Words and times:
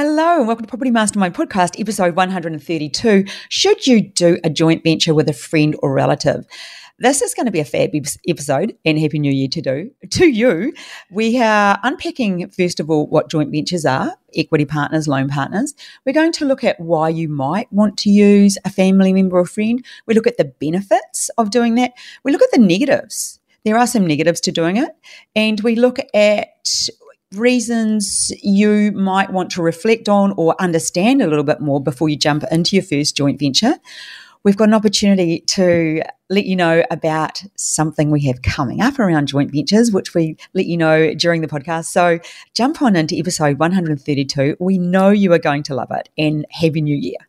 Hello, 0.00 0.38
and 0.38 0.46
welcome 0.46 0.64
to 0.64 0.68
Property 0.68 0.92
Mastermind 0.92 1.34
Podcast, 1.34 1.80
episode 1.80 2.14
132. 2.14 3.24
Should 3.48 3.84
you 3.84 4.00
do 4.00 4.38
a 4.44 4.48
joint 4.48 4.84
venture 4.84 5.12
with 5.12 5.28
a 5.28 5.32
friend 5.32 5.74
or 5.82 5.92
relative? 5.92 6.46
This 7.00 7.20
is 7.20 7.34
going 7.34 7.46
to 7.46 7.50
be 7.50 7.58
a 7.58 7.64
fab 7.64 7.90
episode, 8.28 8.76
and 8.84 8.96
Happy 8.96 9.18
New 9.18 9.32
Year 9.32 9.48
to 9.48 9.60
do 9.60 9.90
to 10.10 10.28
you. 10.28 10.72
We 11.10 11.42
are 11.42 11.80
unpacking 11.82 12.48
first 12.50 12.78
of 12.78 12.88
all 12.88 13.08
what 13.08 13.28
joint 13.28 13.50
ventures 13.50 13.84
are, 13.84 14.14
equity 14.36 14.66
partners, 14.66 15.08
loan 15.08 15.30
partners. 15.30 15.74
We're 16.06 16.12
going 16.12 16.30
to 16.30 16.44
look 16.44 16.62
at 16.62 16.78
why 16.78 17.08
you 17.08 17.28
might 17.28 17.66
want 17.72 17.98
to 17.98 18.08
use 18.08 18.56
a 18.64 18.70
family 18.70 19.12
member 19.12 19.36
or 19.36 19.46
friend. 19.46 19.84
We 20.06 20.14
look 20.14 20.28
at 20.28 20.36
the 20.36 20.44
benefits 20.44 21.28
of 21.38 21.50
doing 21.50 21.74
that. 21.74 21.94
We 22.22 22.30
look 22.30 22.42
at 22.42 22.52
the 22.52 22.60
negatives. 22.60 23.40
There 23.64 23.76
are 23.76 23.88
some 23.88 24.06
negatives 24.06 24.40
to 24.42 24.52
doing 24.52 24.76
it, 24.76 24.90
and 25.34 25.60
we 25.62 25.74
look 25.74 25.98
at 26.14 26.50
reasons 27.34 28.32
you 28.42 28.92
might 28.92 29.32
want 29.32 29.50
to 29.50 29.62
reflect 29.62 30.08
on 30.08 30.32
or 30.36 30.60
understand 30.60 31.20
a 31.20 31.26
little 31.26 31.44
bit 31.44 31.60
more 31.60 31.82
before 31.82 32.08
you 32.08 32.16
jump 32.16 32.44
into 32.50 32.76
your 32.76 32.82
first 32.82 33.16
joint 33.16 33.38
venture, 33.38 33.74
we've 34.44 34.56
got 34.56 34.68
an 34.68 34.74
opportunity 34.74 35.40
to 35.40 36.02
let 36.30 36.46
you 36.46 36.56
know 36.56 36.82
about 36.90 37.42
something 37.56 38.10
we 38.10 38.24
have 38.24 38.42
coming 38.42 38.80
up 38.80 38.98
around 38.98 39.26
joint 39.26 39.50
ventures, 39.52 39.92
which 39.92 40.14
we 40.14 40.36
let 40.54 40.66
you 40.66 40.76
know 40.76 41.14
during 41.14 41.40
the 41.40 41.48
podcast. 41.48 41.86
So 41.86 42.18
jump 42.54 42.80
on 42.80 42.96
into 42.96 43.16
episode 43.16 43.58
132. 43.58 44.56
We 44.58 44.78
know 44.78 45.10
you 45.10 45.32
are 45.32 45.38
going 45.38 45.62
to 45.64 45.74
love 45.74 45.90
it 45.90 46.08
and 46.16 46.46
happy 46.50 46.80
new 46.80 46.96
year. 46.96 47.27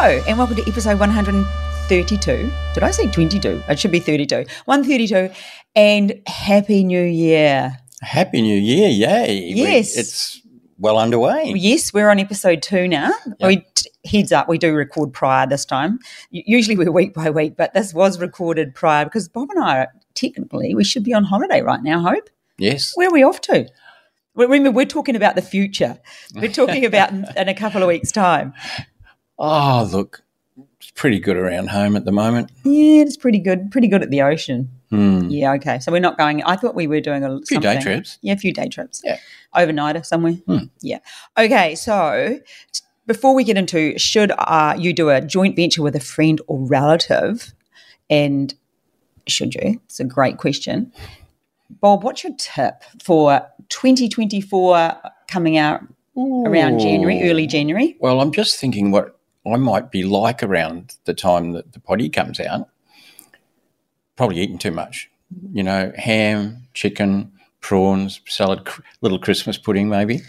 And 0.00 0.38
welcome 0.38 0.54
to 0.54 0.62
episode 0.68 0.98
132. 1.00 2.50
Did 2.72 2.82
I 2.84 2.90
say 2.92 3.08
22? 3.08 3.64
It 3.68 3.80
should 3.80 3.90
be 3.90 3.98
32. 3.98 4.44
132. 4.64 5.34
And 5.74 6.22
Happy 6.28 6.84
New 6.84 7.02
Year. 7.02 7.76
Happy 8.00 8.40
New 8.40 8.56
Year, 8.56 8.88
yay. 8.88 9.52
Yes. 9.54 9.96
We, 9.96 10.00
it's 10.00 10.40
well 10.78 10.98
underway. 10.98 11.52
Yes, 11.56 11.92
we're 11.92 12.08
on 12.10 12.20
episode 12.20 12.62
two 12.62 12.86
now. 12.86 13.10
Yep. 13.40 13.48
We 13.48 13.66
heads 14.08 14.30
up, 14.30 14.48
we 14.48 14.56
do 14.56 14.72
record 14.72 15.12
prior 15.12 15.48
this 15.48 15.64
time. 15.64 15.98
Usually 16.30 16.76
we're 16.76 16.92
week 16.92 17.12
by 17.12 17.28
week, 17.30 17.56
but 17.56 17.74
this 17.74 17.92
was 17.92 18.20
recorded 18.20 18.76
prior 18.76 19.04
because 19.04 19.28
Bob 19.28 19.50
and 19.50 19.64
I, 19.64 19.88
technically, 20.14 20.76
we 20.76 20.84
should 20.84 21.02
be 21.02 21.12
on 21.12 21.24
holiday 21.24 21.60
right 21.60 21.82
now, 21.82 22.00
Hope. 22.00 22.30
Yes. 22.56 22.92
Where 22.94 23.08
are 23.08 23.12
we 23.12 23.24
off 23.24 23.40
to? 23.42 23.68
Remember, 24.36 24.70
we're 24.70 24.86
talking 24.86 25.16
about 25.16 25.34
the 25.34 25.42
future. 25.42 25.98
We're 26.36 26.52
talking 26.52 26.84
about 26.86 27.10
in, 27.10 27.26
in 27.36 27.48
a 27.48 27.54
couple 27.54 27.82
of 27.82 27.88
weeks' 27.88 28.12
time. 28.12 28.54
Oh, 29.38 29.88
look, 29.92 30.22
it's 30.80 30.90
pretty 30.92 31.20
good 31.20 31.36
around 31.36 31.70
home 31.70 31.96
at 31.96 32.04
the 32.04 32.12
moment. 32.12 32.50
Yeah, 32.64 33.02
it's 33.02 33.16
pretty 33.16 33.38
good. 33.38 33.70
Pretty 33.70 33.88
good 33.88 34.02
at 34.02 34.10
the 34.10 34.22
ocean. 34.22 34.70
Hmm. 34.90 35.28
Yeah, 35.28 35.52
okay. 35.54 35.78
So 35.78 35.92
we're 35.92 36.00
not 36.00 36.16
going. 36.18 36.42
I 36.44 36.56
thought 36.56 36.74
we 36.74 36.86
were 36.86 37.00
doing 37.00 37.24
a 37.24 37.40
few 37.46 37.60
day 37.60 37.80
trips. 37.80 38.18
Yeah, 38.22 38.34
a 38.34 38.36
few 38.36 38.52
day 38.52 38.68
trips. 38.68 39.02
Yeah, 39.04 39.18
overnighter 39.54 40.04
somewhere. 40.04 40.32
Hmm. 40.32 40.64
Yeah. 40.80 40.98
Okay, 41.36 41.74
so 41.74 42.40
before 43.06 43.34
we 43.34 43.44
get 43.44 43.56
into 43.56 43.98
should 43.98 44.32
uh, 44.38 44.74
you 44.78 44.92
do 44.92 45.10
a 45.10 45.20
joint 45.20 45.56
venture 45.56 45.82
with 45.82 45.94
a 45.94 46.00
friend 46.00 46.40
or 46.46 46.58
relative, 46.66 47.52
and 48.08 48.54
should 49.26 49.54
you? 49.54 49.80
It's 49.84 50.00
a 50.00 50.04
great 50.04 50.38
question. 50.38 50.92
Bob, 51.80 52.02
what's 52.02 52.24
your 52.24 52.34
tip 52.38 52.82
for 53.02 53.46
2024 53.68 54.96
coming 55.28 55.58
out 55.58 55.82
Ooh. 56.16 56.44
around 56.46 56.78
January, 56.78 57.28
early 57.28 57.46
January? 57.46 57.96
Well, 58.00 58.20
I'm 58.20 58.32
just 58.32 58.58
thinking 58.58 58.90
what 58.90 59.17
I 59.52 59.56
might 59.56 59.90
be 59.90 60.04
like 60.04 60.42
around 60.42 60.96
the 61.04 61.14
time 61.14 61.52
that 61.52 61.72
the 61.72 61.80
potty 61.80 62.08
comes 62.08 62.40
out. 62.40 62.68
Probably 64.16 64.40
eating 64.40 64.58
too 64.58 64.70
much. 64.70 65.10
You 65.52 65.62
know, 65.62 65.92
ham, 65.96 66.68
chicken, 66.74 67.32
prawns, 67.60 68.20
salad, 68.26 68.66
little 69.00 69.18
Christmas 69.18 69.58
pudding, 69.58 69.88
maybe. 69.88 70.20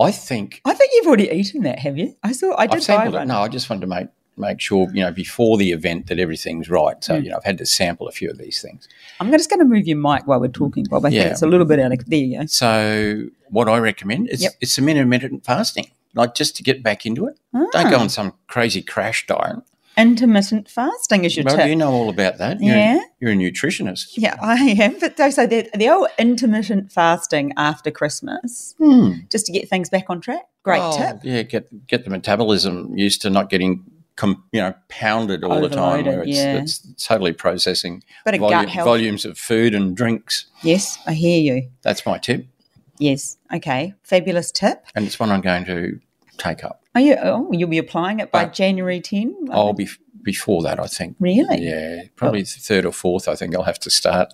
I 0.00 0.10
think. 0.10 0.60
I 0.64 0.74
think 0.74 0.92
you've 0.94 1.06
already 1.06 1.30
eaten 1.30 1.62
that, 1.62 1.78
have 1.80 1.96
you? 1.96 2.16
I 2.22 2.32
saw. 2.32 2.54
I 2.56 2.66
did 2.66 2.86
buy 2.86 3.08
one. 3.08 3.28
No, 3.28 3.40
I 3.40 3.48
just 3.48 3.68
wanted 3.70 3.82
to 3.82 3.86
make 3.86 4.08
make 4.38 4.60
sure 4.60 4.86
you 4.92 5.02
know 5.02 5.10
before 5.10 5.56
the 5.56 5.72
event 5.72 6.08
that 6.08 6.18
everything's 6.18 6.68
right. 6.68 7.02
So 7.02 7.14
mm. 7.14 7.24
you 7.24 7.30
know, 7.30 7.36
I've 7.36 7.44
had 7.44 7.58
to 7.58 7.66
sample 7.66 8.08
a 8.08 8.12
few 8.12 8.30
of 8.30 8.38
these 8.38 8.60
things. 8.60 8.88
I'm 9.20 9.30
just 9.30 9.48
going 9.48 9.60
to 9.60 9.64
move 9.64 9.86
your 9.86 9.96
mic 9.96 10.26
while 10.26 10.40
we're 10.40 10.48
talking, 10.48 10.84
Bob. 10.84 11.04
I 11.04 11.08
yeah. 11.08 11.22
think 11.22 11.32
it's 11.32 11.42
a 11.42 11.46
little 11.46 11.66
bit 11.66 11.78
out 11.78 11.92
of 11.92 12.04
there. 12.06 12.18
You 12.18 12.40
go. 12.40 12.46
So 12.46 13.28
what 13.48 13.68
I 13.68 13.78
recommend 13.78 14.28
is 14.28 14.42
yep. 14.42 14.52
it's 14.60 14.74
some 14.74 14.88
intermittent 14.88 15.44
fasting 15.44 15.90
like 16.16 16.34
just 16.34 16.56
to 16.56 16.62
get 16.62 16.82
back 16.82 17.06
into 17.06 17.26
it. 17.26 17.38
Ah. 17.54 17.66
Don't 17.72 17.90
go 17.90 17.98
ah. 17.98 18.00
on 18.00 18.08
some 18.08 18.34
crazy 18.48 18.82
crash 18.82 19.26
diet. 19.26 19.58
Intermittent 19.96 20.68
fasting 20.68 21.24
is 21.24 21.36
your 21.36 21.44
well, 21.44 21.56
tip. 21.56 21.68
You 21.68 21.76
know 21.76 21.90
all 21.90 22.10
about 22.10 22.36
that. 22.38 22.60
You're, 22.60 22.76
yeah. 22.76 23.00
You're 23.18 23.32
a 23.32 23.34
nutritionist. 23.34 24.10
Yeah, 24.16 24.36
I 24.42 24.56
am. 24.78 24.98
But 24.98 25.16
so 25.32 25.46
the, 25.46 25.70
the 25.74 25.88
old 25.88 26.08
intermittent 26.18 26.92
fasting 26.92 27.54
after 27.56 27.90
Christmas, 27.90 28.74
hmm. 28.78 29.12
just 29.30 29.46
to 29.46 29.52
get 29.52 29.70
things 29.70 29.88
back 29.88 30.10
on 30.10 30.20
track. 30.20 30.42
Great 30.64 30.82
oh, 30.82 30.98
tip. 30.98 31.20
Yeah, 31.22 31.42
get 31.42 31.86
get 31.86 32.04
the 32.04 32.10
metabolism 32.10 32.96
used 32.96 33.22
to 33.22 33.30
not 33.30 33.48
getting 33.48 33.84
com, 34.16 34.44
you 34.52 34.60
know 34.60 34.74
pounded 34.88 35.44
all 35.44 35.52
Overloaded, 35.52 35.72
the 35.72 35.76
time 35.76 36.04
where 36.04 36.22
it's, 36.22 36.36
yeah. 36.36 36.56
it's 36.56 37.06
totally 37.06 37.32
processing 37.32 38.02
but 38.24 38.34
a 38.34 38.38
volumes 38.38 39.24
of 39.24 39.38
food 39.38 39.74
and 39.74 39.96
drinks. 39.96 40.46
Yes, 40.62 40.98
I 41.06 41.14
hear 41.14 41.40
you. 41.40 41.70
That's 41.82 42.04
my 42.04 42.18
tip. 42.18 42.46
Yes. 42.98 43.36
Okay. 43.52 43.94
Fabulous 44.02 44.50
tip. 44.50 44.84
And 44.94 45.06
it's 45.06 45.18
one 45.18 45.30
I'm 45.30 45.40
going 45.40 45.64
to 45.66 46.00
take 46.38 46.64
up. 46.64 46.82
Are 46.94 47.00
you? 47.00 47.16
Oh, 47.22 47.50
you'll 47.52 47.68
be 47.68 47.78
applying 47.78 48.20
it 48.20 48.30
by 48.30 48.44
but 48.44 48.54
January 48.54 49.00
10? 49.00 49.48
I'll 49.50 49.72
be 49.72 49.88
before 50.22 50.62
that, 50.62 50.80
I 50.80 50.86
think. 50.86 51.16
Really? 51.20 51.62
Yeah, 51.62 52.02
probably 52.16 52.42
oh. 52.42 52.44
third 52.46 52.84
or 52.84 52.92
fourth. 52.92 53.28
I 53.28 53.36
think 53.36 53.54
I'll 53.54 53.62
have 53.62 53.80
to 53.80 53.90
start. 53.90 54.32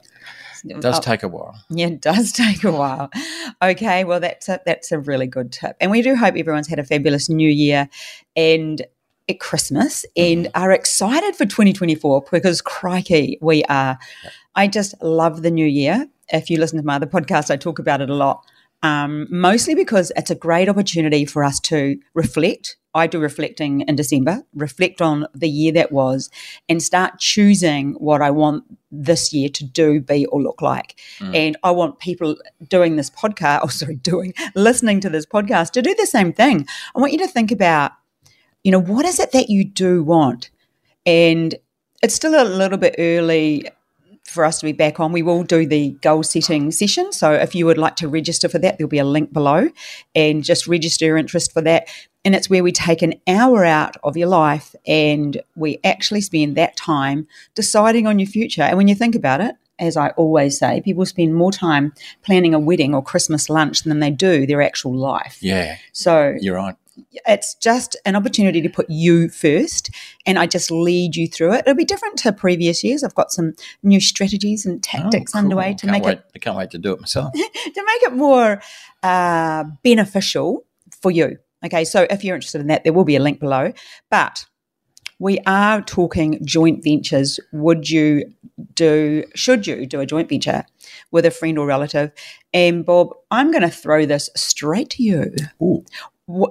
It 0.64 0.80
does 0.80 0.98
oh, 0.98 1.00
take 1.00 1.22
a 1.22 1.28
while. 1.28 1.54
Yeah, 1.70 1.88
it 1.88 2.00
does 2.00 2.32
take 2.44 2.64
a 2.64 2.72
while. 2.72 3.10
Okay, 3.62 4.04
well 4.04 4.20
that's 4.20 4.48
a, 4.48 4.60
that's 4.64 4.92
a 4.92 4.98
really 4.98 5.26
good 5.26 5.52
tip, 5.52 5.76
and 5.80 5.90
we 5.90 6.02
do 6.02 6.16
hope 6.16 6.36
everyone's 6.36 6.68
had 6.68 6.78
a 6.78 6.84
fabulous 6.84 7.28
New 7.28 7.48
Year 7.48 7.88
and 8.36 8.82
at 9.28 9.40
Christmas 9.40 10.04
and 10.16 10.46
mm-hmm. 10.46 10.62
are 10.62 10.72
excited 10.72 11.36
for 11.36 11.44
2024 11.44 12.24
because 12.30 12.60
crikey, 12.60 13.38
we 13.40 13.64
are. 13.64 13.98
I 14.54 14.68
just 14.68 15.00
love 15.02 15.42
the 15.42 15.50
new 15.50 15.66
year. 15.66 16.08
If 16.28 16.50
you 16.50 16.58
listen 16.58 16.78
to 16.78 16.84
my 16.84 16.96
other 16.96 17.06
podcast, 17.06 17.50
I 17.50 17.56
talk 17.56 17.78
about 17.78 18.00
it 18.00 18.10
a 18.10 18.14
lot 18.14 18.44
um, 18.82 19.26
mostly 19.30 19.74
because 19.74 20.12
it's 20.16 20.30
a 20.30 20.34
great 20.34 20.68
opportunity 20.68 21.24
for 21.24 21.44
us 21.44 21.60
to 21.60 21.98
reflect. 22.14 22.76
I 22.94 23.06
do 23.06 23.18
reflecting 23.20 23.82
in 23.82 23.96
December, 23.96 24.42
reflect 24.54 25.00
on 25.00 25.26
the 25.34 25.48
year 25.48 25.72
that 25.72 25.92
was, 25.92 26.28
and 26.68 26.82
start 26.82 27.18
choosing 27.18 27.94
what 27.94 28.20
I 28.20 28.30
want 28.30 28.64
this 28.90 29.32
year 29.32 29.48
to 29.48 29.64
do, 29.64 30.00
be, 30.00 30.26
or 30.26 30.42
look 30.42 30.60
like. 30.60 31.00
Mm. 31.18 31.34
And 31.34 31.56
I 31.62 31.70
want 31.70 32.00
people 32.00 32.36
doing 32.68 32.96
this 32.96 33.08
podcast, 33.08 33.60
oh, 33.62 33.68
sorry, 33.68 33.94
doing, 33.96 34.34
listening 34.54 35.00
to 35.00 35.08
this 35.08 35.24
podcast 35.24 35.70
to 35.70 35.82
do 35.82 35.94
the 35.94 36.06
same 36.06 36.32
thing. 36.32 36.66
I 36.94 37.00
want 37.00 37.12
you 37.12 37.18
to 37.18 37.28
think 37.28 37.50
about, 37.50 37.92
you 38.62 38.70
know, 38.70 38.80
what 38.80 39.06
is 39.06 39.18
it 39.18 39.32
that 39.32 39.48
you 39.48 39.64
do 39.64 40.02
want? 40.02 40.50
And 41.06 41.54
it's 42.02 42.14
still 42.14 42.40
a 42.40 42.44
little 42.44 42.78
bit 42.78 42.96
early 42.98 43.68
for 44.32 44.44
us 44.44 44.58
to 44.60 44.66
be 44.66 44.72
back 44.72 44.98
on. 44.98 45.12
We 45.12 45.22
will 45.22 45.42
do 45.42 45.66
the 45.66 45.90
goal 46.02 46.22
setting 46.22 46.70
session. 46.70 47.12
So 47.12 47.32
if 47.32 47.54
you 47.54 47.66
would 47.66 47.78
like 47.78 47.96
to 47.96 48.08
register 48.08 48.48
for 48.48 48.58
that, 48.58 48.78
there'll 48.78 48.88
be 48.88 48.98
a 48.98 49.04
link 49.04 49.32
below 49.32 49.68
and 50.14 50.42
just 50.42 50.66
register 50.66 51.04
your 51.04 51.16
interest 51.16 51.52
for 51.52 51.60
that. 51.62 51.88
And 52.24 52.34
it's 52.34 52.48
where 52.48 52.62
we 52.62 52.72
take 52.72 53.02
an 53.02 53.14
hour 53.26 53.64
out 53.64 53.96
of 54.04 54.16
your 54.16 54.28
life 54.28 54.74
and 54.86 55.40
we 55.56 55.78
actually 55.84 56.20
spend 56.20 56.56
that 56.56 56.76
time 56.76 57.26
deciding 57.54 58.06
on 58.06 58.18
your 58.18 58.28
future. 58.28 58.62
And 58.62 58.76
when 58.76 58.88
you 58.88 58.94
think 58.94 59.14
about 59.14 59.40
it, 59.40 59.56
as 59.78 59.96
I 59.96 60.10
always 60.10 60.58
say, 60.58 60.80
people 60.80 61.04
spend 61.06 61.34
more 61.34 61.50
time 61.50 61.92
planning 62.22 62.54
a 62.54 62.58
wedding 62.58 62.94
or 62.94 63.02
Christmas 63.02 63.48
lunch 63.48 63.82
than 63.82 63.98
they 63.98 64.10
do 64.10 64.46
their 64.46 64.62
actual 64.62 64.94
life. 64.94 65.38
Yeah. 65.40 65.76
So 65.92 66.36
you're 66.40 66.56
right 66.56 66.76
it's 67.26 67.54
just 67.54 67.96
an 68.04 68.16
opportunity 68.16 68.60
to 68.60 68.68
put 68.68 68.88
you 68.88 69.28
first 69.28 69.90
and 70.26 70.38
I 70.38 70.46
just 70.46 70.70
lead 70.70 71.16
you 71.16 71.26
through 71.26 71.54
it. 71.54 71.60
It'll 71.60 71.74
be 71.74 71.84
different 71.84 72.18
to 72.18 72.32
previous 72.32 72.84
years. 72.84 73.02
I've 73.02 73.14
got 73.14 73.32
some 73.32 73.54
new 73.82 74.00
strategies 74.00 74.66
and 74.66 74.82
tactics 74.82 75.32
oh, 75.34 75.38
cool. 75.38 75.44
underway 75.44 75.74
to 75.74 75.86
make 75.86 76.04
wait. 76.04 76.18
it 76.18 76.24
I 76.34 76.38
can't 76.38 76.56
wait 76.56 76.70
to 76.70 76.78
do 76.78 76.92
it 76.92 77.00
myself. 77.00 77.32
to 77.34 77.40
make 77.40 78.02
it 78.02 78.12
more 78.12 78.62
uh, 79.02 79.64
beneficial 79.82 80.64
for 81.00 81.10
you. 81.10 81.38
Okay, 81.64 81.84
so 81.84 82.06
if 82.10 82.24
you're 82.24 82.34
interested 82.34 82.60
in 82.60 82.66
that, 82.66 82.84
there 82.84 82.92
will 82.92 83.04
be 83.04 83.16
a 83.16 83.20
link 83.20 83.38
below. 83.38 83.72
But 84.10 84.46
we 85.18 85.38
are 85.46 85.80
talking 85.80 86.44
joint 86.44 86.82
ventures. 86.82 87.38
Would 87.52 87.88
you 87.88 88.24
do, 88.74 89.24
should 89.36 89.66
you 89.68 89.86
do 89.86 90.00
a 90.00 90.06
joint 90.06 90.28
venture 90.28 90.64
with 91.12 91.24
a 91.24 91.30
friend 91.30 91.56
or 91.58 91.66
relative? 91.66 92.10
And 92.52 92.84
Bob, 92.84 93.14
I'm 93.30 93.52
going 93.52 93.62
to 93.62 93.70
throw 93.70 94.04
this 94.04 94.28
straight 94.36 94.90
to 94.90 95.02
you. 95.04 95.32
Ooh 95.62 95.84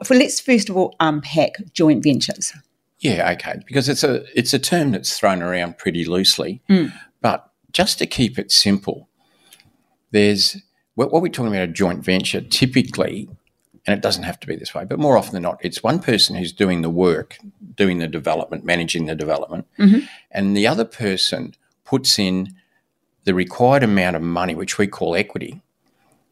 for 0.04 0.16
let's 0.16 0.40
first 0.40 0.70
of 0.70 0.78
all 0.78 0.96
unpack 1.00 1.56
joint 1.74 2.04
ventures. 2.04 2.54
Yeah, 3.00 3.32
okay, 3.32 3.60
because 3.66 3.90
it's 3.90 4.04
a 4.04 4.24
it's 4.38 4.54
a 4.54 4.60
term 4.60 4.92
that's 4.92 5.18
thrown 5.18 5.42
around 5.42 5.78
pretty 5.78 6.06
loosely, 6.06 6.62
mm. 6.70 6.94
but 7.22 7.52
just 7.74 7.98
to 8.00 8.06
keep 8.06 8.38
it 8.38 8.52
simple, 8.52 9.10
there's 10.12 10.58
what, 10.96 11.12
what 11.12 11.22
we're 11.22 11.30
talking 11.30 11.52
about 11.52 11.64
a 11.64 11.68
joint 11.68 12.04
venture. 12.04 12.42
Typically, 12.42 13.28
and 13.88 13.98
it 13.98 14.04
doesn't 14.04 14.24
have 14.24 14.40
to 14.42 14.48
be 14.48 14.56
this 14.56 14.76
way, 14.76 14.86
but 14.86 15.00
more 15.00 15.18
often 15.18 15.34
than 15.34 15.44
not, 15.44 15.60
it's 15.64 15.82
one 15.82 16.00
person 16.00 16.36
who's 16.36 16.54
doing 16.54 16.84
the 16.84 16.90
work, 16.90 17.38
doing 17.76 17.98
the 17.98 18.08
development, 18.08 18.64
managing 18.64 19.06
the 19.06 19.16
development, 19.16 19.66
Mhm. 19.80 20.08
and 20.30 20.56
the 20.56 20.68
other 20.68 20.86
person 20.86 21.56
puts 21.84 22.20
in 22.20 22.54
the 23.24 23.34
required 23.34 23.84
amount 23.84 24.16
of 24.16 24.22
money, 24.22 24.54
which 24.54 24.78
we 24.78 24.86
call 24.88 25.16
equity. 25.16 25.62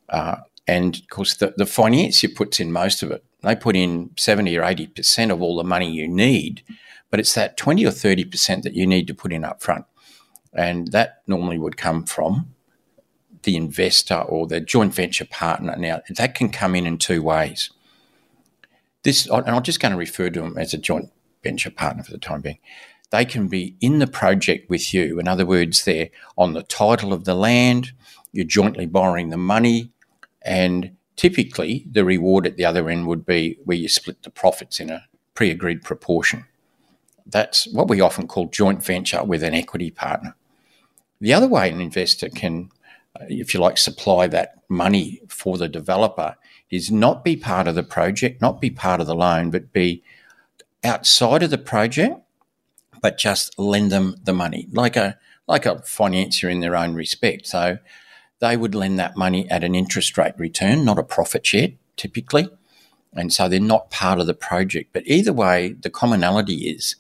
Uh, 0.08 0.38
and 0.68 0.98
of 0.98 1.10
course, 1.10 1.36
the, 1.36 1.54
the 1.58 1.66
financier 1.66 2.30
puts 2.30 2.60
in 2.60 2.72
most 2.72 3.02
of 3.02 3.12
it. 3.12 3.24
They 3.42 3.56
put 3.56 3.76
in 3.76 4.12
70 4.18 4.58
or 4.58 4.64
80% 4.64 5.32
of 5.32 5.42
all 5.42 5.58
the 5.58 5.64
money 5.64 5.90
you 5.90 6.08
need, 6.08 6.64
but 7.10 7.20
it's 7.20 7.34
that 7.36 7.58
20 7.58 7.86
or 7.86 7.92
30% 7.92 8.64
that 8.64 8.74
you 8.74 8.86
need 8.86 9.08
to 9.08 9.14
put 9.14 9.32
in 9.32 9.44
up 9.44 9.62
front. 9.62 9.86
And 10.54 10.92
that 10.92 11.22
normally 11.28 11.58
would 11.58 11.78
come 11.78 12.06
from 12.06 12.54
the 13.44 13.56
investor 13.56 14.16
or 14.16 14.48
the 14.48 14.60
joint 14.60 14.94
venture 14.94 15.26
partner. 15.26 15.76
Now, 15.78 16.02
that 16.10 16.36
can 16.36 16.50
come 16.50 16.76
in 16.76 16.86
in 16.86 16.98
two 16.98 17.24
ways. 17.24 17.70
This, 19.04 19.28
and 19.28 19.48
I'm 19.48 19.64
just 19.64 19.80
going 19.80 19.94
to 19.94 19.98
refer 19.98 20.30
to 20.30 20.42
them 20.42 20.58
as 20.58 20.74
a 20.74 20.78
joint 20.78 21.10
venture 21.42 21.72
partner 21.72 22.04
for 22.04 22.12
the 22.12 22.18
time 22.18 22.42
being. 22.42 22.60
They 23.12 23.26
can 23.26 23.48
be 23.48 23.76
in 23.80 24.00
the 24.00 24.08
project 24.08 24.70
with 24.70 24.94
you. 24.94 25.20
In 25.20 25.28
other 25.28 25.46
words, 25.46 25.86
they're 25.86 26.10
on 26.38 26.54
the 26.54 26.64
title 26.64 27.14
of 27.14 27.24
the 27.24 27.34
land, 27.34 27.94
you're 28.32 28.46
jointly 28.46 28.86
borrowing 28.86 29.30
the 29.30 29.38
money, 29.38 29.92
and 30.42 30.96
typically 31.20 31.86
the 31.92 32.06
reward 32.06 32.48
at 32.48 32.56
the 32.56 32.64
other 32.64 32.90
end 32.90 33.06
would 33.06 33.26
be 33.26 33.58
where 33.66 33.76
you 33.76 33.90
split 33.90 34.24
the 34.24 34.30
profits 34.30 34.80
in 34.80 34.90
a 34.90 35.04
pre 35.34 35.52
agreed 35.52 35.84
proportion. 35.84 36.46
That's 37.26 37.68
what 37.74 37.90
we 37.90 38.00
often 38.00 38.26
call 38.26 38.48
joint 38.48 38.86
venture 38.86 39.22
with 39.26 39.44
an 39.44 39.54
equity 39.54 39.92
partner. 39.92 40.38
The 41.20 41.34
other 41.34 41.50
way 41.50 41.70
an 41.70 41.82
investor 41.82 42.30
can, 42.30 42.72
uh, 43.20 43.26
if 43.28 43.54
you 43.54 43.60
like, 43.60 43.78
supply 43.78 44.28
that 44.28 44.64
money 44.70 45.20
for 45.28 45.58
the 45.58 45.68
developer 45.68 46.38
is 46.72 46.90
not 46.90 47.26
be 47.26 47.36
part 47.36 47.68
of 47.68 47.76
the 47.76 47.84
project, 47.84 48.42
not 48.42 48.62
be 48.62 48.70
part 48.70 49.02
of 49.02 49.08
the 49.08 49.14
loan, 49.14 49.50
but 49.52 49.74
be 49.74 50.02
outside 50.86 51.44
of 51.44 51.50
the 51.50 51.58
project, 51.58 52.18
but 53.02 53.18
just 53.18 53.60
lend 53.60 53.92
them 53.92 54.16
the 54.24 54.34
money, 54.34 54.70
like 54.72 54.96
a 54.96 55.18
like 55.48 55.66
a 55.66 55.82
financier 55.82 56.50
in 56.50 56.62
their 56.62 56.78
own 56.78 56.94
respect. 56.94 57.46
So 57.46 57.80
they 58.40 58.58
would 58.58 58.76
lend 58.76 59.00
that 59.00 59.18
money 59.18 59.50
at 59.50 59.64
an 59.64 59.76
interest 59.76 60.18
rate 60.18 60.34
return, 60.38 60.86
not 60.86 61.00
a 61.00 61.04
profit 61.04 61.46
share, 61.46 61.70
typically. 61.96 62.50
And 63.14 63.34
so 63.34 63.50
they're 63.50 63.60
not 63.60 63.92
part 63.92 64.20
of 64.20 64.28
the 64.28 64.34
project. 64.34 64.92
But 64.94 65.04
either 65.06 65.34
way, 65.34 65.74
the 65.74 65.90
commonality 65.90 66.70
is 66.70 66.96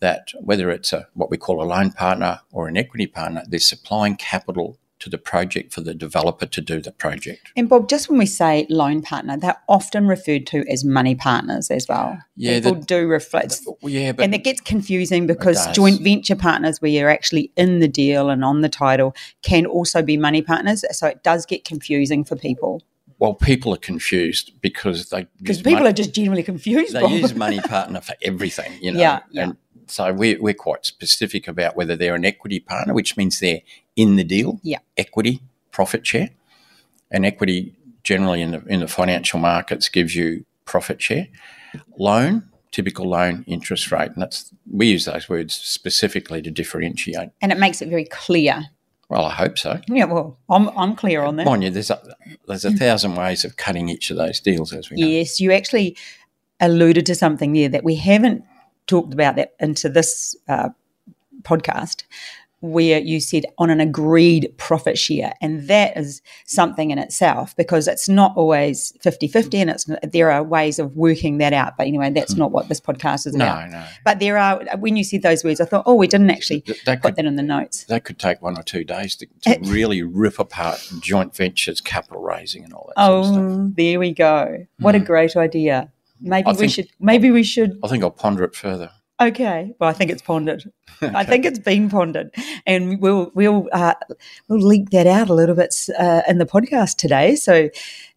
that 0.00 0.28
whether 0.40 0.70
it's 0.70 0.92
a 0.92 1.08
what 1.14 1.30
we 1.30 1.36
call 1.36 1.62
a 1.62 1.66
loan 1.66 1.90
partner 1.90 2.40
or 2.52 2.68
an 2.68 2.76
equity 2.76 3.06
partner, 3.06 3.42
they're 3.48 3.58
supplying 3.58 4.16
capital 4.16 4.78
to 5.00 5.10
the 5.10 5.18
project 5.18 5.72
for 5.72 5.80
the 5.80 5.94
developer 5.94 6.46
to 6.46 6.60
do 6.60 6.80
the 6.80 6.92
project. 6.92 7.52
And 7.56 7.68
Bob, 7.68 7.88
just 7.88 8.08
when 8.08 8.18
we 8.18 8.26
say 8.26 8.66
loan 8.68 9.02
partner, 9.02 9.36
they're 9.36 9.58
often 9.68 10.06
referred 10.06 10.46
to 10.48 10.64
as 10.70 10.84
money 10.84 11.14
partners 11.14 11.70
as 11.70 11.86
well. 11.88 12.18
Yeah, 12.36 12.54
People 12.56 12.74
that- 12.74 12.86
do 12.86 13.06
reflect. 13.06 13.60
Yeah, 13.82 14.12
but 14.12 14.24
and 14.24 14.34
it 14.34 14.44
gets 14.44 14.60
confusing 14.60 15.26
because 15.26 15.66
joint 15.68 16.00
venture 16.02 16.36
partners, 16.36 16.80
where 16.82 16.90
you're 16.90 17.10
actually 17.10 17.52
in 17.56 17.80
the 17.80 17.88
deal 17.88 18.30
and 18.30 18.44
on 18.44 18.60
the 18.60 18.68
title, 18.68 19.14
can 19.42 19.66
also 19.66 20.02
be 20.02 20.16
money 20.16 20.42
partners. 20.42 20.84
So 20.92 21.06
it 21.06 21.22
does 21.22 21.46
get 21.46 21.64
confusing 21.64 22.24
for 22.24 22.36
people 22.36 22.82
well, 23.18 23.34
people 23.34 23.74
are 23.74 23.78
confused 23.78 24.52
because 24.60 25.10
they 25.10 25.26
because 25.38 25.60
people 25.60 25.86
are 25.86 25.92
just 25.92 26.14
generally 26.14 26.44
confused. 26.44 26.94
they 26.94 27.00
Bob. 27.00 27.10
use 27.10 27.34
money 27.34 27.58
partner 27.68 28.00
for 28.00 28.14
everything, 28.22 28.72
you 28.80 28.92
know. 28.92 29.00
Yeah, 29.00 29.20
yeah. 29.30 29.42
And 29.42 29.56
so 29.90 30.12
we're, 30.12 30.40
we're 30.40 30.54
quite 30.54 30.86
specific 30.86 31.48
about 31.48 31.76
whether 31.76 31.96
they're 31.96 32.14
an 32.14 32.24
equity 32.24 32.60
partner, 32.60 32.94
which 32.94 33.16
means 33.16 33.40
they're 33.40 33.62
in 33.96 34.16
the 34.16 34.24
deal. 34.24 34.60
Yeah. 34.62 34.78
Equity, 34.96 35.42
profit 35.72 36.06
share. 36.06 36.30
And 37.10 37.24
equity 37.24 37.74
generally 38.04 38.42
in 38.42 38.52
the, 38.52 38.64
in 38.66 38.80
the 38.80 38.88
financial 38.88 39.38
markets 39.38 39.88
gives 39.88 40.14
you 40.14 40.44
profit 40.64 41.00
share. 41.00 41.28
Loan, 41.98 42.48
typical 42.70 43.08
loan 43.08 43.44
interest 43.46 43.90
rate. 43.90 44.10
And 44.12 44.22
that's 44.22 44.52
we 44.70 44.88
use 44.88 45.04
those 45.04 45.28
words 45.28 45.54
specifically 45.54 46.42
to 46.42 46.50
differentiate. 46.50 47.30
and 47.40 47.52
it 47.52 47.58
makes 47.58 47.82
it 47.82 47.88
very 47.88 48.04
clear. 48.04 48.66
Well, 49.08 49.24
I 49.24 49.30
hope 49.30 49.56
so. 49.56 49.80
Yeah, 49.88 50.04
well, 50.04 50.38
I'm, 50.50 50.68
I'm 50.76 50.94
clear 50.94 51.22
on 51.22 51.36
that. 51.36 51.46
Mind 51.46 51.64
you, 51.64 51.70
there's 51.70 51.90
a, 51.90 51.98
there's 52.46 52.66
a 52.66 52.72
thousand 52.72 53.14
ways 53.14 53.42
of 53.42 53.56
cutting 53.56 53.88
each 53.88 54.10
of 54.10 54.18
those 54.18 54.38
deals, 54.38 54.72
as 54.74 54.90
we 54.90 55.00
know. 55.00 55.06
Yes, 55.06 55.40
you 55.40 55.50
actually 55.50 55.96
alluded 56.60 57.06
to 57.06 57.14
something 57.14 57.54
there 57.54 57.70
that 57.70 57.84
we 57.84 57.94
haven't 57.94 58.44
talked 58.88 59.14
about 59.14 59.36
that 59.36 59.54
into 59.60 59.88
this 59.88 60.34
uh, 60.48 60.70
podcast, 61.42 62.02
where 62.60 62.98
you 62.98 63.20
said 63.20 63.44
on 63.58 63.70
an 63.70 63.78
agreed 63.80 64.52
profit 64.56 64.98
share. 64.98 65.32
And 65.40 65.68
that 65.68 65.96
is 65.96 66.20
something 66.44 66.90
in 66.90 66.98
itself 66.98 67.54
because 67.54 67.86
it's 67.86 68.08
not 68.08 68.36
always 68.36 68.92
50 69.00 69.28
50 69.28 69.60
and 69.60 69.70
it's 69.70 69.86
there 70.02 70.32
are 70.32 70.42
ways 70.42 70.80
of 70.80 70.96
working 70.96 71.38
that 71.38 71.52
out. 71.52 71.76
But 71.76 71.86
anyway, 71.86 72.10
that's 72.10 72.34
not 72.34 72.50
what 72.50 72.68
this 72.68 72.80
podcast 72.80 73.28
is 73.28 73.36
about. 73.36 73.70
No. 73.70 73.84
But 74.04 74.18
there 74.18 74.36
are, 74.38 74.60
when 74.78 74.96
you 74.96 75.04
said 75.04 75.22
those 75.22 75.44
words, 75.44 75.60
I 75.60 75.66
thought, 75.66 75.84
oh, 75.86 75.94
we 75.94 76.08
didn't 76.08 76.30
actually 76.30 76.62
Th- 76.62 76.82
That 76.84 77.00
put 77.00 77.10
could 77.10 77.16
that 77.16 77.26
in 77.26 77.36
the 77.36 77.44
notes. 77.44 77.84
that 77.84 78.02
could 78.02 78.18
take 78.18 78.42
one 78.42 78.58
or 78.58 78.64
two 78.64 78.82
days 78.82 79.14
to, 79.16 79.26
to 79.42 79.60
really 79.62 80.02
rip 80.02 80.40
apart 80.40 80.84
joint 81.00 81.36
ventures, 81.36 81.80
capital 81.80 82.20
raising, 82.20 82.64
and 82.64 82.72
all 82.72 82.90
that 82.96 83.06
sort 83.06 83.20
of 83.20 83.26
stuff. 83.26 83.36
Oh, 83.38 83.72
there 83.76 84.00
we 84.00 84.12
go. 84.12 84.66
What 84.80 84.96
a 84.96 84.98
great 85.00 85.36
idea. 85.36 85.92
Maybe 86.20 86.46
I 86.46 86.50
we 86.52 86.56
think- 86.56 86.72
should. 86.72 86.88
Maybe 87.00 87.30
we 87.30 87.42
should. 87.42 87.78
I 87.82 87.88
think 87.88 88.02
I'll 88.04 88.10
ponder 88.10 88.44
it 88.44 88.54
further. 88.54 88.90
Okay. 89.20 89.74
Well, 89.80 89.90
I 89.90 89.92
think 89.92 90.12
it's 90.12 90.22
pondered. 90.22 90.70
I 91.02 91.24
think 91.24 91.44
it's 91.44 91.58
been 91.58 91.90
pondered, 91.90 92.32
and 92.66 93.00
we'll 93.00 93.32
we'll 93.34 93.68
uh, 93.72 93.94
we'll 94.48 94.60
link 94.60 94.90
that 94.90 95.08
out 95.08 95.28
a 95.28 95.34
little 95.34 95.56
bit 95.56 95.74
uh, 95.98 96.22
in 96.28 96.38
the 96.38 96.46
podcast 96.46 96.96
today. 96.96 97.34
So 97.34 97.68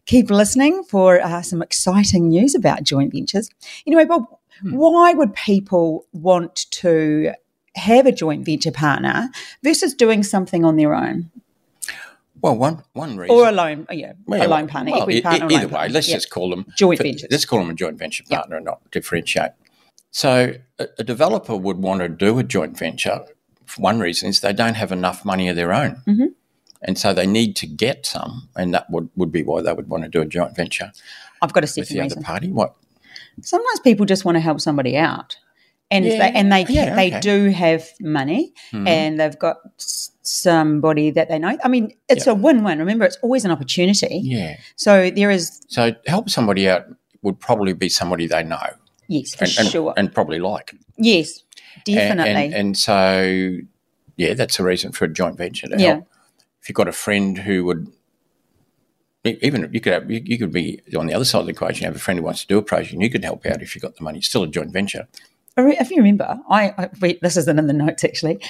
keep 0.06 0.30
listening 0.30 0.84
for 0.84 1.20
uh, 1.20 1.42
some 1.42 1.60
exciting 1.60 2.28
news 2.28 2.54
about 2.54 2.84
joint 2.84 3.12
ventures. 3.12 3.50
Anyway, 3.84 4.04
Bob, 4.04 4.26
why 4.62 5.12
would 5.12 5.34
people 5.34 6.06
want 6.12 6.70
to 6.70 7.32
have 7.74 8.06
a 8.06 8.12
joint 8.12 8.44
venture 8.44 8.70
partner 8.70 9.28
versus 9.64 9.94
doing 9.94 10.22
something 10.22 10.64
on 10.64 10.76
their 10.76 10.94
own 10.94 11.31
Well, 12.42 12.56
one 12.56 12.82
one 12.92 13.16
reason, 13.16 13.34
or 13.36 13.48
a 13.48 13.52
loan? 13.52 13.86
oh, 13.88 13.92
Yeah, 13.94 14.12
Well, 14.26 14.44
a 14.44 14.48
loan 14.48 14.66
partner, 14.66 14.92
well, 14.92 15.02
equity 15.02 15.22
partner. 15.22 15.46
e- 15.50 15.54
either 15.54 15.66
way, 15.68 15.72
partner. 15.72 15.94
let's 15.94 16.08
Yeah. 16.08 16.16
just 16.16 16.30
call 16.30 16.50
them 16.50 16.66
Joint 16.76 16.98
for- 16.98 17.04
ventures. 17.04 17.28
Let's 17.30 17.44
call 17.44 17.60
them 17.60 17.70
a 17.70 17.74
joint 17.74 17.98
venture 17.98 18.24
partner 18.28 18.56
and 18.56 18.64
not 18.64 18.80
differentiate. 18.90 19.52
So, 20.10 20.54
a, 20.78 20.88
a 20.98 21.04
developer 21.04 21.56
would 21.56 21.78
want 21.78 22.00
to 22.00 22.08
do 22.08 22.38
a 22.38 22.42
joint 22.42 22.76
venture. 22.78 23.20
For 23.64 23.80
one 23.80 24.00
reason 24.00 24.28
is 24.28 24.40
they 24.40 24.52
don't 24.52 24.74
have 24.74 24.92
enough 24.92 25.24
money 25.24 25.48
of 25.48 25.56
their 25.56 25.72
own. 25.72 26.02
Mhm. 26.06 26.34
And 26.82 26.98
so 26.98 27.14
they 27.14 27.26
need 27.28 27.54
to 27.56 27.66
get 27.66 28.04
some, 28.04 28.48
and 28.56 28.74
that 28.74 28.90
would, 28.90 29.08
would 29.16 29.30
be 29.30 29.44
why 29.44 29.62
they 29.62 29.72
would 29.72 29.88
want 29.88 30.02
to 30.02 30.10
do 30.10 30.20
a 30.20 30.26
joint 30.26 30.56
venture 30.56 30.90
I've 31.40 31.52
got 31.52 31.62
a 31.64 31.66
second 31.68 31.82
with 31.82 31.88
the 31.90 32.00
reason. 32.00 32.18
other 32.18 32.24
party. 32.26 32.48
What? 32.50 32.74
sometimes 33.40 33.80
people 33.80 34.04
just 34.04 34.24
want 34.26 34.36
to 34.36 34.40
help 34.40 34.60
somebody 34.60 34.94
out 34.96 35.36
and 35.92 36.04
Yeah, 36.04 36.18
they, 36.18 36.30
and 36.38 36.50
they 36.52 36.64
can, 36.64 36.74
yeah, 36.74 36.94
they 36.96 37.08
okay. 37.08 37.20
do 37.20 37.50
have 37.50 37.82
money 38.00 38.52
Mhm. 38.72 38.88
and 38.88 39.20
they've 39.20 39.38
got 39.38 39.56
somebody 40.22 41.10
that 41.10 41.28
they 41.28 41.38
know 41.38 41.56
i 41.64 41.68
mean 41.68 41.92
it's 42.08 42.26
a 42.26 42.34
win-win 42.34 42.78
remember 42.78 43.04
it's 43.04 43.18
always 43.22 43.44
an 43.44 43.50
opportunity 43.50 44.20
Yeah. 44.22 44.56
so 44.76 45.10
there 45.10 45.30
is 45.30 45.60
So 45.68 45.92
help 46.06 46.30
somebody 46.30 46.68
out 46.68 46.84
would 47.22 47.38
probably 47.38 47.72
be 47.84 47.88
somebody 47.88 48.26
they 48.26 48.42
know 48.42 48.66
yes 49.08 49.34
for 49.34 49.44
and, 49.44 49.52
and, 49.58 49.68
sure 49.68 49.94
and 49.96 50.12
probably 50.12 50.38
like. 50.38 50.74
yes 50.96 51.42
definitely 51.84 52.30
And, 52.46 52.54
and, 52.54 52.76
so, 52.76 53.58
yeah, 54.16 54.34
that's 54.34 54.58
a 54.60 54.64
reason 54.64 54.92
for 54.92 55.04
a 55.06 55.08
joint 55.20 55.36
venture 55.38 55.68
to 55.68 55.76
Yeah. 55.78 55.94
help. 55.94 56.06
If 56.60 56.68
you've 56.68 56.76
got 56.76 56.86
a 56.86 56.92
friend 56.92 57.38
who 57.38 57.64
would, 57.64 57.88
even 59.24 59.68
you 59.72 59.80
could 59.80 59.92
have, 59.92 60.10
you, 60.10 60.20
you 60.24 60.36
could 60.38 60.52
be 60.52 60.80
on 60.96 61.06
the 61.06 61.14
other 61.14 61.24
side 61.24 61.40
of 61.40 61.46
the 61.46 61.52
equation. 61.52 61.82
You 61.82 61.88
have 61.88 61.96
a 61.96 62.04
friend 62.06 62.18
who 62.18 62.24
wants 62.24 62.42
to 62.42 62.46
do 62.46 62.58
a 62.58 62.62
project, 62.62 62.92
and 62.92 63.02
you 63.02 63.10
could 63.10 63.24
help 63.24 63.46
out 63.46 63.62
if 63.62 63.74
you've 63.74 63.82
got 63.82 63.96
the 63.96 64.04
money. 64.04 64.18
It's 64.18 64.28
still 64.28 64.42
a 64.42 64.48
joint 64.48 64.70
venture. 64.72 65.08
If 65.56 65.90
you 65.90 65.98
remember 65.98 66.38
i, 66.48 66.68
I 66.78 66.88
wait, 67.00 67.20
this 67.22 67.36
isn't 67.36 67.58
in 67.58 67.66
the 67.66 67.72
notes 67.72 68.04
actually 68.04 68.40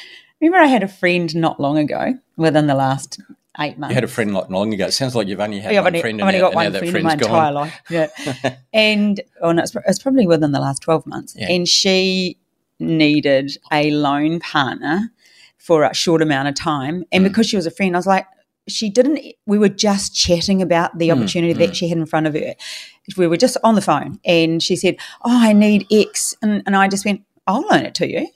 remember 0.40 0.58
i 0.64 0.66
had 0.66 0.82
a 0.82 0.88
friend 0.88 1.34
not 1.34 1.58
long 1.60 1.78
ago 1.78 2.14
within 2.36 2.66
the 2.66 2.74
last 2.74 3.20
eight 3.60 3.76
months 3.78 3.90
You 3.92 3.96
had 3.96 4.04
a 4.04 4.08
friend 4.08 4.32
not 4.32 4.50
long 4.50 4.72
ago. 4.72 4.86
It 4.86 4.92
sounds 4.92 5.14
like 5.14 5.28
you've 5.28 5.38
only 5.40 5.60
had 5.60 5.72
Yeah, 5.74 5.80
one 5.80 5.88
only, 5.88 6.00
friend, 6.00 6.22
I've 6.22 6.28
only 6.28 6.40
got 6.40 6.54
one 6.54 6.72
friend 6.72 6.96
in 6.96 7.02
my 7.02 7.12
entire 7.12 7.28
gone. 7.28 7.54
life. 7.54 7.80
Yeah. 7.90 8.08
and 8.72 9.20
oh 9.42 9.52
no, 9.52 9.62
it's, 9.62 9.76
it's 9.86 9.98
probably 10.02 10.26
within 10.26 10.52
the 10.52 10.58
last 10.60 10.80
12 10.80 11.06
months. 11.06 11.34
Yeah. 11.36 11.50
And 11.50 11.68
she 11.68 12.38
needed 12.78 13.56
a 13.70 13.90
loan 13.90 14.40
partner 14.40 15.12
for 15.58 15.84
a 15.84 15.94
short 15.94 16.22
amount 16.22 16.48
of 16.48 16.54
time. 16.54 17.04
And 17.12 17.24
Mm. 17.24 17.28
because 17.28 17.46
she 17.46 17.56
was 17.56 17.66
a 17.66 17.70
friend, 17.70 17.94
I 17.94 17.98
was 17.98 18.06
like, 18.06 18.26
she 18.68 18.88
didn't, 18.90 19.20
we 19.46 19.58
were 19.58 19.68
just 19.68 20.14
chatting 20.14 20.62
about 20.62 20.98
the 20.98 21.08
Mm, 21.08 21.16
opportunity 21.18 21.52
that 21.54 21.70
mm. 21.70 21.74
she 21.74 21.88
had 21.88 21.98
in 21.98 22.06
front 22.06 22.26
of 22.26 22.34
her. 22.34 22.54
We 23.16 23.26
were 23.26 23.36
just 23.36 23.56
on 23.64 23.74
the 23.74 23.80
phone 23.80 24.20
and 24.24 24.62
she 24.62 24.76
said, 24.76 24.96
Oh, 25.24 25.38
I 25.42 25.52
need 25.52 25.86
X. 25.90 26.34
And, 26.42 26.62
and 26.66 26.76
I 26.76 26.88
just 26.88 27.04
went, 27.04 27.22
I'll 27.46 27.62
loan 27.62 27.84
it 27.84 27.94
to 27.96 28.08
you. 28.08 28.28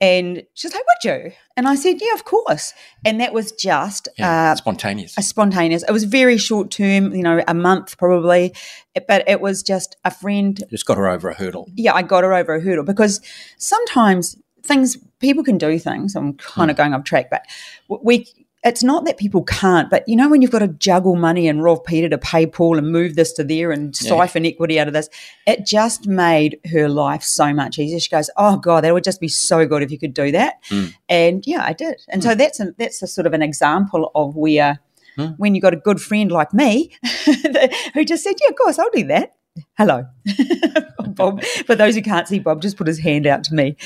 And 0.00 0.44
she's 0.54 0.72
like, 0.72 0.84
Would 0.86 1.10
you? 1.24 1.32
And 1.56 1.66
I 1.66 1.74
said, 1.74 1.96
Yeah, 2.00 2.14
of 2.14 2.24
course. 2.24 2.72
And 3.04 3.20
that 3.20 3.32
was 3.32 3.50
just 3.50 4.08
Yeah, 4.16 4.52
uh, 4.52 4.54
spontaneous. 4.54 5.18
a 5.18 5.22
spontaneous. 5.22 5.82
It 5.82 5.90
was 5.90 6.04
very 6.04 6.38
short 6.38 6.70
term, 6.70 7.12
you 7.12 7.22
know, 7.24 7.42
a 7.48 7.54
month 7.54 7.98
probably, 7.98 8.54
but 9.08 9.28
it 9.28 9.40
was 9.40 9.64
just 9.64 9.96
a 10.04 10.12
friend. 10.12 10.62
Just 10.70 10.86
got 10.86 10.98
her 10.98 11.08
over 11.08 11.30
a 11.30 11.34
hurdle. 11.34 11.68
Yeah, 11.74 11.94
I 11.94 12.02
got 12.02 12.22
her 12.22 12.32
over 12.32 12.54
a 12.54 12.60
hurdle 12.60 12.84
because 12.84 13.20
sometimes 13.58 14.36
things 14.62 14.96
people 15.18 15.42
can 15.42 15.58
do 15.58 15.80
things. 15.80 16.14
I'm 16.14 16.34
kind 16.34 16.70
of 16.70 16.76
Hmm. 16.76 16.82
going 16.82 16.94
off 16.94 17.02
track, 17.04 17.28
but 17.30 17.42
we 18.04 18.26
it's 18.64 18.82
not 18.82 19.04
that 19.04 19.18
people 19.18 19.44
can't, 19.44 19.88
but 19.88 20.02
you 20.08 20.16
know, 20.16 20.28
when 20.28 20.42
you've 20.42 20.50
got 20.50 20.58
to 20.58 20.68
juggle 20.68 21.14
money 21.14 21.46
and 21.46 21.62
rob 21.62 21.84
Peter 21.84 22.08
to 22.08 22.18
pay 22.18 22.44
Paul 22.44 22.76
and 22.76 22.90
move 22.90 23.14
this 23.14 23.32
to 23.34 23.44
there 23.44 23.70
and 23.70 23.96
Yeah. 24.00 24.08
siphon 24.08 24.44
equity 24.44 24.80
out 24.80 24.88
of 24.88 24.94
this, 24.94 25.08
it 25.46 25.64
just 25.64 26.06
made 26.08 26.58
her 26.72 26.88
life 26.88 27.22
so 27.22 27.52
much 27.54 27.78
easier. 27.78 28.00
She 28.00 28.10
goes, 28.10 28.30
"Oh 28.36 28.56
God, 28.56 28.82
that 28.82 28.92
would 28.92 29.04
just 29.04 29.20
be 29.20 29.28
so 29.28 29.64
good 29.66 29.82
if 29.82 29.90
you 29.92 29.98
could 29.98 30.12
do 30.14 30.32
that." 30.32 30.54
Mm. 30.70 30.94
And 31.08 31.44
yeah, 31.46 31.62
I 31.64 31.72
did. 31.72 32.02
And 32.08 32.22
so 32.22 32.34
that's 32.34 32.58
a, 32.60 32.74
that's 32.78 33.00
a 33.02 33.06
sort 33.06 33.26
of 33.26 33.32
an 33.32 33.42
example 33.42 34.10
of 34.14 34.34
where 34.36 34.80
Mm. 35.16 35.34
when 35.36 35.54
you've 35.54 35.62
got 35.62 35.74
a 35.74 35.78
good 35.78 36.00
friend 36.00 36.30
like 36.30 36.54
me 36.54 36.90
who 37.94 38.04
just 38.04 38.22
said, 38.24 38.34
"Yeah, 38.40 38.48
of 38.50 38.56
course, 38.56 38.78
I'll 38.78 38.90
do 38.90 39.04
that." 39.08 39.32
Hello, 39.76 40.04
Bob. 41.08 41.42
For 41.66 41.74
those 41.74 41.94
who 41.96 42.02
can't 42.02 42.28
see 42.28 42.38
Bob, 42.38 42.62
just 42.62 42.76
put 42.76 42.86
his 42.86 43.00
hand 43.00 43.26
out 43.26 43.42
to 43.44 43.54
me. 43.54 43.76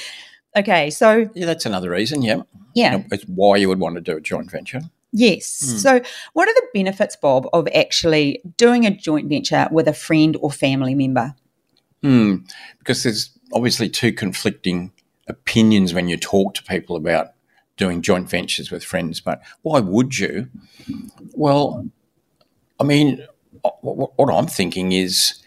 Okay, 0.57 0.91
so 0.91 1.31
Yeah, 1.35 1.47
that's 1.47 1.67
another 1.67 1.91
reason. 1.91 2.23
Yeah, 2.23 2.43
yeah, 2.75 3.03
it's 3.11 3.25
why 3.25 3.57
you 3.57 3.69
would 3.69 3.81
want 3.81 3.95
to 3.97 4.01
do 4.01 4.17
a 4.17 4.21
joint 4.21 4.51
venture. 4.51 4.83
Yes. 5.13 5.61
Hmm. 5.63 5.77
So, 5.79 6.01
what 6.33 6.49
are 6.49 6.55
the 6.55 6.67
benefits, 6.73 7.17
Bob, 7.17 7.47
of 7.53 7.69
actually 7.75 8.41
doing 8.57 8.87
a 8.87 8.91
joint 8.91 9.29
venture 9.29 9.69
with 9.71 9.87
a 9.87 9.93
friend 9.93 10.37
or 10.41 10.51
family 10.51 10.95
member? 10.95 11.35
Hmm. 12.03 12.37
Because 12.79 13.03
there's 13.03 13.31
obviously 13.53 13.89
two 13.89 14.13
conflicting 14.13 14.93
opinions 15.29 15.95
when 15.95 16.09
you 16.09 16.17
talk 16.17 16.55
to 16.55 16.65
people 16.65 16.97
about 16.97 17.29
doing 17.77 18.03
joint 18.03 18.29
ventures 18.29 18.71
with 18.71 18.85
friends. 18.85 19.21
But 19.21 19.43
why 19.63 19.81
would 19.81 20.19
you? 20.19 20.49
Well, 21.35 21.87
I 22.81 22.85
mean, 22.85 23.27
what 23.83 24.19
what 24.19 24.33
I'm 24.33 24.47
thinking 24.47 24.93
is 24.93 25.43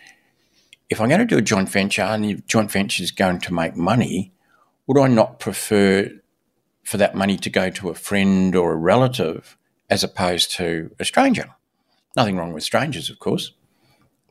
if 0.89 1.01
I'm 1.01 1.09
going 1.09 1.19
to 1.19 1.25
do 1.25 1.37
a 1.37 1.41
joint 1.41 1.69
venture 1.69 2.03
and 2.03 2.23
the 2.23 2.35
joint 2.47 2.71
venture 2.71 3.01
is 3.01 3.11
going 3.11 3.39
to 3.41 3.53
make 3.53 3.75
money, 3.75 4.31
would 4.87 4.99
I 4.99 5.07
not 5.07 5.39
prefer 5.39 6.11
for 6.83 6.97
that 6.97 7.15
money 7.15 7.37
to 7.37 7.49
go 7.49 7.69
to 7.69 7.89
a 7.89 7.95
friend 7.95 8.55
or 8.55 8.73
a 8.73 8.77
relative 8.77 9.57
as 9.89 10.03
opposed 10.03 10.51
to 10.51 10.91
a 10.99 11.05
stranger? 11.05 11.55
Nothing 12.15 12.37
wrong 12.37 12.53
with 12.53 12.63
strangers, 12.63 13.09
of 13.09 13.19
course. 13.19 13.51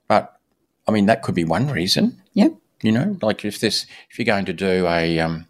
But 0.09 0.39
I 0.87 0.93
mean, 0.93 1.07
that 1.07 1.23
could 1.23 1.35
be 1.35 1.45
one 1.45 1.69
reason. 1.69 2.23
Yeah. 2.33 2.49
You 2.83 2.93
know, 2.93 3.17
like 3.23 3.45
if 3.45 3.61
this, 3.61 3.87
if 4.11 4.19
you're 4.19 4.27
going 4.27 4.45
to 4.45 4.53
do 4.53 4.87
a, 4.87 5.19
um, 5.19 5.47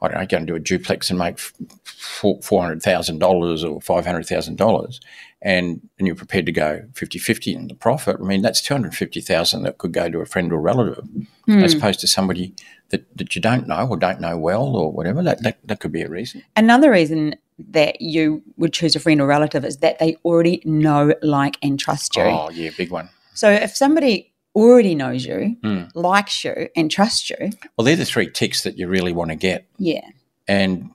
I 0.00 0.08
don't 0.08 0.18
know, 0.18 0.26
going 0.26 0.46
to 0.46 0.52
do 0.52 0.56
a 0.56 0.60
duplex 0.60 1.10
and 1.10 1.18
make 1.18 1.38
four 1.38 2.60
hundred 2.60 2.82
thousand 2.82 3.20
dollars 3.20 3.62
or 3.62 3.80
five 3.80 4.04
hundred 4.04 4.26
thousand 4.26 4.56
dollars, 4.56 5.00
and 5.40 5.80
and 5.96 6.06
you're 6.08 6.16
prepared 6.16 6.46
to 6.46 6.52
go 6.52 6.82
50-50 6.94 7.54
in 7.54 7.68
the 7.68 7.74
profit. 7.74 8.16
I 8.20 8.24
mean, 8.24 8.42
that's 8.42 8.60
two 8.60 8.74
hundred 8.74 8.96
fifty 8.96 9.20
thousand 9.20 9.62
that 9.62 9.78
could 9.78 9.92
go 9.92 10.10
to 10.10 10.18
a 10.18 10.26
friend 10.26 10.52
or 10.52 10.60
relative, 10.60 11.06
as 11.48 11.74
opposed 11.74 12.00
to 12.00 12.08
somebody 12.08 12.52
that, 12.92 13.16
that 13.18 13.34
you 13.34 13.40
don't 13.42 13.66
know 13.66 13.86
or 13.88 13.96
don't 13.96 14.20
know 14.20 14.38
well 14.38 14.76
or 14.76 14.92
whatever. 14.92 15.22
That, 15.22 15.42
that 15.42 15.58
that 15.66 15.80
could 15.80 15.90
be 15.92 16.02
a 16.02 16.08
reason. 16.08 16.44
Another 16.56 16.90
reason 16.92 17.34
that 17.58 18.00
you 18.00 18.42
would 18.56 18.72
choose 18.72 18.94
a 18.96 19.00
friend 19.00 19.20
or 19.20 19.26
relative 19.26 19.64
is 19.64 19.78
that 19.78 19.98
they 19.98 20.16
already 20.24 20.62
know, 20.64 21.14
like, 21.22 21.56
and 21.62 21.78
trust 21.80 22.14
you. 22.16 22.22
Oh 22.22 22.48
yeah, 22.50 22.70
big 22.76 22.90
one. 22.90 23.08
So, 23.34 23.50
if 23.50 23.74
somebody 23.76 24.32
already 24.54 24.94
knows 24.94 25.24
you, 25.24 25.56
Hmm. 25.62 25.82
likes 25.94 26.44
you, 26.44 26.68
and 26.76 26.90
trusts 26.90 27.30
you, 27.30 27.50
Well, 27.76 27.84
they're 27.84 27.96
the 27.96 28.04
three 28.04 28.30
ticks 28.30 28.62
that 28.64 28.76
you 28.78 28.86
really 28.86 29.12
want 29.12 29.30
to 29.30 29.36
get. 29.36 29.66
yeah, 29.78 30.06
And 30.46 30.90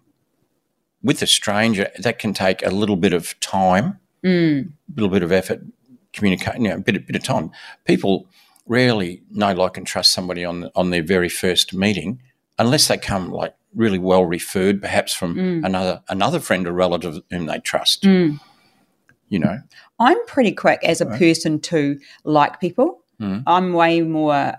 with 1.04 1.22
a 1.22 1.28
stranger, 1.28 1.90
that 2.00 2.20
can 2.20 2.34
take 2.34 2.64
a 2.66 2.70
little 2.70 2.96
bit 2.98 3.14
of 3.14 3.40
time, 3.40 4.00
a 4.24 4.66
little 4.96 5.10
bit 5.10 5.24
of 5.24 5.32
effort, 5.32 5.62
communicate, 6.14 6.56
you 6.62 6.68
know, 6.70 6.76
a 6.76 6.80
bit, 6.80 6.96
a 6.96 7.00
bit 7.00 7.16
of 7.16 7.24
time. 7.24 7.50
People 7.86 8.28
rarely 8.68 9.24
know, 9.32 9.54
like, 9.54 9.78
and 9.78 9.88
trust 9.88 10.12
somebody 10.12 10.46
on 10.46 10.70
on 10.76 10.90
their 10.90 11.04
very 11.04 11.30
first 11.30 11.74
meeting, 11.74 12.22
unless 12.58 12.88
they 12.88 12.98
come 12.98 13.32
like 13.32 13.56
really 13.76 14.00
well 14.00 14.26
referred, 14.26 14.82
perhaps 14.82 15.14
from 15.14 15.38
another 15.64 16.02
another 16.10 16.40
friend 16.40 16.68
or 16.68 16.74
relative 16.74 17.22
whom 17.30 17.46
they 17.46 17.60
trust. 17.60 18.06
You 19.30 19.40
know, 19.40 19.60
I'm 20.00 20.26
pretty 20.26 20.54
quick 20.54 20.84
as 20.84 21.02
a 21.02 21.06
person 21.06 21.60
to 21.62 22.00
like 22.24 22.60
people. 22.62 23.04
Hmm. 23.20 23.40
I'm 23.46 23.74
way 23.74 24.02
more. 24.02 24.54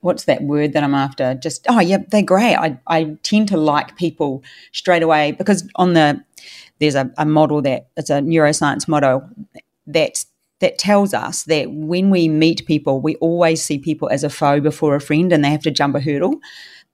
What's 0.00 0.24
that 0.24 0.42
word 0.42 0.72
that 0.74 0.84
I'm 0.84 0.94
after? 0.94 1.34
Just 1.34 1.66
oh 1.68 1.80
yeah, 1.80 1.98
they're 2.08 2.22
great. 2.22 2.56
I 2.56 2.78
I 2.86 3.16
tend 3.22 3.48
to 3.48 3.56
like 3.56 3.96
people 3.96 4.42
straight 4.72 5.02
away 5.02 5.32
because 5.32 5.68
on 5.76 5.94
the 5.94 6.22
there's 6.80 6.94
a, 6.94 7.10
a 7.18 7.24
model 7.24 7.62
that 7.62 7.88
it's 7.96 8.10
a 8.10 8.20
neuroscience 8.20 8.88
model 8.88 9.28
that 9.86 10.24
that 10.60 10.78
tells 10.78 11.14
us 11.14 11.44
that 11.44 11.70
when 11.70 12.10
we 12.10 12.28
meet 12.28 12.66
people, 12.66 13.00
we 13.00 13.14
always 13.16 13.62
see 13.62 13.78
people 13.78 14.08
as 14.10 14.24
a 14.24 14.30
foe 14.30 14.60
before 14.60 14.94
a 14.96 15.00
friend, 15.00 15.32
and 15.32 15.44
they 15.44 15.50
have 15.50 15.62
to 15.62 15.70
jump 15.70 15.94
a 15.94 16.00
hurdle. 16.00 16.34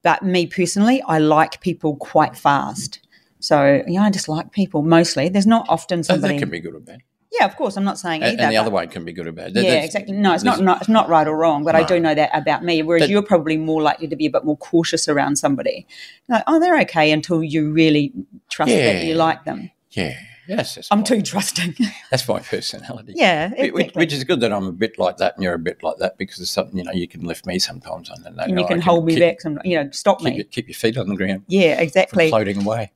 But 0.02 0.23
me 0.23 0.47
personally, 0.47 1.00
I 1.06 1.18
like 1.18 1.61
people 1.61 1.97
quite 1.97 2.37
fast. 2.37 3.00
So 3.40 3.83
yeah, 3.87 4.02
I 4.02 4.11
just 4.11 4.28
like 4.28 4.52
people 4.52 4.83
mostly. 4.83 5.28
There's 5.28 5.47
not 5.47 5.66
often 5.68 6.02
somebody. 6.02 6.35
that 6.35 6.40
can 6.40 6.50
be 6.50 6.61
good 6.61 6.75
or 6.75 6.80
bad. 6.80 7.00
yeah, 7.33 7.47
of 7.47 7.56
course, 7.56 7.76
I'm 7.76 7.85
not 7.85 7.99
saying 7.99 8.23
either. 8.23 8.42
and 8.42 8.52
the 8.52 8.56
other 8.59 8.71
way 8.71 8.87
can 8.87 9.04
be 9.04 9.12
good 9.12 9.26
or 9.26 9.33
bad. 9.33 9.54
That- 9.54 9.64
yeah, 9.64 9.83
exactly. 9.83 10.14
No, 10.14 10.35
it's 10.35 10.44
not, 10.44 10.61
not 10.61 10.80
it's 10.83 10.88
not 10.88 11.09
right 11.09 11.26
or 11.26 11.37
wrong, 11.37 11.64
but 11.64 11.75
I 11.75 11.83
do 11.85 11.99
know 12.00 12.14
that 12.14 12.30
about 12.37 12.64
me. 12.64 12.83
Whereas 12.83 13.02
That- 13.02 13.11
you're 13.11 13.23
probably 13.23 13.56
more 13.56 13.83
likely 13.83 14.09
to 14.09 14.16
be 14.16 14.26
a 14.26 14.30
bit 14.30 14.44
more 14.44 14.56
cautious 14.59 15.09
around 15.09 15.37
somebody. 15.37 15.87
Like, 16.28 16.44
oh, 16.47 16.61
they're 16.61 16.78
okay 16.83 17.11
until 17.12 17.42
you 17.42 17.73
really 17.73 18.12
trust 18.50 18.71
that 18.73 19.04
you 19.04 19.14
like 19.14 19.44
them. 19.44 19.71
Yeah, 19.90 20.16
yes, 20.48 20.88
I'm 20.90 20.98
my- 21.00 21.04
too 21.04 21.22
trusting. 21.22 21.74
That's 22.10 22.26
my 22.28 22.40
personality. 22.40 23.14
yeah, 23.16 23.50
Which, 23.72 23.94
which 23.94 24.12
is 24.12 24.24
good 24.24 24.40
that 24.40 24.52
I'm 24.52 24.66
a 24.66 24.72
bit 24.72 24.98
like 24.98 25.16
that 25.18 25.34
and 25.34 25.42
you're 25.42 25.54
a 25.54 25.58
bit 25.58 25.82
like 25.82 25.96
that 25.98 26.18
because 26.18 26.40
it's 26.40 26.50
something, 26.50 26.76
you 26.78 26.84
know, 26.84 26.92
you 26.92 27.08
can 27.08 27.22
lift 27.24 27.46
me 27.46 27.58
sometimes. 27.58 28.10
Know. 28.10 28.16
and 28.42 28.58
you 28.58 28.64
I 28.64 28.68
can 28.68 28.80
hold 28.80 29.04
me 29.06 29.18
back. 29.18 29.40
Some, 29.40 29.58
you 29.64 29.82
know, 29.82 29.90
stop 29.90 30.18
Keep, 30.18 30.24
me. 30.26 30.34
your- 30.36 30.44
keep 30.44 30.68
your 30.68 30.74
feet 30.74 30.96
on 30.98 31.08
the 31.08 31.16
ground 31.16 31.44
Yeah, 31.48 31.74
from 31.76 31.82
exactly. 31.84 32.28
floating 32.28 32.62
away. 32.64 32.92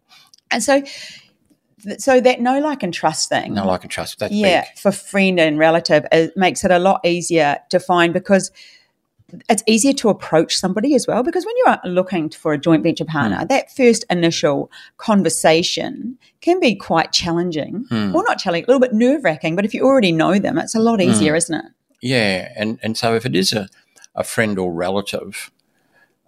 And 0.50 0.62
so, 0.62 0.82
so 1.98 2.20
that 2.20 2.40
know 2.40 2.58
like 2.60 2.82
and 2.82 2.92
trust 2.92 3.28
thing. 3.28 3.54
Know, 3.54 3.66
like 3.66 3.82
and 3.82 3.90
trust. 3.90 4.18
That's 4.18 4.32
yeah, 4.32 4.62
big. 4.62 4.78
for 4.78 4.90
friend 4.92 5.38
and 5.38 5.58
relative, 5.58 6.06
it 6.10 6.36
makes 6.36 6.64
it 6.64 6.70
a 6.70 6.78
lot 6.78 7.00
easier 7.04 7.58
to 7.70 7.78
find 7.78 8.12
because 8.12 8.50
it's 9.48 9.62
easier 9.66 9.92
to 9.92 10.08
approach 10.08 10.56
somebody 10.56 10.94
as 10.94 11.06
well. 11.06 11.22
Because 11.22 11.44
when 11.44 11.54
you're 11.58 11.92
looking 11.92 12.30
for 12.30 12.52
a 12.52 12.58
joint 12.58 12.82
venture 12.82 13.04
partner, 13.04 13.44
that 13.46 13.74
first 13.74 14.04
initial 14.10 14.70
conversation 14.96 16.18
can 16.40 16.60
be 16.60 16.74
quite 16.74 17.12
challenging. 17.12 17.84
Well, 17.90 18.24
not 18.24 18.38
challenging, 18.38 18.64
a 18.64 18.72
little 18.72 18.80
bit 18.80 18.94
nerve 18.94 19.24
wracking, 19.24 19.56
but 19.56 19.64
if 19.64 19.74
you 19.74 19.84
already 19.84 20.12
know 20.12 20.38
them, 20.38 20.58
it's 20.58 20.74
a 20.74 20.80
lot 20.80 21.00
easier, 21.00 21.34
isn't 21.34 21.54
it? 21.54 21.72
Yeah, 22.00 22.52
and 22.56 22.78
and 22.82 22.96
so 22.96 23.14
if 23.14 23.26
it 23.26 23.34
is 23.34 23.52
a, 23.52 23.68
a 24.14 24.24
friend 24.24 24.58
or 24.58 24.72
relative, 24.72 25.50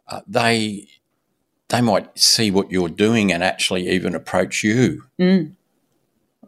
uh, 0.08 0.20
they 0.26 0.88
they 1.68 1.80
might 1.80 2.18
see 2.18 2.50
what 2.50 2.70
you're 2.70 2.88
doing 2.88 3.32
and 3.32 3.42
actually 3.42 3.88
even 3.88 4.14
approach 4.14 4.64
you. 4.64 5.04
Mm. 5.20 5.52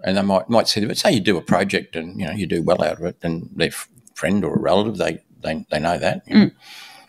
And 0.05 0.17
they 0.17 0.23
might 0.23 0.51
might 0.51 0.67
see, 0.67 0.85
but 0.85 0.99
say 0.99 1.13
you 1.13 1.21
do 1.21 1.37
a 1.37 1.43
project 1.43 1.95
and 1.95 2.19
you 2.19 2.27
know 2.27 2.33
you 2.33 2.47
do 2.47 2.63
well 2.63 2.83
out 2.83 2.99
of 2.99 3.05
it, 3.05 3.17
and 3.23 3.49
their 3.55 3.69
f- 3.69 3.89
friend 4.15 4.45
or 4.45 4.57
a 4.57 4.61
relative 4.61 4.97
they 4.97 5.23
they, 5.43 5.65
they 5.71 5.79
know 5.79 5.99
that, 5.99 6.23
you 6.27 6.35
know, 6.37 6.51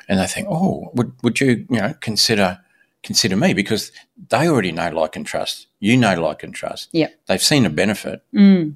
and 0.10 0.20
they 0.20 0.28
think, 0.28 0.48
oh, 0.50 0.92
would 0.96 1.12
would 1.24 1.40
you 1.40 1.66
you 1.70 1.78
know 1.80 1.94
consider 2.02 2.60
consider 3.04 3.36
me 3.36 3.54
because 3.54 3.92
they 4.30 4.48
already 4.48 4.72
know 4.72 4.90
like 4.90 5.16
and 5.16 5.26
trust, 5.26 5.68
you 5.80 5.98
know 5.98 6.20
like 6.22 6.44
and 6.44 6.54
trust, 6.54 6.90
Yep. 6.94 7.14
they've 7.28 7.42
seen 7.44 7.66
a 7.66 7.70
benefit, 7.70 8.22
Mm. 8.34 8.76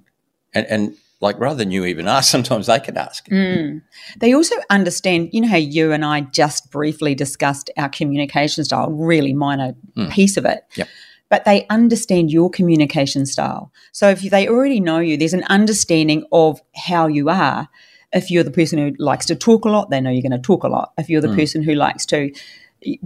and 0.53 0.65
and 0.67 0.97
like 1.19 1.39
rather 1.39 1.57
than 1.57 1.71
you 1.71 1.83
even 1.85 2.07
ask, 2.17 2.29
sometimes 2.31 2.67
they 2.67 2.79
can 2.79 2.95
ask. 2.97 3.27
Mm. 3.29 3.81
They 4.19 4.33
also 4.33 4.55
understand, 4.69 5.29
you 5.33 5.41
know, 5.41 5.47
how 5.47 5.57
you 5.57 5.91
and 5.91 6.05
I 6.05 6.21
just 6.21 6.69
briefly 6.71 7.15
discussed 7.15 7.69
our 7.77 7.89
communication 7.89 8.63
style, 8.63 8.91
really 8.91 9.33
minor 9.33 9.73
piece 10.11 10.37
of 10.37 10.45
it. 10.45 10.63
Yep. 10.75 10.87
But 11.29 11.43
they 11.43 11.65
understand 11.69 12.31
your 12.31 12.49
communication 12.49 13.25
style. 13.25 13.71
So 13.91 14.09
if 14.09 14.21
they 14.21 14.47
already 14.47 14.79
know 14.79 14.99
you, 14.99 15.17
there's 15.17 15.33
an 15.33 15.43
understanding 15.49 16.23
of 16.31 16.61
how 16.75 17.07
you 17.07 17.29
are. 17.29 17.67
If 18.17 18.29
you're 18.31 18.43
the 18.43 18.51
person 18.51 18.77
who 18.79 18.93
likes 18.99 19.25
to 19.27 19.35
talk 19.35 19.63
a 19.65 19.69
lot, 19.69 19.89
they 19.89 20.01
know 20.01 20.09
you're 20.09 20.21
going 20.29 20.31
to 20.31 20.37
talk 20.39 20.63
a 20.63 20.67
lot. 20.67 20.91
If 20.97 21.09
you're 21.09 21.21
the 21.21 21.35
person 21.35 21.63
who 21.63 21.73
likes 21.75 22.05
to 22.07 22.31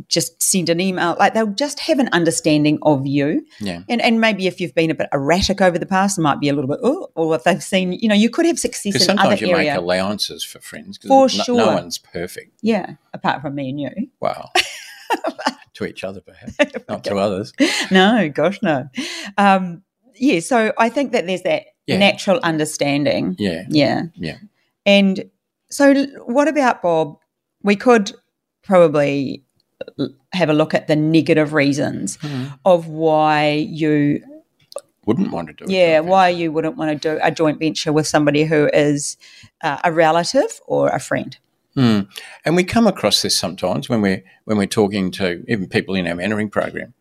just 0.10 0.42
send 0.42 0.68
an 0.70 0.82
email, 0.82 1.16
like 1.18 1.34
they'll 1.34 1.48
just 1.48 1.80
have 1.82 1.98
an 2.00 2.10
understanding 2.12 2.78
of 2.82 3.06
you. 3.08 3.46
Yeah. 3.62 3.84
And 3.88 4.02
and 4.02 4.20
maybe 4.20 4.46
if 4.48 4.60
you've 4.60 4.76
been 4.76 4.92
a 4.92 4.96
bit 4.96 5.08
erratic 5.14 5.62
over 5.62 5.80
the 5.80 5.86
past, 5.86 6.18
it 6.18 6.22
might 6.22 6.40
be 6.42 6.50
a 6.50 6.54
little 6.54 6.70
bit, 6.70 6.80
oh, 6.84 7.08
or 7.16 7.36
if 7.36 7.44
they've 7.46 7.64
seen, 7.64 7.94
you 7.94 8.10
know, 8.10 8.16
you 8.16 8.30
could 8.30 8.46
have 8.46 8.60
success 8.60 8.94
Because 8.94 9.08
in 9.08 9.18
other 9.18 9.30
sometimes 9.38 9.42
you 9.42 9.56
area. 9.56 9.72
make 9.72 9.78
allowances 9.80 10.44
for 10.44 10.60
friends. 10.60 10.98
'cause 10.98 11.08
For 11.08 11.38
no, 11.38 11.44
sure. 11.44 11.58
No 11.58 11.68
one's 11.74 11.98
perfect. 11.98 12.52
Yeah, 12.62 12.96
apart 13.14 13.42
from 13.42 13.56
me 13.56 13.70
and 13.70 13.80
you. 13.80 13.90
Wow. 14.20 14.50
to 15.76 15.86
each 15.86 16.04
other, 16.04 16.22
perhaps, 16.22 16.58
not 16.90 17.04
to 17.06 17.16
others. 17.16 17.54
No, 17.92 18.30
gosh, 18.30 18.60
no. 18.62 18.90
Um, 19.38 19.84
yeah, 20.16 20.42
so 20.42 20.74
I 20.78 20.90
think 20.90 21.14
that 21.14 21.26
there's 21.28 21.44
that 21.44 21.64
Yeah. 21.88 21.98
natural 21.98 22.40
understanding. 22.44 23.36
Yeah. 23.40 23.64
Yeah. 23.70 24.04
Yeah. 24.16 24.38
And 24.86 25.30
so, 25.70 26.06
what 26.26 26.48
about 26.48 26.82
Bob? 26.82 27.18
We 27.64 27.76
could 27.76 28.12
probably 28.64 29.44
have 30.34 30.50
a 30.50 30.54
look 30.54 30.74
at 30.74 30.88
the 30.88 30.96
negative 30.96 31.54
reasons 31.54 32.18
Mm-hmm. 32.18 32.54
of 32.66 32.88
why 32.88 33.52
you, 33.70 34.22
Wouldn't 35.06 35.32
want 35.32 35.48
to 35.48 35.54
do 35.54 35.64
it. 35.66 35.72
yeah, 35.72 36.00
why 36.00 36.30
you 36.30 36.52
wouldn't 36.52 36.78
want 36.78 36.92
to 37.02 37.10
do 37.16 37.20
a 37.24 37.32
joint 37.32 37.60
venture 37.60 37.92
with 37.92 38.08
somebody 38.08 38.44
who 38.44 38.70
is 38.74 39.18
uh, 39.64 39.78
a 39.84 39.92
relative 39.92 40.62
or 40.68 40.90
a 40.90 41.00
friend. 41.00 41.38
Mm. 41.76 42.08
And 42.46 42.56
we 42.56 42.64
come 42.64 42.86
across 42.86 43.22
this 43.22 43.38
sometimes 43.40 43.88
when 43.90 44.02
we're 44.02 44.24
when 44.46 44.58
we're 44.58 44.68
talking 44.68 45.10
to 45.12 45.44
even 45.48 45.68
people 45.70 45.96
in 45.96 46.06
our 46.08 46.16
mentoring 46.16 46.52
program. 46.52 46.94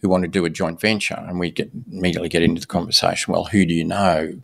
who 0.00 0.08
want 0.08 0.22
to 0.22 0.28
do 0.28 0.44
a 0.44 0.50
joint 0.50 0.80
venture, 0.80 1.16
and 1.28 1.38
we 1.40 1.50
get 1.50 1.70
immediately 1.90 2.28
get 2.28 2.42
into 2.42 2.60
the 2.60 2.66
conversation. 2.66 3.32
Well, 3.32 3.46
who 3.46 3.66
do 3.66 3.74
you 3.74 3.84
know? 3.84 4.34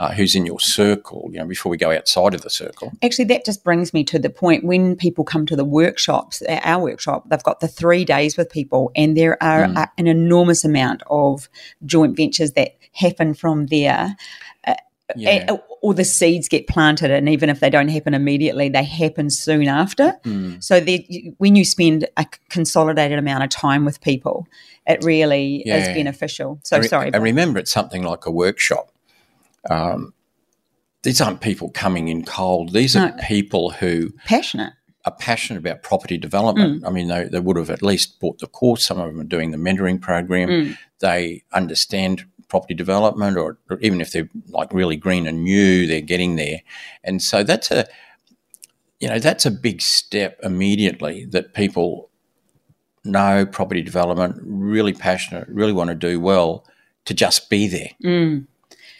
Uh, 0.00 0.12
who's 0.12 0.34
in 0.34 0.44
your 0.44 0.58
circle? 0.60 1.28
You 1.32 1.38
know, 1.38 1.46
before 1.46 1.70
we 1.70 1.76
go 1.76 1.92
outside 1.92 2.34
of 2.34 2.42
the 2.42 2.50
circle. 2.50 2.92
Actually, 3.02 3.26
that 3.26 3.44
just 3.44 3.62
brings 3.62 3.94
me 3.94 4.02
to 4.04 4.18
the 4.18 4.30
point 4.30 4.64
when 4.64 4.96
people 4.96 5.24
come 5.24 5.46
to 5.46 5.56
the 5.56 5.64
workshops, 5.64 6.42
at 6.48 6.64
our 6.64 6.82
workshop, 6.82 7.28
they've 7.28 7.42
got 7.42 7.60
the 7.60 7.68
three 7.68 8.04
days 8.04 8.36
with 8.36 8.50
people, 8.50 8.90
and 8.96 9.16
there 9.16 9.40
are 9.42 9.66
Mm. 9.66 9.76
a, 9.84 9.90
an 9.98 10.06
enormous 10.06 10.64
amount 10.64 11.02
of 11.08 11.48
joint 11.86 12.16
ventures 12.16 12.52
that 12.52 12.76
happen 12.92 13.34
from 13.34 13.66
there. 13.66 14.16
Yeah. 15.16 15.44
Uh, 15.48 15.58
or 15.82 15.92
the 15.92 16.02
seeds 16.04 16.48
get 16.48 16.66
planted, 16.66 17.10
and 17.10 17.28
even 17.28 17.50
if 17.50 17.60
they 17.60 17.68
don't 17.68 17.88
happen 17.88 18.14
immediately, 18.14 18.70
they 18.70 18.84
happen 18.84 19.28
soon 19.28 19.68
after. 19.68 20.14
Mm. 20.24 20.64
So 20.64 20.80
when 21.36 21.56
you 21.56 21.64
spend 21.66 22.08
a 22.16 22.24
consolidated 22.48 23.18
amount 23.18 23.44
of 23.44 23.50
time 23.50 23.84
with 23.84 24.00
people, 24.00 24.48
it 24.86 25.04
really 25.04 25.56
is 25.66 25.86
beneficial. 25.88 26.58
So 26.64 26.76
I 26.76 26.80
re- 26.80 26.88
sorry, 26.88 27.06
I 27.08 27.10
Bob. 27.10 27.22
remember 27.22 27.58
it's 27.58 27.70
something 27.70 28.02
like 28.02 28.24
a 28.24 28.30
workshop. 28.30 28.92
Um, 29.70 30.12
these 31.02 31.20
aren't 31.20 31.40
people 31.40 31.70
coming 31.70 32.08
in 32.08 32.24
cold. 32.24 32.72
These 32.72 32.96
are 32.96 33.10
No. 33.10 33.16
people 33.22 33.70
who 33.70 34.10
passionate. 34.24 34.72
are 35.04 35.12
passionate 35.12 35.58
about 35.58 35.82
property 35.82 36.16
development. 36.16 36.82
Mm. 36.82 36.88
I 36.88 36.90
mean, 36.90 37.08
they, 37.08 37.24
they 37.24 37.40
would 37.40 37.56
have 37.58 37.68
at 37.70 37.82
least 37.82 38.18
bought 38.20 38.38
the 38.38 38.46
course. 38.46 38.86
Some 38.86 38.98
of 38.98 39.06
them 39.08 39.20
are 39.20 39.24
doing 39.24 39.50
the 39.50 39.58
mentoring 39.58 40.00
program. 40.00 40.48
Mm. 40.48 40.78
They 41.00 41.42
understand 41.52 42.24
property 42.48 42.72
development, 42.74 43.36
or, 43.36 43.58
or 43.68 43.78
even 43.80 44.00
if 44.00 44.12
they're 44.12 44.30
like 44.48 44.72
really 44.72 44.96
green 44.96 45.26
and 45.26 45.44
new, 45.44 45.86
they're 45.86 46.00
getting 46.00 46.36
there. 46.36 46.60
And 47.02 47.20
so 47.20 47.42
that's 47.42 47.70
a, 47.70 47.86
you 49.00 49.08
know, 49.08 49.18
that's 49.18 49.44
a 49.44 49.50
big 49.50 49.82
step 49.82 50.38
immediately 50.42 51.26
that 51.26 51.52
people 51.52 52.08
know 53.04 53.44
property 53.44 53.82
development, 53.82 54.36
really 54.42 54.94
passionate, 54.94 55.46
really 55.48 55.72
want 55.74 55.88
to 55.88 55.94
do 55.94 56.18
well, 56.18 56.66
to 57.04 57.12
just 57.12 57.50
be 57.50 57.66
there. 57.68 57.90
Mm. 58.02 58.46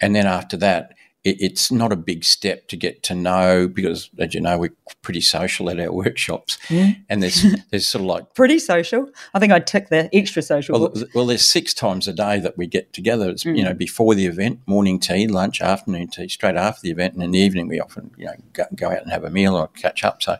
And 0.01 0.15
then 0.15 0.25
after 0.27 0.57
that, 0.57 0.93
it, 1.23 1.37
it's 1.41 1.71
not 1.71 1.91
a 1.91 1.95
big 1.95 2.23
step 2.23 2.67
to 2.67 2.77
get 2.77 3.01
to 3.03 3.15
know 3.15 3.67
because, 3.67 4.11
as 4.19 4.33
you 4.35 4.41
know, 4.41 4.57
we're 4.59 4.73
pretty 5.01 5.21
social 5.21 5.69
at 5.71 5.79
our 5.79 5.91
workshops, 6.03 6.57
Yeah. 6.69 6.91
and 7.09 7.23
there's 7.23 7.43
there's 7.71 7.87
sort 7.87 8.01
of 8.01 8.05
like 8.07 8.33
Pretty 8.35 8.59
social. 8.59 9.09
I 9.33 9.39
think 9.39 9.51
I'd 9.51 9.65
tick 9.65 9.89
the 9.89 10.07
extra 10.15 10.41
social. 10.43 10.79
well, 10.79 10.93
well, 11.15 11.25
there's 11.25 11.45
six 11.45 11.73
times 11.73 12.07
a 12.07 12.13
day 12.13 12.39
that 12.41 12.57
we 12.57 12.67
get 12.67 12.93
together. 12.93 13.29
It's 13.31 13.43
Mm. 13.43 13.57
you 13.57 13.63
know 13.63 13.73
before 13.73 14.13
the 14.13 14.27
event, 14.27 14.59
morning 14.67 14.99
tea, 14.99 15.27
lunch, 15.27 15.61
afternoon 15.61 16.09
tea, 16.09 16.27
straight 16.27 16.55
after 16.57 16.81
the 16.83 16.91
event, 16.91 17.15
and 17.15 17.23
in 17.23 17.31
the 17.31 17.39
evening 17.39 17.67
we 17.67 17.79
often 17.79 18.11
you 18.17 18.25
know 18.25 18.35
go, 18.53 18.65
go 18.75 18.91
out 18.91 19.01
and 19.01 19.11
have 19.11 19.23
a 19.23 19.29
meal 19.31 19.55
or 19.55 19.67
catch 19.69 20.03
up. 20.03 20.21
So. 20.21 20.37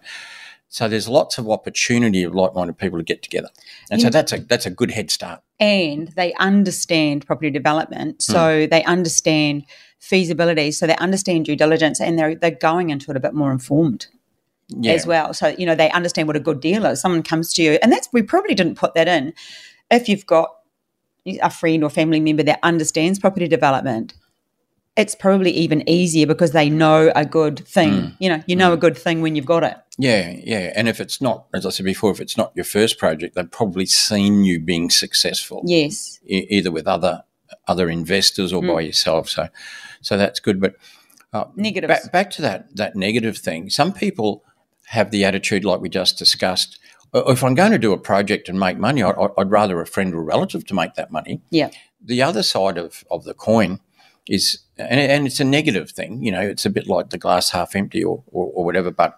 So 0.75 0.89
there's 0.89 1.07
lots 1.07 1.37
of 1.37 1.49
opportunity 1.49 2.23
of 2.23 2.35
like-minded 2.35 2.77
people 2.77 2.99
to 2.99 3.05
get 3.05 3.21
together, 3.21 3.47
and 3.89 4.01
so 4.01 4.09
that's 4.09 4.33
a 4.33 4.39
that's 4.39 4.65
a 4.65 4.69
good 4.69 4.91
head 4.91 5.09
start. 5.09 5.41
and 5.57 6.09
they 6.17 6.33
understand 6.33 7.25
property 7.25 7.49
development, 7.49 8.17
hmm. 8.27 8.33
so 8.33 8.67
they 8.67 8.83
understand 8.83 9.63
feasibility, 9.99 10.71
so 10.71 10.85
they 10.85 10.97
understand 10.97 11.45
due 11.45 11.55
diligence, 11.55 12.01
and 12.01 12.19
they're 12.19 12.35
they're 12.35 12.51
going 12.51 12.89
into 12.89 13.09
it 13.09 13.15
a 13.15 13.21
bit 13.21 13.33
more 13.33 13.53
informed 13.53 14.07
Yeah, 14.67 14.91
as 14.91 15.07
well. 15.07 15.33
So 15.33 15.55
you 15.57 15.65
know 15.65 15.75
they 15.75 15.89
understand 15.91 16.27
what 16.27 16.35
a 16.35 16.41
good 16.41 16.59
deal 16.59 16.85
is. 16.85 16.99
Someone 16.99 17.23
comes 17.23 17.53
to 17.53 17.63
you, 17.63 17.79
and 17.81 17.89
that's 17.89 18.09
we 18.11 18.21
probably 18.21 18.53
didn't 18.53 18.75
put 18.75 18.95
that 18.95 19.07
in. 19.07 19.33
If 19.89 20.09
you've 20.09 20.25
got 20.25 20.57
a 21.41 21.49
friend 21.49 21.85
or 21.85 21.89
family 21.89 22.19
member 22.19 22.43
that 22.43 22.59
understands 22.63 23.17
property 23.17 23.47
development. 23.47 24.13
It's 24.97 25.13
probably 25.15 25.51
even 25.51 25.87
easier 25.89 26.25
because 26.25 26.51
they 26.51 26.69
know 26.69 27.11
a 27.15 27.25
good 27.25 27.59
thing. 27.67 27.91
Mm. 27.91 28.15
You 28.19 28.29
know, 28.29 28.43
you 28.47 28.55
know 28.55 28.71
a 28.71 28.77
good 28.77 28.97
thing 28.97 29.21
when 29.21 29.35
you've 29.35 29.45
got 29.45 29.63
it. 29.63 29.75
Yeah, 29.97 30.33
yeah. 30.43 30.71
And 30.75 30.87
if 30.87 31.01
it's 31.01 31.19
not, 31.19 31.47
as 31.53 31.65
I 31.65 31.69
said 31.69 31.85
before, 31.85 32.11
if 32.11 32.21
it's 32.21 32.37
not 32.37 32.53
your 32.55 32.63
first 32.63 32.97
project, 32.97 33.35
they've 33.35 33.49
probably 33.51 33.85
seen 33.85 34.45
you 34.45 34.59
being 34.59 34.89
successful, 34.89 35.61
Yes. 35.65 36.19
e- 36.25 36.47
either 36.49 36.71
with 36.71 36.87
other 36.87 37.23
other 37.67 37.89
investors 37.89 38.53
or 38.53 38.61
by 38.61 38.81
yourself. 38.81 39.29
So, 39.29 39.49
so 40.01 40.17
that's 40.17 40.39
good. 40.39 40.59
But 40.61 40.75
uh, 41.33 41.45
Negatives. 41.55 41.87
back, 41.87 42.11
back 42.11 42.31
to 42.31 42.41
that 42.43 42.75
that 42.75 42.95
negative 42.95 43.37
thing. 43.37 43.69
Some 43.69 43.91
people 43.91 44.43
have 44.87 45.11
the 45.11 45.25
attitude, 45.25 45.65
like 45.65 45.81
we 45.81 45.89
just 45.89 46.17
discussed. 46.17 46.79
"Oh, 47.13 47.31
If 47.31 47.43
I'm 47.43 47.55
going 47.55 47.71
to 47.73 47.77
do 47.79 47.91
a 47.91 47.97
project 47.97 48.47
and 48.47 48.57
make 48.59 48.77
money, 48.77 49.03
I'd, 49.03 49.15
I'd 49.37 49.51
rather 49.51 49.81
a 49.81 49.85
friend 49.87 50.13
or 50.13 50.23
relative 50.23 50.65
to 50.67 50.73
make 50.73 50.93
that 50.93 51.11
money. 51.11 51.41
Yeah. 51.49 51.71
The 52.03 52.21
other 52.21 52.43
side 52.43 52.77
of, 52.77 53.03
of 53.09 53.23
the 53.25 53.33
coin 53.33 53.79
is, 54.27 54.59
and, 54.77 54.99
and 54.99 55.27
it's 55.27 55.39
a 55.39 55.43
negative 55.45 55.91
thing, 55.91 56.23
you 56.23 56.31
know, 56.31 56.41
it's 56.41 56.65
a 56.65 56.69
bit 56.69 56.87
like 56.87 57.09
the 57.09 57.17
glass 57.17 57.51
half 57.51 57.75
empty 57.75 58.03
or, 58.03 58.23
or, 58.27 58.51
or 58.53 58.65
whatever, 58.65 58.91
but 58.91 59.15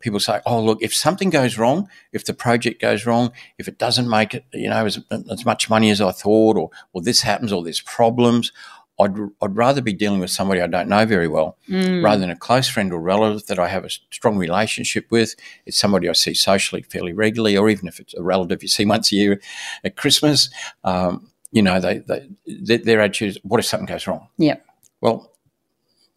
people 0.00 0.20
say, 0.20 0.40
oh, 0.46 0.62
look, 0.62 0.78
if 0.82 0.94
something 0.94 1.30
goes 1.30 1.58
wrong, 1.58 1.88
if 2.12 2.24
the 2.24 2.34
project 2.34 2.80
goes 2.80 3.04
wrong, 3.06 3.32
if 3.58 3.68
it 3.68 3.78
doesn't 3.78 4.08
make 4.08 4.34
it, 4.34 4.44
you 4.52 4.68
know, 4.68 4.86
as, 4.86 4.98
as 5.30 5.44
much 5.44 5.68
money 5.68 5.90
as 5.90 6.00
I 6.00 6.12
thought, 6.12 6.56
or, 6.56 6.70
or 6.92 7.02
this 7.02 7.20
happens, 7.22 7.52
or 7.52 7.62
there's 7.62 7.82
problems, 7.82 8.52
I'd, 8.98 9.16
I'd 9.40 9.56
rather 9.56 9.80
be 9.80 9.94
dealing 9.94 10.20
with 10.20 10.30
somebody 10.30 10.60
I 10.60 10.66
don't 10.66 10.88
know 10.88 11.06
very 11.06 11.28
well 11.28 11.56
Mm. 11.70 12.04
rather 12.04 12.20
than 12.20 12.30
a 12.30 12.36
close 12.36 12.68
friend 12.68 12.92
or 12.92 13.00
relative 13.00 13.46
that 13.46 13.58
I 13.58 13.68
have 13.68 13.84
a 13.84 13.90
strong 14.10 14.36
relationship 14.36 15.06
with. 15.10 15.36
It's 15.64 15.78
somebody 15.78 16.08
I 16.08 16.12
see 16.12 16.34
socially 16.34 16.82
fairly 16.82 17.12
regularly, 17.12 17.56
or 17.56 17.70
even 17.70 17.88
if 17.88 18.00
it's 18.00 18.12
a 18.14 18.22
relative 18.22 18.62
you 18.62 18.68
see 18.68 18.84
once 18.84 19.12
a 19.12 19.16
year 19.16 19.40
at 19.84 19.96
Christmas. 19.96 20.50
Um, 20.84 21.29
you 21.52 21.62
know, 21.62 21.80
they, 21.80 21.98
they, 21.98 22.28
their, 22.46 22.78
their 22.78 23.00
attitude 23.00 23.30
is, 23.30 23.38
what 23.42 23.60
if 23.60 23.66
something 23.66 23.86
goes 23.86 24.06
wrong? 24.06 24.28
Yeah. 24.38 24.56
Well, 25.00 25.32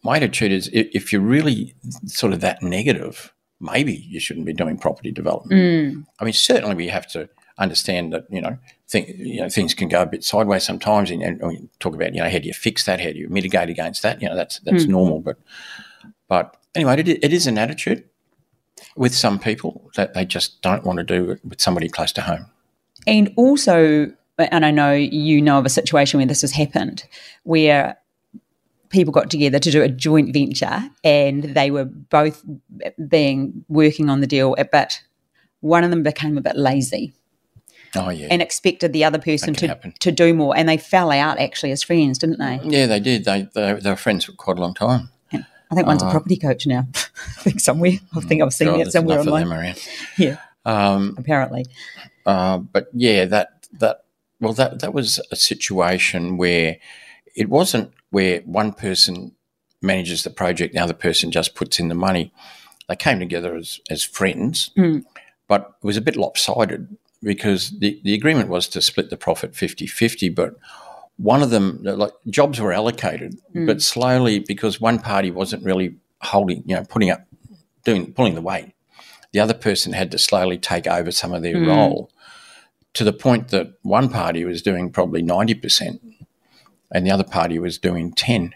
my 0.02 0.16
attitude 0.16 0.52
is 0.52 0.68
if 0.72 1.12
you're 1.12 1.22
really 1.22 1.74
sort 2.06 2.32
of 2.32 2.40
that 2.40 2.62
negative, 2.62 3.32
maybe 3.60 3.94
you 3.94 4.20
shouldn't 4.20 4.46
be 4.46 4.52
doing 4.52 4.76
property 4.76 5.10
development. 5.10 5.60
Mm. 5.60 6.06
I 6.20 6.24
mean, 6.24 6.34
certainly 6.34 6.74
we 6.74 6.88
have 6.88 7.06
to 7.12 7.28
understand 7.56 8.12
that 8.12 8.26
you 8.30 8.40
know, 8.40 8.58
think, 8.88 9.08
you 9.16 9.40
know 9.40 9.48
things 9.48 9.74
can 9.74 9.88
go 9.88 10.02
a 10.02 10.06
bit 10.06 10.24
sideways 10.24 10.64
sometimes, 10.64 11.10
and, 11.10 11.22
and 11.22 11.40
we 11.42 11.68
talk 11.78 11.94
about 11.94 12.14
you 12.14 12.20
know 12.20 12.28
how 12.28 12.38
do 12.38 12.46
you 12.46 12.52
fix 12.52 12.84
that, 12.84 13.00
how 13.00 13.10
do 13.12 13.18
you 13.18 13.28
mitigate 13.28 13.70
against 13.70 14.02
that? 14.02 14.20
You 14.20 14.28
know, 14.28 14.36
that's 14.36 14.58
that's 14.60 14.84
Mm. 14.84 14.88
normal, 14.88 15.20
but 15.20 15.38
but 16.28 16.56
anyway, 16.74 17.00
it, 17.00 17.08
it 17.08 17.32
is 17.32 17.46
an 17.46 17.58
attitude 17.58 18.04
with 18.96 19.14
some 19.14 19.38
people 19.38 19.90
that 19.94 20.14
they 20.14 20.24
just 20.24 20.60
don't 20.62 20.84
want 20.84 20.98
to 20.98 21.04
do 21.04 21.30
it 21.30 21.40
with 21.44 21.60
somebody 21.60 21.88
close 21.88 22.12
to 22.12 22.22
home. 22.22 22.46
And 23.06 23.32
also, 23.36 24.12
and 24.38 24.64
I 24.66 24.70
know 24.70 24.92
you 24.92 25.40
know 25.40 25.58
of 25.58 25.66
a 25.66 25.70
situation 25.70 26.18
where 26.18 26.26
this 26.26 26.40
has 26.42 26.52
happened, 26.52 27.04
where 27.44 27.96
people 28.90 29.12
got 29.12 29.30
together 29.30 29.58
to 29.58 29.70
do 29.70 29.82
a 29.82 29.88
joint 29.88 30.32
venture 30.32 30.88
and 31.02 31.42
they 31.42 31.70
were 31.70 31.84
both 31.84 32.44
being 33.08 33.64
working 33.68 34.08
on 34.08 34.20
the 34.20 34.26
deal, 34.26 34.54
but 34.70 35.00
one 35.60 35.82
of 35.84 35.90
them 35.90 36.02
became 36.02 36.36
a 36.38 36.40
bit 36.40 36.56
lazy 36.56 37.12
Oh 37.96 38.10
yeah, 38.10 38.26
and 38.30 38.42
expected 38.42 38.92
the 38.92 39.04
other 39.04 39.18
person 39.20 39.54
to, 39.54 39.68
happen. 39.68 39.94
to 40.00 40.10
do 40.10 40.34
more. 40.34 40.56
And 40.56 40.68
they 40.68 40.76
fell 40.76 41.10
out 41.12 41.38
actually 41.38 41.70
as 41.70 41.82
friends, 41.84 42.18
didn't 42.18 42.38
they? 42.40 42.60
yeah, 42.64 42.86
they 42.86 42.98
did. 43.00 43.24
They, 43.24 43.48
they 43.54 43.74
they 43.74 43.90
were 43.90 43.94
friends 43.96 44.24
for 44.24 44.32
quite 44.32 44.58
a 44.58 44.60
long 44.60 44.74
time. 44.74 45.10
I 45.32 45.74
think 45.76 45.86
one's 45.86 46.02
a 46.02 46.06
Uh, 46.06 46.10
property 46.10 46.36
coach 46.36 46.66
now. 46.66 46.86
I 46.94 47.42
think 47.42 47.60
somewhere. 47.60 47.92
I 48.14 48.20
think 48.20 48.42
I've 48.42 48.52
seen 48.52 48.68
God, 48.68 48.80
that 48.86 48.92
somewhere 48.92 49.20
online. 49.20 49.48
them 49.48 49.52
around. 49.58 49.88
Yeah, 50.18 50.36
Um, 50.64 51.14
apparently. 51.18 51.66
Uh, 52.26 52.58
but 52.58 52.88
yeah, 52.92 53.24
that 53.26 53.66
that 53.78 54.03
well, 54.40 54.52
that 54.54 54.80
that 54.80 54.92
was 54.94 55.20
a 55.30 55.36
situation 55.36 56.36
where 56.36 56.76
it 57.36 57.48
wasn't 57.48 57.92
where 58.10 58.40
one 58.40 58.72
person 58.72 59.32
manages 59.82 60.22
the 60.22 60.30
project, 60.30 60.72
the 60.74 60.80
other 60.80 60.94
person 60.94 61.30
just 61.30 61.54
puts 61.54 61.78
in 61.78 61.88
the 61.88 61.94
money. 61.94 62.32
They 62.88 62.96
came 62.96 63.18
together 63.18 63.54
as 63.56 63.80
as 63.90 64.02
friends, 64.04 64.70
Mm. 64.76 65.04
but 65.48 65.60
it 65.82 65.86
was 65.86 65.96
a 65.96 66.00
bit 66.02 66.16
lopsided 66.16 66.96
because 67.22 67.70
the, 67.78 68.00
the 68.04 68.14
agreement 68.14 68.48
was 68.50 68.68
to 68.68 68.80
split 68.82 69.08
the 69.10 69.16
profit 69.16 69.52
50-50, 69.52 70.28
but 70.34 70.56
one 71.16 71.42
of 71.42 71.48
them 71.50 71.80
like 71.82 72.12
jobs 72.28 72.60
were 72.60 72.72
allocated, 72.72 73.38
Mm. 73.54 73.66
but 73.66 73.80
slowly 73.82 74.38
because 74.40 74.80
one 74.80 74.98
party 74.98 75.30
wasn't 75.30 75.64
really 75.64 75.96
holding, 76.20 76.62
you 76.66 76.74
know, 76.76 76.84
putting 76.84 77.10
up 77.10 77.26
doing 77.84 78.12
pulling 78.12 78.34
the 78.34 78.40
weight. 78.42 78.72
The 79.32 79.40
other 79.40 79.54
person 79.54 79.92
had 79.92 80.10
to 80.12 80.18
slowly 80.18 80.58
take 80.58 80.86
over 80.86 81.10
some 81.10 81.32
of 81.34 81.42
their 81.42 81.56
Mm. 81.56 81.66
role 81.68 82.10
to 82.94 83.04
the 83.04 83.12
point 83.12 83.48
that 83.48 83.74
one 83.82 84.08
party 84.08 84.44
was 84.44 84.62
doing 84.62 84.90
probably 84.90 85.22
90% 85.22 85.98
and 86.90 87.06
the 87.06 87.10
other 87.10 87.24
party 87.24 87.58
was 87.58 87.78
doing 87.78 88.12
10 88.12 88.54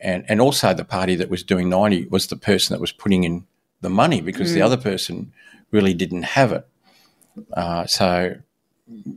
and 0.00 0.24
and 0.28 0.40
also 0.40 0.74
the 0.74 0.84
party 0.84 1.14
that 1.16 1.30
was 1.30 1.42
doing 1.42 1.68
90 1.70 2.06
was 2.10 2.26
the 2.26 2.36
person 2.36 2.74
that 2.74 2.80
was 2.80 2.92
putting 2.92 3.24
in 3.24 3.46
the 3.80 3.88
money 3.90 4.20
because 4.20 4.52
the 4.54 4.60
Mm. 4.60 4.64
other 4.66 4.76
person 4.76 5.32
really 5.70 5.94
didn't 5.94 6.22
have 6.22 6.52
it. 6.52 6.66
Uh, 7.52 7.86
so 7.86 8.36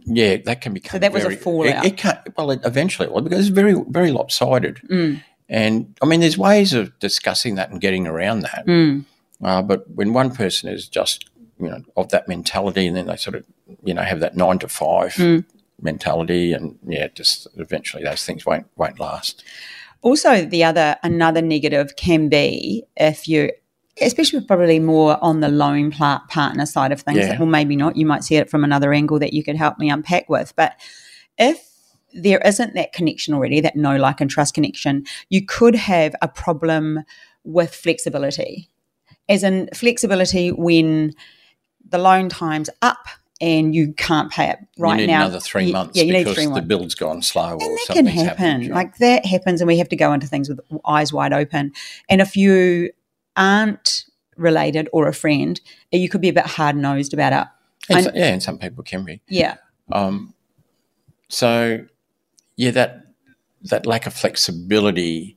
yeah 0.05 0.37
that 0.45 0.61
can 0.61 0.73
become 0.73 0.93
So 0.93 0.99
that 0.99 1.11
was 1.13 1.25
a 1.25 1.31
fallout. 1.35 1.85
it, 1.85 1.93
it 1.93 1.97
can't 1.97 2.19
well 2.37 2.51
it, 2.51 2.61
eventually 2.63 3.09
was 3.09 3.23
because 3.23 3.39
it's 3.39 3.49
very 3.49 3.75
very 3.89 4.11
lopsided. 4.11 4.77
Mm, 4.89 5.21
and 5.49 5.95
i 6.01 6.05
mean 6.05 6.19
there's 6.21 6.37
ways 6.37 6.73
of 6.73 6.97
discussing 6.99 7.55
that 7.55 7.69
and 7.69 7.81
getting 7.81 8.07
around 8.07 8.39
that. 8.41 8.65
Mm, 8.65 9.03
uh, 9.43 9.61
but 9.61 9.89
when 9.93 10.13
one 10.13 10.31
person 10.33 10.69
is 10.69 10.87
just, 10.87 11.29
you 11.59 11.69
know, 11.69 11.81
of 11.97 12.09
that 12.09 12.27
mentality, 12.27 12.87
and 12.87 12.95
then 12.97 13.05
they 13.07 13.17
sort 13.17 13.35
of, 13.35 13.43
you 13.83 13.93
know, 13.93 14.01
have 14.03 14.19
that 14.19 14.35
nine 14.35 14.59
to 14.59 14.67
five 14.67 15.13
Mm. 15.15 15.45
mentality, 15.81 16.53
and 16.53 16.77
yeah, 16.87 17.07
just 17.07 17.47
eventually 17.57 18.03
those 18.03 18.23
things 18.23 18.45
won't 18.45 18.67
won't 18.75 18.99
last. 18.99 19.43
Also, 20.01 20.45
the 20.45 20.63
other 20.63 20.95
another 21.03 21.41
negative 21.41 21.95
can 21.95 22.29
be 22.29 22.83
if 22.95 23.27
you, 23.27 23.51
especially 23.99 24.41
probably 24.41 24.79
more 24.79 25.21
on 25.23 25.39
the 25.39 25.49
loan 25.49 25.91
partner 25.91 26.65
side 26.65 26.91
of 26.91 27.01
things. 27.01 27.17
Yeah. 27.19 27.37
Well, 27.37 27.47
maybe 27.47 27.75
not. 27.75 27.97
You 27.97 28.05
might 28.05 28.23
see 28.23 28.35
it 28.35 28.49
from 28.49 28.63
another 28.63 28.93
angle 28.93 29.19
that 29.19 29.33
you 29.33 29.43
could 29.43 29.55
help 29.55 29.79
me 29.79 29.89
unpack 29.89 30.29
with. 30.29 30.53
But 30.55 30.73
if 31.37 31.63
there 32.13 32.39
isn't 32.45 32.73
that 32.75 32.93
connection 32.93 33.33
already, 33.33 33.59
that 33.61 33.75
know 33.75 33.97
like 33.97 34.21
and 34.21 34.29
trust 34.29 34.53
connection, 34.53 35.05
you 35.29 35.45
could 35.45 35.75
have 35.75 36.15
a 36.21 36.27
problem 36.27 37.03
with 37.43 37.73
flexibility. 37.73 38.69
As 39.29 39.43
in 39.43 39.69
flexibility 39.73 40.51
when 40.51 41.13
the 41.89 41.97
loan 41.97 42.29
time's 42.29 42.69
up 42.81 43.07
and 43.39 43.75
you 43.75 43.93
can't 43.93 44.31
pay 44.31 44.49
it 44.49 44.57
right 44.79 44.99
you 44.99 45.05
need 45.07 45.13
now. 45.13 45.21
another 45.25 45.39
three 45.39 45.65
You- 45.67 45.73
months 45.73 45.95
yeah, 45.97 46.03
you 46.05 46.13
need 46.13 46.19
because 46.19 46.35
three 46.35 46.45
the 46.45 46.49
months. 46.51 46.67
build's 46.67 46.95
gone 46.95 47.21
slow 47.21 47.53
or 47.55 47.61
And 47.61 47.77
that 47.87 47.93
can 47.93 48.05
happen. 48.07 48.27
happened. 48.27 48.69
Like 48.69 48.97
that 48.97 49.25
happens, 49.25 49.61
and 49.61 49.67
we 49.67 49.77
have 49.77 49.89
to 49.89 49.95
go 49.95 50.11
into 50.13 50.25
things 50.27 50.49
with 50.49 50.59
eyes 50.85 51.13
wide 51.13 51.33
open. 51.33 51.71
And 52.09 52.19
if 52.21 52.35
you 52.35 52.91
aren't 53.35 54.05
related 54.35 54.89
or 54.93 55.07
a 55.07 55.13
friend, 55.13 55.59
you 55.91 56.09
could 56.09 56.21
be 56.21 56.29
a 56.29 56.33
bit 56.33 56.45
hard 56.45 56.75
nosed 56.75 57.13
about 57.13 57.33
it. 57.33 57.47
And 57.95 58.05
so- 58.05 58.11
yeah, 58.13 58.27
and 58.33 58.41
some 58.43 58.57
people 58.57 58.83
can 58.83 59.05
be. 59.05 59.21
Yeah. 59.29 59.55
Um, 59.91 60.33
so, 61.29 61.85
yeah, 62.55 62.71
that 62.71 63.03
that 63.63 63.85
lack 63.85 64.05
of 64.07 64.13
flexibility, 64.13 65.35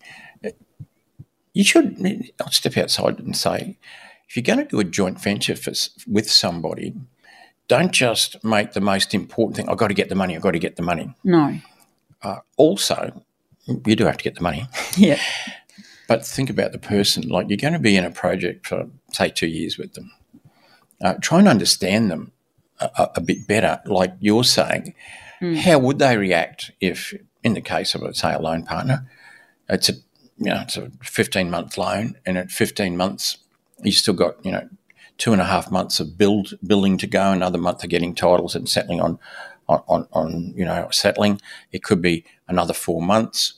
you 1.52 1.64
should. 1.64 1.96
I'll 2.40 2.50
step 2.50 2.76
outside 2.76 3.18
and 3.18 3.36
say, 3.36 3.76
if 4.28 4.36
you're 4.36 4.42
going 4.42 4.58
to 4.60 4.64
do 4.64 4.78
a 4.80 4.84
joint 4.84 5.20
venture 5.20 5.56
for, 5.56 5.72
with 6.06 6.30
somebody, 6.30 6.94
don't 7.70 7.92
just 7.92 8.42
make 8.44 8.72
the 8.72 8.80
most 8.80 9.14
important 9.14 9.56
thing. 9.56 9.68
I've 9.68 9.78
got 9.78 9.88
to 9.88 9.94
get 9.94 10.08
the 10.08 10.14
money. 10.14 10.34
I've 10.36 10.42
got 10.42 10.50
to 10.52 10.58
get 10.58 10.76
the 10.76 10.82
money. 10.82 11.14
No. 11.24 11.58
Uh, 12.22 12.38
also, 12.56 13.22
you 13.86 13.94
do 13.96 14.04
have 14.06 14.18
to 14.18 14.24
get 14.24 14.34
the 14.34 14.42
money, 14.42 14.66
Yeah. 14.96 15.20
but 16.08 16.26
think 16.26 16.50
about 16.50 16.72
the 16.72 16.78
person. 16.78 17.28
Like 17.28 17.48
you're 17.48 17.56
going 17.66 17.72
to 17.72 17.78
be 17.90 17.96
in 17.96 18.04
a 18.04 18.10
project 18.10 18.66
for 18.66 18.88
say 19.12 19.28
two 19.30 19.46
years 19.46 19.78
with 19.78 19.94
them. 19.94 20.10
Uh, 21.02 21.14
try 21.22 21.38
and 21.38 21.48
understand 21.48 22.10
them 22.10 22.32
a, 22.80 22.90
a- 22.98 23.10
a 23.16 23.20
bit 23.20 23.46
better. 23.46 23.80
Like 23.86 24.14
you're 24.20 24.44
saying, 24.44 24.94
how 25.62 25.78
would 25.78 25.98
they 25.98 26.16
react 26.18 26.70
if, 26.80 27.14
in 27.42 27.54
the 27.54 27.62
case 27.62 27.94
of, 27.94 28.02
say, 28.16 28.34
a 28.34 28.38
loan 28.38 28.64
partner, 28.64 29.08
it's 29.68 29.88
a 29.88 29.92
you 30.36 30.46
know 30.52 30.60
it's 30.62 30.76
a 30.76 30.90
15 31.02 31.50
month 31.50 31.78
loan, 31.78 32.16
and 32.26 32.36
at 32.36 32.50
15 32.50 32.96
months 32.96 33.38
you 33.82 33.92
still 33.92 34.14
got 34.14 34.44
you 34.44 34.52
know 34.52 34.68
two 35.20 35.32
and 35.32 35.40
a 35.40 35.44
half 35.44 35.70
months 35.70 36.00
of 36.00 36.16
build 36.16 36.54
building 36.66 36.96
to 36.98 37.06
go, 37.06 37.30
another 37.30 37.58
month 37.58 37.84
of 37.84 37.90
getting 37.90 38.14
titles 38.14 38.56
and 38.56 38.68
settling 38.68 39.00
on 39.00 39.18
on, 39.68 40.08
on, 40.12 40.52
you 40.56 40.64
know 40.64 40.88
settling. 40.90 41.40
It 41.70 41.84
could 41.84 42.02
be 42.02 42.24
another 42.48 42.72
four 42.74 43.00
months. 43.00 43.54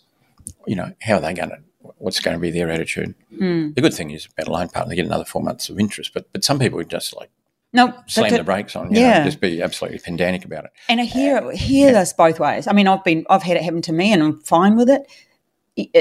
You 0.66 0.77
know 0.77 0.92
how 1.01 1.14
are 1.14 1.20
they 1.20 1.33
going 1.33 1.48
to? 1.51 1.59
What's 1.98 2.20
going 2.20 2.37
to 2.37 2.40
be 2.40 2.51
their 2.51 2.70
attitude? 2.70 3.14
Hmm. 3.38 3.72
The 3.72 3.81
good 3.81 3.94
thing 3.94 4.11
is 4.11 4.27
about 4.27 4.48
a 4.48 4.53
loan 4.53 4.68
partner, 4.68 4.90
they 4.90 4.96
get 4.96 5.07
another 5.07 5.25
four 5.25 5.42
months 5.42 5.70
of 5.70 5.79
interest. 5.79 6.12
But 6.12 6.31
but 6.33 6.44
some 6.44 6.59
people 6.59 6.77
would 6.77 6.90
just 6.90 7.16
like 7.16 7.31
No. 7.72 7.94
slam 8.07 8.31
the 8.31 8.44
brakes 8.44 8.77
on, 8.77 8.92
you 8.92 9.01
Yeah. 9.01 9.18
know, 9.20 9.25
just 9.25 9.40
be 9.40 9.62
absolutely 9.62 10.01
pedantic 10.01 10.44
about 10.44 10.64
it. 10.66 10.72
And 10.88 11.01
I 11.01 11.05
hear 11.05 11.51
hear 11.53 11.92
this 11.92 12.12
both 12.12 12.38
ways. 12.40 12.66
I 12.66 12.72
mean, 12.72 12.88
I've 12.88 13.05
been 13.05 13.25
I've 13.31 13.42
had 13.44 13.57
it 13.57 13.62
happen 13.62 13.83
to 13.83 13.92
me, 13.92 14.12
and 14.12 14.22
I'm 14.22 14.40
fine 14.40 14.77
with 14.77 14.90
it. 14.90 15.03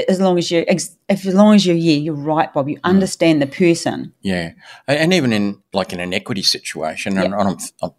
As 0.08 0.20
long 0.20 0.36
as 0.36 0.50
you 0.50 0.66
if 0.68 0.96
as 1.08 1.34
long 1.34 1.54
as 1.54 1.64
you're 1.64 1.76
yeah, 1.76 1.94
you're 1.94 2.14
right, 2.14 2.52
Bob. 2.52 2.68
You 2.68 2.76
mm. 2.76 2.84
understand 2.84 3.40
the 3.40 3.46
person. 3.46 4.12
Yeah, 4.20 4.52
and, 4.86 5.14
even 5.14 5.32
in 5.32 5.62
like 5.72 5.94
in 5.94 6.00
an 6.00 6.12
equity 6.12 6.42
situation, 6.42 7.16
and, 7.16 7.32
and 7.32 7.48
I'm, 7.48 7.56
I'm, 7.82 7.90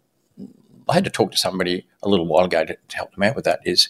I 0.88 0.94
had 0.94 1.04
to 1.04 1.10
talk 1.10 1.32
to 1.32 1.36
somebody 1.36 1.84
a 2.02 2.08
little 2.08 2.26
while 2.26 2.44
ago 2.44 2.64
to, 2.64 2.76
to 2.76 2.96
help 2.96 3.12
them 3.14 3.24
out 3.24 3.34
with 3.34 3.44
that. 3.46 3.58
Is 3.64 3.88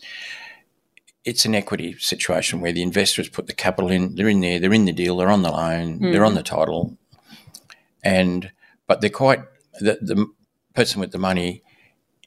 it's 1.26 1.44
an 1.44 1.54
equity 1.54 1.94
situation 1.98 2.62
where 2.62 2.72
the 2.72 2.82
investors 2.82 3.28
put 3.28 3.48
the 3.48 3.52
capital 3.52 3.90
in, 3.90 4.14
they're 4.14 4.28
in 4.28 4.40
there, 4.40 4.58
they're 4.58 4.72
in 4.72 4.86
the 4.86 4.92
deal, 4.92 5.18
they're 5.18 5.30
on 5.30 5.42
the 5.42 5.50
loan, 5.50 5.98
they're 6.00 6.24
on 6.24 6.32
mm. 6.32 6.36
the 6.36 6.42
title, 6.42 6.96
and 8.02 8.50
but 8.86 9.02
they're 9.02 9.10
quite 9.10 9.40
the 9.80 9.98
the 10.00 10.26
person 10.74 11.00
with 11.00 11.12
the 11.12 11.18
money 11.18 11.62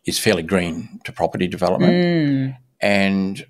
is 0.05 0.19
fairly 0.19 0.43
green 0.43 0.99
to 1.03 1.11
property 1.11 1.47
development, 1.47 1.93
mm. 1.93 2.57
and 2.79 3.45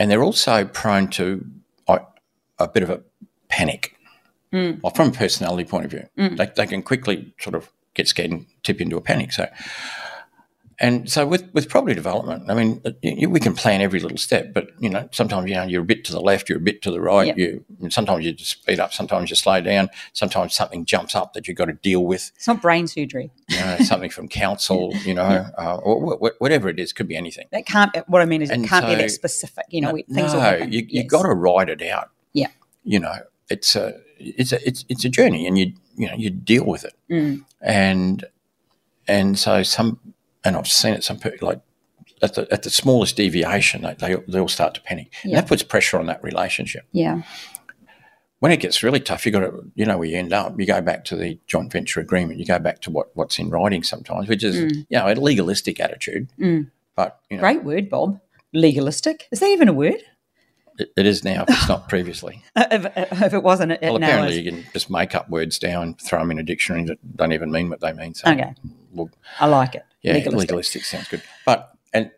and 0.00 0.10
they're 0.10 0.24
also 0.24 0.64
prone 0.64 1.08
to 1.08 1.44
a, 1.86 2.00
a 2.58 2.66
bit 2.66 2.82
of 2.82 2.88
a 2.88 3.02
panic. 3.48 3.94
Mm. 4.50 4.82
Well, 4.82 4.92
from 4.94 5.10
a 5.10 5.12
personality 5.12 5.68
point 5.68 5.84
of 5.84 5.90
view, 5.90 6.08
mm. 6.16 6.36
they, 6.38 6.50
they 6.56 6.66
can 6.66 6.82
quickly 6.82 7.34
sort 7.38 7.54
of 7.54 7.70
get 7.92 8.08
scared 8.08 8.30
and 8.30 8.46
tip 8.62 8.80
into 8.80 8.96
a 8.96 9.02
panic. 9.02 9.30
So, 9.30 9.46
and 10.80 11.10
so 11.10 11.26
with, 11.26 11.44
with 11.52 11.68
property 11.68 11.94
development, 11.94 12.50
I 12.50 12.54
mean, 12.54 12.80
uh, 12.86 12.92
you, 13.02 13.28
we 13.28 13.38
can 13.38 13.54
plan 13.54 13.80
every 13.82 14.00
little 14.00 14.16
step, 14.16 14.54
but 14.54 14.68
you 14.78 14.88
know, 14.88 15.08
sometimes 15.12 15.48
you 15.48 15.54
know 15.54 15.64
you're 15.64 15.82
a 15.82 15.84
bit 15.84 16.04
to 16.06 16.12
the 16.12 16.20
left, 16.20 16.48
you're 16.48 16.58
a 16.58 16.60
bit 16.60 16.80
to 16.82 16.90
the 16.90 17.00
right. 17.00 17.26
Yep. 17.28 17.38
You 17.38 17.64
sometimes 17.90 18.24
you 18.24 18.32
just 18.32 18.50
speed 18.52 18.80
up, 18.80 18.92
sometimes 18.92 19.28
you 19.30 19.36
slow 19.36 19.60
down, 19.60 19.90
sometimes 20.14 20.54
something 20.54 20.84
jumps 20.86 21.14
up 21.14 21.34
that 21.34 21.46
you've 21.46 21.56
got 21.58 21.66
to 21.66 21.74
deal 21.74 22.04
with. 22.04 22.32
It's 22.34 22.46
not 22.46 22.62
brain 22.62 22.86
surgery. 22.86 23.30
You 23.48 23.58
know, 23.58 23.76
something 23.84 24.10
from 24.10 24.28
council, 24.28 24.92
you 25.04 25.12
know, 25.14 25.46
uh, 25.58 25.76
or 25.82 26.16
wh- 26.16 26.18
wh- 26.18 26.40
whatever 26.40 26.68
it 26.68 26.80
is, 26.80 26.92
could 26.92 27.08
be 27.08 27.16
anything. 27.16 27.46
That 27.52 27.66
can't. 27.66 27.94
What 28.08 28.22
I 28.22 28.24
mean 28.24 28.40
is, 28.42 28.50
it 28.50 28.64
can't 28.66 28.86
be 28.86 28.94
that 28.94 29.10
specific. 29.10 29.66
You 29.68 29.82
know, 29.82 29.92
things 29.92 30.08
no, 30.16 30.24
will 30.34 30.40
happen. 30.40 30.72
you, 30.72 30.86
Yes. 30.88 31.06
got 31.06 31.22
to 31.22 31.34
ride 31.34 31.68
it 31.68 31.82
out. 31.82 32.08
Yeah. 32.32 32.48
You 32.84 33.00
know, 33.00 33.14
it's 33.50 33.76
a 33.76 34.00
it's 34.18 34.52
a 34.52 34.66
it's 34.66 34.84
it's 34.88 35.04
a 35.04 35.08
journey, 35.10 35.46
and 35.46 35.58
you 35.58 35.74
you 35.96 36.08
know 36.08 36.14
you 36.16 36.30
deal 36.30 36.64
with 36.64 36.84
it, 36.84 36.94
Mm. 37.10 37.44
and 37.60 38.24
and 39.06 39.38
so 39.38 39.62
some 39.62 39.98
and 40.44 40.56
I've 40.56 40.68
seen 40.68 40.94
it 40.94 41.04
some 41.04 41.18
people 41.18 41.48
like 41.48 41.60
at 42.22 42.34
the 42.34 42.46
at 42.52 42.62
the 42.62 42.70
smallest 42.70 43.16
deviation 43.16 43.82
they 43.82 43.94
they, 43.94 44.16
they 44.28 44.38
all 44.38 44.48
start 44.48 44.74
to 44.74 44.80
panic, 44.82 45.12
and 45.22 45.34
that 45.34 45.46
puts 45.48 45.62
pressure 45.62 45.98
on 45.98 46.06
that 46.06 46.22
relationship. 46.22 46.84
Yeah. 46.92 47.22
When 48.40 48.52
it 48.52 48.60
gets 48.60 48.82
really 48.82 49.00
tough, 49.00 49.26
you 49.26 49.32
got 49.32 49.40
to 49.40 49.70
you 49.74 49.84
know 49.84 49.98
where 49.98 50.08
you 50.08 50.16
end 50.16 50.32
up. 50.32 50.58
You 50.58 50.66
go 50.66 50.80
back 50.80 51.04
to 51.06 51.16
the 51.16 51.38
joint 51.46 51.70
venture 51.70 52.00
agreement. 52.00 52.38
You 52.38 52.46
go 52.46 52.58
back 52.58 52.80
to 52.82 52.90
what 52.90 53.14
what's 53.14 53.38
in 53.38 53.50
writing 53.50 53.82
sometimes, 53.82 54.28
which 54.28 54.42
is 54.42 54.56
you 54.56 54.84
know 54.90 55.06
a 55.10 55.14
legalistic 55.14 55.78
attitude, 55.78 56.28
Mm. 56.38 56.70
but 56.96 57.20
you 57.28 57.36
know 57.36 57.42
Great 57.42 57.64
word, 57.64 57.90
Bob. 57.90 58.18
Legalistic. 58.54 59.28
Is 59.30 59.40
that 59.40 59.46
even 59.48 59.68
a 59.68 59.72
word? 59.74 60.02
it, 60.78 60.90
it 60.96 61.04
is 61.06 61.22
now. 61.22 61.42
If 61.42 61.50
it's 61.50 61.68
not 61.68 61.88
previously. 61.90 62.42
if, 62.56 62.86
if 62.96 63.34
it 63.34 63.42
wasn't, 63.42 63.72
it, 63.72 63.80
Well, 63.82 63.96
apparently 63.96 64.40
you 64.40 64.50
can 64.50 64.64
just 64.72 64.88
make 64.90 65.14
up 65.14 65.28
words 65.28 65.58
down, 65.58 65.94
throw 65.94 66.20
them 66.20 66.30
in 66.30 66.38
a 66.38 66.42
dictionary 66.42 66.84
that 66.86 67.16
don't 67.16 67.32
even 67.32 67.50
mean 67.52 67.68
what 67.68 67.80
they 67.80 67.92
mean. 67.92 68.14
So, 68.14 68.30
Okay. 68.30 68.54
well, 68.92 69.10
I 69.38 69.46
like 69.46 69.74
it. 69.74 69.84
Yeah, 70.02 70.14
Legalistic. 70.14 70.38
legalistic. 70.50 70.84
sounds 70.84 71.08
good. 71.08 71.22
But 71.46 71.70
and 71.92 72.10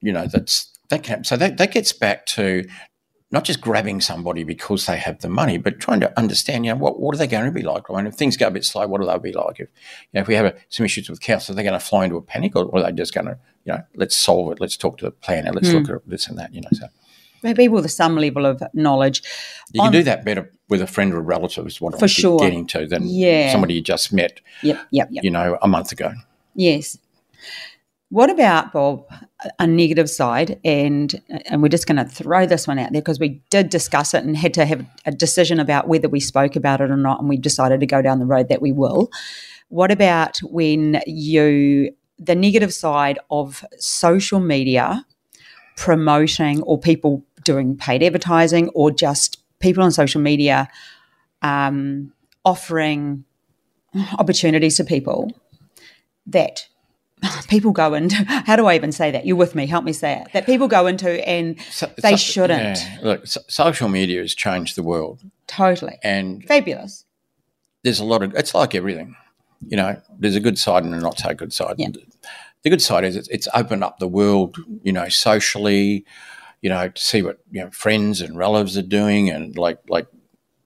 you 0.00 0.12
know 0.12 0.26
that's 0.26 0.72
that 0.90 1.02
can 1.02 1.24
so 1.24 1.36
that 1.36 1.56
that 1.58 1.72
gets 1.72 1.92
back 1.92 2.26
to 2.26 2.64
not 3.30 3.42
just 3.44 3.60
grabbing 3.60 4.00
somebody 4.00 4.44
because 4.44 4.86
they 4.86 4.96
have 4.96 5.18
the 5.20 5.28
money, 5.28 5.58
but 5.58 5.80
trying 5.80 5.98
to 5.98 6.16
understand, 6.16 6.64
you 6.64 6.72
know, 6.72 6.78
what 6.78 7.00
what 7.00 7.14
are 7.14 7.18
they 7.18 7.26
going 7.26 7.46
to 7.46 7.50
be 7.50 7.62
like? 7.62 7.90
I 7.90 7.96
mean, 7.96 8.06
if 8.06 8.14
things 8.14 8.36
go 8.36 8.46
a 8.46 8.50
bit 8.50 8.64
slow, 8.64 8.86
what 8.86 9.00
will 9.00 9.08
they 9.08 9.18
be 9.18 9.32
like? 9.32 9.58
If 9.58 9.68
you 9.68 10.10
know, 10.14 10.20
if 10.20 10.28
we 10.28 10.34
have 10.34 10.46
a, 10.46 10.54
some 10.68 10.86
issues 10.86 11.08
with 11.10 11.20
council, 11.20 11.52
are 11.52 11.56
they 11.56 11.62
going 11.64 11.72
to 11.72 11.84
fly 11.84 12.04
into 12.04 12.16
a 12.16 12.22
panic, 12.22 12.54
or, 12.54 12.64
or 12.66 12.78
are 12.78 12.82
they 12.84 12.92
just 12.92 13.12
going 13.12 13.26
to, 13.26 13.36
you 13.64 13.72
know, 13.72 13.82
let's 13.96 14.14
solve 14.16 14.52
it, 14.52 14.60
let's 14.60 14.76
talk 14.76 14.98
to 14.98 15.06
the 15.06 15.10
planner, 15.10 15.52
let's 15.52 15.70
Hmm. 15.70 15.78
look 15.78 15.90
at 15.90 16.08
this 16.08 16.28
and 16.28 16.38
that, 16.38 16.54
you 16.54 16.60
know. 16.60 16.68
So 16.72 16.86
Maybe 17.42 17.66
with 17.68 17.90
some 17.90 18.16
level 18.16 18.46
of 18.46 18.62
knowledge. 18.72 19.22
you 19.72 19.80
can 19.80 19.86
On- 19.88 19.92
do 19.92 20.02
that 20.04 20.24
better 20.24 20.52
with 20.68 20.80
a 20.80 20.86
friend 20.86 21.12
or 21.12 21.20
relative, 21.20 21.66
is 21.66 21.80
what 21.80 21.98
For 21.98 22.04
I'm 22.04 22.08
sure. 22.08 22.38
getting 22.38 22.66
to, 22.68 22.86
than 22.86 23.02
Yeah. 23.06 23.50
somebody 23.50 23.74
you 23.74 23.80
just 23.82 24.12
met, 24.12 24.40
Yep. 24.62 24.78
Yep. 24.92 25.08
Yep. 25.10 25.24
you 25.24 25.30
know, 25.30 25.58
a 25.60 25.66
month 25.66 25.90
ago. 25.92 26.12
Yes. 26.54 26.96
What 28.10 28.30
about 28.30 28.72
Bob? 28.72 29.06
A 29.58 29.66
negative 29.66 30.08
side, 30.08 30.60
and 30.64 31.20
and 31.46 31.62
we're 31.62 31.68
just 31.68 31.86
going 31.86 31.96
to 31.96 32.04
throw 32.04 32.46
this 32.46 32.68
one 32.68 32.78
out 32.78 32.92
there 32.92 33.02
because 33.02 33.18
we 33.18 33.42
did 33.50 33.70
discuss 33.70 34.14
it 34.14 34.24
and 34.24 34.36
had 34.36 34.54
to 34.54 34.64
have 34.64 34.86
a 35.04 35.10
decision 35.10 35.58
about 35.58 35.88
whether 35.88 36.08
we 36.08 36.20
spoke 36.20 36.54
about 36.54 36.80
it 36.80 36.90
or 36.90 36.96
not, 36.96 37.18
and 37.18 37.28
we 37.28 37.36
decided 37.36 37.80
to 37.80 37.86
go 37.86 38.02
down 38.02 38.20
the 38.20 38.26
road 38.26 38.48
that 38.48 38.62
we 38.62 38.72
will. 38.72 39.10
What 39.68 39.90
about 39.90 40.38
when 40.38 41.00
you 41.06 41.90
the 42.18 42.34
negative 42.34 42.72
side 42.72 43.18
of 43.30 43.64
social 43.78 44.40
media 44.40 45.04
promoting 45.76 46.62
or 46.62 46.78
people 46.78 47.24
doing 47.42 47.76
paid 47.76 48.02
advertising 48.02 48.68
or 48.70 48.90
just 48.90 49.42
people 49.58 49.82
on 49.82 49.90
social 49.90 50.20
media 50.20 50.68
um, 51.42 52.12
offering 52.44 53.24
opportunities 54.18 54.76
to 54.76 54.84
people 54.84 55.32
that 56.26 56.68
people 57.48 57.72
go 57.72 57.94
into 57.94 58.16
how 58.46 58.56
do 58.56 58.66
I 58.66 58.74
even 58.74 58.92
say 58.92 59.10
that? 59.10 59.26
You're 59.26 59.36
with 59.36 59.54
me, 59.54 59.66
help 59.66 59.84
me 59.84 59.92
say 59.92 60.20
it. 60.20 60.28
That 60.32 60.46
people 60.46 60.68
go 60.68 60.86
into 60.86 61.26
and 61.28 61.60
So- 61.70 61.90
They 62.02 62.12
so- 62.12 62.16
shouldn't. 62.16 62.78
yeah. 62.78 62.98
Look, 63.02 63.26
so, 63.26 63.40
social 63.48 63.88
media 63.88 64.20
has 64.20 64.34
changed 64.34 64.76
the 64.76 64.82
world, 64.82 65.20
totally 65.46 65.98
and 66.02 66.44
fabulous. 66.44 67.04
there's 67.82 68.00
a 68.00 68.04
lot 68.04 68.22
of. 68.22 68.34
It's 68.34 68.54
like 68.54 68.74
everything, 68.74 69.14
you 69.66 69.76
know. 69.76 70.00
There's 70.18 70.36
a 70.36 70.40
good 70.40 70.58
side 70.58 70.84
and 70.84 70.94
a 70.94 70.98
not 71.00 71.18
so 71.18 71.34
good 71.34 71.52
side. 71.52 71.76
Yeah. 71.78 71.88
The 72.62 72.70
good 72.70 72.80
side 72.82 73.04
is 73.04 73.14
it's, 73.14 73.28
it's 73.28 73.48
opened 73.52 73.84
up 73.84 73.98
the 73.98 74.08
world, 74.08 74.56
you 74.82 74.92
know, 74.92 75.08
socially, 75.10 76.06
you 76.62 76.70
know, 76.70 76.88
to 76.88 77.02
see 77.02 77.20
what 77.22 77.38
you 77.50 77.62
know 77.62 77.70
friends 77.70 78.20
and 78.22 78.38
relatives 78.38 78.78
are 78.78 78.82
doing, 78.82 79.28
and 79.28 79.56
like 79.58 79.78
like 79.88 80.06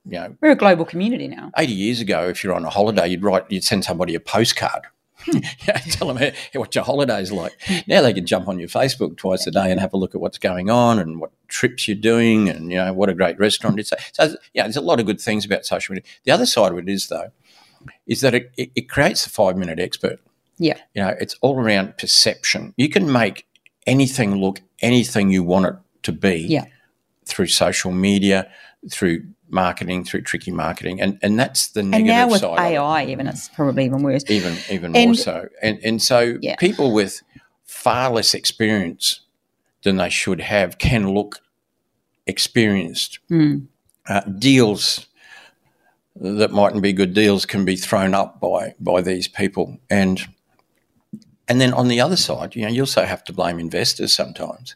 you 0.05 0.13
know, 0.13 0.35
We're 0.41 0.51
a 0.51 0.55
global 0.55 0.85
community 0.85 1.27
now. 1.27 1.51
80 1.57 1.73
years 1.73 1.99
ago, 1.99 2.29
if 2.29 2.41
you're 2.43 2.53
on 2.53 2.63
a 2.65 2.69
holiday, 2.69 3.07
you'd 3.09 3.21
write, 3.21 3.51
you'd 3.51 3.65
send 3.65 3.83
somebody 3.83 4.15
a 4.15 4.19
postcard. 4.19 4.83
yeah, 5.67 5.77
tell 5.91 6.07
them 6.07 6.17
hey, 6.17 6.33
what 6.53 6.73
your 6.75 6.83
holiday's 6.83 7.31
like. 7.31 7.53
Now 7.87 8.01
they 8.01 8.13
can 8.13 8.25
jump 8.25 8.47
on 8.47 8.57
your 8.59 8.69
Facebook 8.69 9.17
twice 9.17 9.45
a 9.47 9.51
day 9.51 9.69
and 9.71 9.79
have 9.79 9.93
a 9.93 9.97
look 9.97 10.15
at 10.15 10.21
what's 10.21 10.37
going 10.37 10.69
on 10.69 10.99
and 10.99 11.19
what 11.19 11.31
trips 11.47 11.87
you're 11.87 11.97
doing 11.97 12.47
and, 12.49 12.71
you 12.71 12.77
know, 12.77 12.93
what 12.93 13.09
a 13.09 13.13
great 13.13 13.37
restaurant 13.39 13.79
it's. 13.79 13.91
So, 14.13 14.35
yeah, 14.53 14.63
there's 14.63 14.77
a 14.77 14.81
lot 14.81 14.99
of 14.99 15.05
good 15.05 15.19
things 15.19 15.45
about 15.45 15.65
social 15.65 15.93
media. 15.93 16.09
The 16.23 16.31
other 16.31 16.45
side 16.45 16.71
of 16.71 16.77
it 16.77 16.87
is, 16.89 17.07
though, 17.07 17.31
is 18.07 18.21
that 18.21 18.33
it, 18.33 18.51
it, 18.57 18.71
it 18.75 18.89
creates 18.89 19.23
the 19.23 19.29
five 19.29 19.57
minute 19.57 19.79
expert. 19.79 20.19
Yeah. 20.57 20.77
You 20.93 21.03
know, 21.03 21.15
it's 21.19 21.35
all 21.41 21.57
around 21.59 21.97
perception. 21.97 22.73
You 22.77 22.89
can 22.89 23.11
make 23.11 23.45
anything 23.87 24.35
look 24.35 24.61
anything 24.81 25.29
you 25.31 25.43
want 25.43 25.65
it 25.65 25.75
to 26.03 26.11
be 26.11 26.45
Yeah. 26.47 26.65
through 27.25 27.47
social 27.47 27.91
media, 27.91 28.49
through 28.89 29.23
marketing, 29.49 30.03
through 30.03 30.21
tricky 30.21 30.51
marketing, 30.51 31.01
and 31.01 31.17
and 31.21 31.39
that's 31.39 31.69
the 31.69 31.81
And 31.81 31.91
negative 31.91 32.15
now 32.15 32.27
with 32.29 32.41
side. 32.41 32.59
AI, 32.59 33.05
even 33.05 33.27
it's 33.27 33.49
probably 33.49 33.85
even 33.85 34.03
worse. 34.03 34.23
even 34.29 34.57
even 34.69 34.91
more 34.91 35.13
so. 35.15 35.47
And 35.61 35.79
and 35.83 36.01
so 36.01 36.37
Yeah. 36.41 36.55
people 36.57 36.93
with 36.93 37.21
far 37.65 38.11
less 38.11 38.33
experience 38.33 39.21
than 39.83 39.97
they 39.97 40.09
should 40.09 40.41
have 40.41 40.77
can 40.77 41.13
look 41.13 41.39
experienced. 42.27 43.19
Mm. 43.29 43.67
Uh, 44.07 44.21
deals 44.21 45.07
that 46.15 46.51
mightn't 46.51 46.81
be 46.81 46.91
good 46.91 47.13
deals 47.13 47.45
can 47.45 47.63
be 47.65 47.75
thrown 47.75 48.13
up 48.13 48.39
by 48.41 48.73
by 48.79 49.01
these 49.01 49.27
people 49.27 49.77
and 49.89 50.27
and 51.47 51.59
then 51.59 51.73
on 51.73 51.87
the 51.87 51.99
other 51.99 52.15
side, 52.15 52.55
you 52.55 52.61
know, 52.61 52.67
you 52.67 52.83
also 52.83 53.05
have 53.05 53.23
to 53.23 53.33
blame 53.33 53.57
investors 53.59 54.13
sometimes 54.13 54.75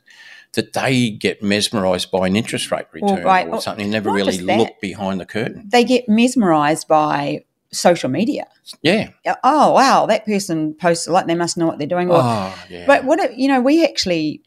that 0.53 0.73
they 0.73 1.09
get 1.09 1.41
mesmerised 1.41 2.11
by 2.11 2.27
an 2.27 2.35
interest 2.35 2.71
rate 2.71 2.85
return 2.91 3.23
right. 3.23 3.47
or 3.47 3.59
something. 3.61 3.85
something, 3.85 3.89
never 3.91 4.11
really 4.11 4.37
look 4.39 4.79
behind 4.81 5.19
the 5.19 5.25
curtain. 5.25 5.67
They 5.71 5.83
get 5.83 6.07
mesmerized 6.07 6.87
by 6.87 7.43
social 7.71 8.09
media. 8.09 8.45
Yeah. 8.83 9.09
Oh, 9.43 9.73
wow, 9.73 10.05
that 10.05 10.25
person 10.25 10.75
posts 10.75 11.07
like 11.07 11.25
they 11.25 11.35
must 11.35 11.57
know 11.57 11.65
what 11.65 11.79
they're 11.79 11.87
doing. 11.87 12.09
Or, 12.11 12.19
Oh, 12.21 12.55
yeah. 12.69 12.85
But 12.85 13.03
what 13.05 13.19
it- 13.19 13.35
you 13.35 13.47
know, 13.47 13.61
we 13.61 13.83
actually, 13.83 14.41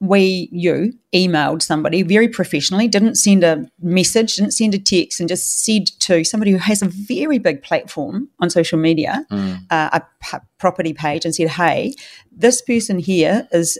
we 0.00 0.48
you 0.52 0.92
emailed 1.14 1.62
somebody 1.62 2.02
very 2.02 2.28
professionally, 2.28 2.88
didn't 2.88 3.16
send 3.16 3.44
a 3.44 3.68
message, 3.80 4.36
didn't 4.36 4.52
send 4.52 4.74
a 4.74 4.78
text, 4.78 5.20
and 5.20 5.28
just 5.28 5.64
said 5.64 5.86
to 6.00 6.24
somebody 6.24 6.50
who 6.50 6.58
has 6.58 6.82
a 6.82 6.86
very 6.88 7.38
big 7.38 7.62
platform 7.62 8.28
on 8.40 8.50
social 8.50 8.78
media, 8.78 9.24
Mm. 9.30 9.60
uh, 9.70 9.90
a 9.92 10.02
p- 10.22 10.38
property 10.58 10.92
page, 10.92 11.24
and 11.24 11.34
said, 11.34 11.48
"Hey, 11.50 11.94
this 12.30 12.60
person 12.62 12.98
here 12.98 13.48
is 13.52 13.78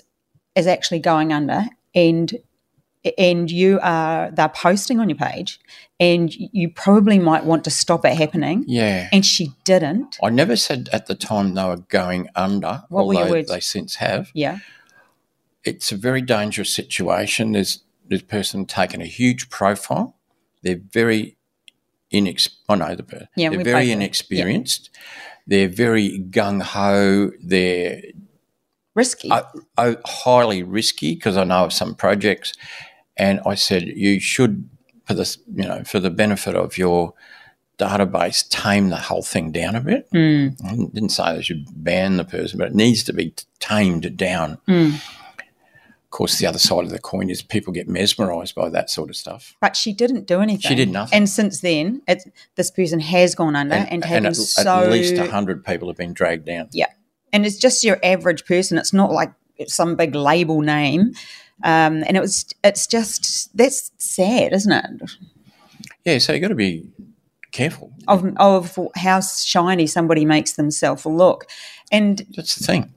is 0.54 0.66
actually 0.66 1.00
going 1.00 1.32
under, 1.32 1.64
and." 1.94 2.34
And 3.18 3.50
you 3.50 3.80
are 3.82 4.30
they're 4.30 4.48
posting 4.48 5.00
on 5.00 5.08
your 5.08 5.18
page, 5.18 5.58
and 5.98 6.32
you 6.32 6.70
probably 6.70 7.18
might 7.18 7.44
want 7.44 7.64
to 7.64 7.70
stop 7.70 8.04
it 8.04 8.16
happening. 8.16 8.64
yeah. 8.68 9.08
And 9.12 9.26
she 9.26 9.50
didn't. 9.64 10.18
I 10.22 10.30
never 10.30 10.54
said 10.54 10.88
at 10.92 11.06
the 11.06 11.16
time 11.16 11.54
they 11.54 11.64
were 11.64 11.78
going 11.78 12.28
under, 12.36 12.84
What 12.90 13.08
were 13.08 13.14
your 13.14 13.28
words? 13.28 13.50
they 13.50 13.58
since 13.58 13.96
have. 13.96 14.30
Yeah, 14.34 14.60
It's 15.64 15.90
a 15.90 15.96
very 15.96 16.22
dangerous 16.22 16.72
situation. 16.72 17.50
There's 17.50 17.82
this 18.06 18.22
person 18.22 18.66
taking 18.66 19.02
a 19.02 19.06
huge 19.06 19.50
profile. 19.50 20.14
They're 20.62 20.80
very 20.92 21.36
inex. 22.12 22.50
I 22.68 22.76
know 22.76 22.94
the 22.94 23.02
person. 23.02 23.26
Yeah, 23.36 23.50
they're 23.50 23.64
very 23.64 23.90
inexperienced. 23.90 24.90
They're 25.48 25.66
very 25.66 26.20
gung 26.30 26.62
ho. 26.62 27.32
They're 27.42 28.00
risky. 28.94 29.31
uh, 29.31 29.42
uh, 29.78 29.94
highly 30.05 30.62
risky 30.62 31.14
because 31.14 31.37
I 31.37 31.44
know 31.44 31.64
of 31.64 31.72
some 31.72 31.94
projects, 31.94 32.52
and 33.16 33.40
I 33.46 33.55
said 33.55 33.85
you 33.85 34.20
should, 34.20 34.68
for 35.07 35.14
this, 35.14 35.38
you 35.55 35.64
know, 35.64 35.83
for 35.85 36.00
the 36.00 36.11
benefit 36.11 36.55
of 36.55 36.78
your 36.78 37.14
database, 37.78 38.48
tame 38.48 38.90
the 38.90 38.96
whole 38.96 39.22
thing 39.22 39.50
down 39.52 39.74
a 39.74 39.81
bit. 39.81 40.11
Mm. 40.12 40.57
I 40.64 40.76
didn't 40.92 41.09
say 41.11 41.35
they 41.37 41.42
should 41.42 41.66
ban 41.72 42.16
the 42.16 42.24
person, 42.24 42.59
but 42.59 42.68
it 42.68 42.74
needs 42.74 43.02
to 43.05 43.12
be 43.12 43.35
tamed 43.59 44.16
down. 44.16 44.59
Mm. 44.68 44.94
Of 44.94 46.11
course, 46.11 46.38
the 46.38 46.46
other 46.46 46.59
side 46.59 46.85
of 46.85 46.90
the 46.90 46.98
coin 46.98 47.31
is 47.31 47.40
people 47.40 47.72
get 47.72 47.88
mesmerised 47.88 48.55
by 48.55 48.68
that 48.68 48.90
sort 48.90 49.09
of 49.09 49.16
stuff. 49.16 49.57
But 49.62 49.76
she 49.76 49.94
didn't 49.94 50.26
do 50.26 50.42
anything. 50.42 50.68
She 50.68 50.74
did 50.74 50.90
nothing. 50.90 51.16
And 51.16 51.28
since 51.28 51.61
then, 51.61 52.02
this 52.55 52.70
person 52.70 53.00
has 53.00 53.35
gone 53.35 53.57
under 53.57 53.74
and, 53.74 53.90
And, 53.90 54.02
taken 54.02 54.26
at, 54.26 54.37
so. 54.37 54.81
at 54.85 54.90
least 54.90 55.16
100 55.16 55.64
people 55.64 55.88
have 55.88 55.96
been 55.96 56.12
dragged 56.12 56.44
down. 56.44 56.68
Yeah. 56.72 56.88
And 57.33 57.47
it's 57.47 57.59
just 57.59 57.85
your 57.85 57.99
average 58.03 58.45
person. 58.45 58.79
It's 58.79 58.92
not 58.92 59.12
like 59.12 59.33
it's 59.57 59.75
some 59.75 59.97
big 59.97 60.14
label 60.14 60.61
name. 60.61 61.12
Um, 61.64 62.03
and 62.07 62.16
it 62.16 62.21
was, 62.21 62.47
it's 62.64 62.87
just, 62.87 63.57
that's 63.57 63.92
sad, 63.99 64.53
isn't 64.53 64.73
it? 64.73 65.11
Yeah, 66.05 66.18
so 66.18 66.33
you've 66.33 66.42
got 66.42 66.49
to 66.49 66.55
be 66.55 66.90
careful. 67.53 67.92
Of, 68.09 68.25
of 68.37 68.77
how 68.97 69.21
shiny 69.21 69.87
somebody 69.87 70.25
makes 70.25 70.55
themselves 70.55 71.07
look. 71.07 71.47
And 71.90 72.27
That's 72.35 72.57
the 72.57 72.64
thing. 72.64 72.92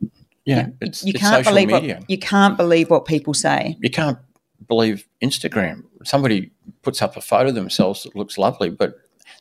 Yeah, 0.46 0.68
it's, 0.80 1.04
you 1.04 1.14
can't 1.14 1.44
believe 1.44 1.70
media. 1.70 1.96
what, 2.00 2.10
you 2.10 2.20
can't 2.20 2.56
believe 2.56 2.90
what 2.90 3.06
people 3.06 3.34
say. 3.34 3.78
you 3.82 3.90
can't 3.90 4.20
believe 4.68 5.08
Instagram. 5.22 5.84
Somebody 6.04 6.52
puts 6.84 7.02
up 7.02 7.18
a 7.18 7.22
photo 7.22 7.50
of 7.50 7.56
themselves 7.56 8.04
that 8.04 8.16
looks 8.16 8.38
lovely, 8.38 8.70
but 8.70 8.96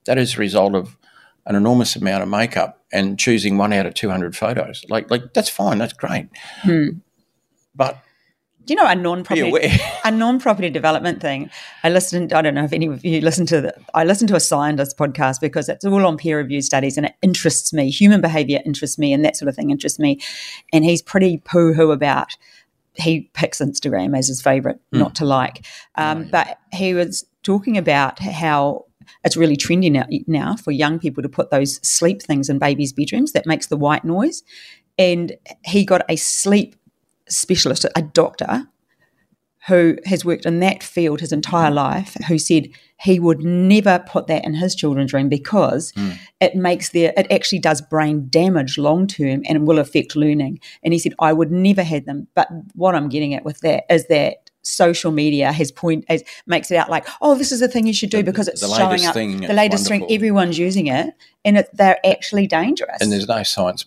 that 0.07 0.19
is 0.19 0.35
a 0.35 0.39
result 0.39 0.75
of 0.75 0.97
an 1.47 1.57
enormous 1.57 1.97
amount 1.97 2.23
of 2.23 2.29
makeup 2.29 2.83
and 2.93 3.19
choosing 3.19 3.59
one 3.59 3.73
out 3.73 3.87
of 3.87 3.95
200 3.95 4.37
photos. 4.37 4.85
Like, 4.89 5.11
like 5.11 5.35
that's 5.35 5.49
fine, 5.49 5.79
that's 5.79 5.93
great. 5.93 6.29
Hmm. 6.63 6.89
But 7.75 7.99
Do 8.65 8.73
you 8.73 8.77
know 8.81 8.87
a 8.89 8.95
non-property 8.95 9.53
a 10.05 10.11
non-property 10.11 10.71
development 10.71 11.21
thing. 11.21 11.51
I 11.83 11.91
listened. 11.91 12.33
I 12.33 12.41
don't 12.41 12.55
know 12.55 12.65
if 12.65 12.73
any 12.73 12.87
of 12.87 13.05
you 13.05 13.21
listen 13.21 13.47
to 13.47 13.61
the. 13.61 13.75
I 13.93 14.05
listened 14.05 14.29
to 14.29 14.37
a 14.37 14.41
scientist 14.41 14.97
podcast 14.97 15.41
because 15.41 15.69
it's 15.69 15.85
all 15.85 16.07
on 16.07 16.17
peer 16.17 16.39
reviewed 16.39 16.65
studies 16.65 16.97
and 16.97 17.07
it 17.07 17.15
interests 17.21 17.73
me. 17.73 17.91
Human 17.91 18.21
behavior 18.21 18.61
interests 18.65 18.99
me, 18.99 19.13
and 19.13 19.25
that 19.25 19.37
sort 19.37 19.49
of 19.49 19.57
thing 19.57 19.71
interests 19.71 19.99
me. 19.99 20.21
And 20.73 20.85
he's 20.85 21.03
pretty 21.03 21.39
poo 21.39 21.75
hoo 21.75 21.91
about. 21.91 22.37
He 22.97 23.29
picks 23.35 23.59
Instagram 23.59 24.17
as 24.17 24.29
his 24.29 24.41
favorite, 24.41 24.79
not 24.93 25.17
to 25.17 25.25
like. 25.25 25.67
Um, 25.97 26.29
But 26.31 26.59
he 26.73 26.95
was 26.95 27.27
talking 27.43 27.77
about 27.77 28.21
how 28.21 28.85
it's 29.25 29.37
really 29.37 29.57
trendy 29.57 29.90
now, 29.90 30.07
now 30.27 30.57
for 30.57 30.71
young 30.71 30.99
people 30.99 31.23
to 31.23 31.29
put 31.29 31.51
those 31.51 31.77
sleep 31.87 32.23
things 32.23 32.49
in 32.49 32.59
babies' 32.59 32.93
bedrooms 32.93 33.33
that 33.33 33.47
makes 33.47 33.67
the 33.67 33.77
white 33.77 34.05
noise. 34.05 34.43
And 34.99 35.37
he 35.64 35.85
got 35.85 36.03
a 36.09 36.17
sleep 36.17 36.77
specialist, 37.29 37.87
a 37.97 38.03
doctor, 38.03 38.69
who 39.67 39.97
has 40.05 40.25
worked 40.25 40.45
in 40.45 40.61
that 40.61 40.83
field 40.83 41.21
his 41.21 41.33
entire 41.33 41.71
life, 41.71 42.14
who 42.29 42.38
said 42.38 42.69
he 43.01 43.19
would 43.19 43.43
never 43.43 43.99
put 44.07 44.27
that 44.27 44.45
in 44.45 44.55
his 44.55 44.75
children's 44.75 45.12
room 45.12 45.29
because 45.29 45.90
hmm. 45.97 46.11
it 46.40 46.55
makes 46.55 46.90
their 46.90 47.12
it 47.17 47.31
actually 47.31 47.59
does 47.59 47.81
brain 47.81 48.27
damage 48.29 48.77
long 48.77 49.07
term 49.07 49.43
and 49.47 49.67
will 49.67 49.79
affect 49.79 50.17
learning. 50.17 50.61
And 50.83 50.93
he 50.93 50.99
said 50.99 51.14
I 51.19 51.33
would 51.33 51.51
never 51.51 51.83
have 51.83 52.05
them. 52.05 52.29
But 52.35 52.49
what 52.75 52.95
I'm 52.95 53.09
getting 53.09 53.35
at 53.35 53.45
with 53.45 53.61
that 53.61 53.85
is 53.88 54.07
that 54.09 54.44
social 54.64 55.12
media 55.12 55.53
has 55.53 55.70
point 55.70 56.05
as 56.09 56.22
makes 56.46 56.70
it 56.70 56.77
out 56.77 56.90
like 56.90 57.07
oh 57.20 57.35
this 57.37 57.53
is 57.53 57.61
the 57.61 57.68
thing 57.68 57.87
you 57.87 57.92
should 57.94 58.11
do 58.11 58.22
because 58.22 58.48
it's 58.48 58.61
the 58.61 58.68
showing 58.68 58.90
latest 58.90 59.09
up 59.09 59.14
thing, 59.14 59.40
the 59.40 59.53
latest 59.53 59.87
thing 59.87 60.07
everyone's 60.11 60.59
using 60.59 60.87
it 60.87 61.14
and 61.44 61.59
it, 61.59 61.68
they're 61.74 61.98
actually 62.07 62.46
dangerous. 62.46 62.96
and 63.00 63.12
there's 63.12 63.29
no 63.29 63.42
science 63.42 63.85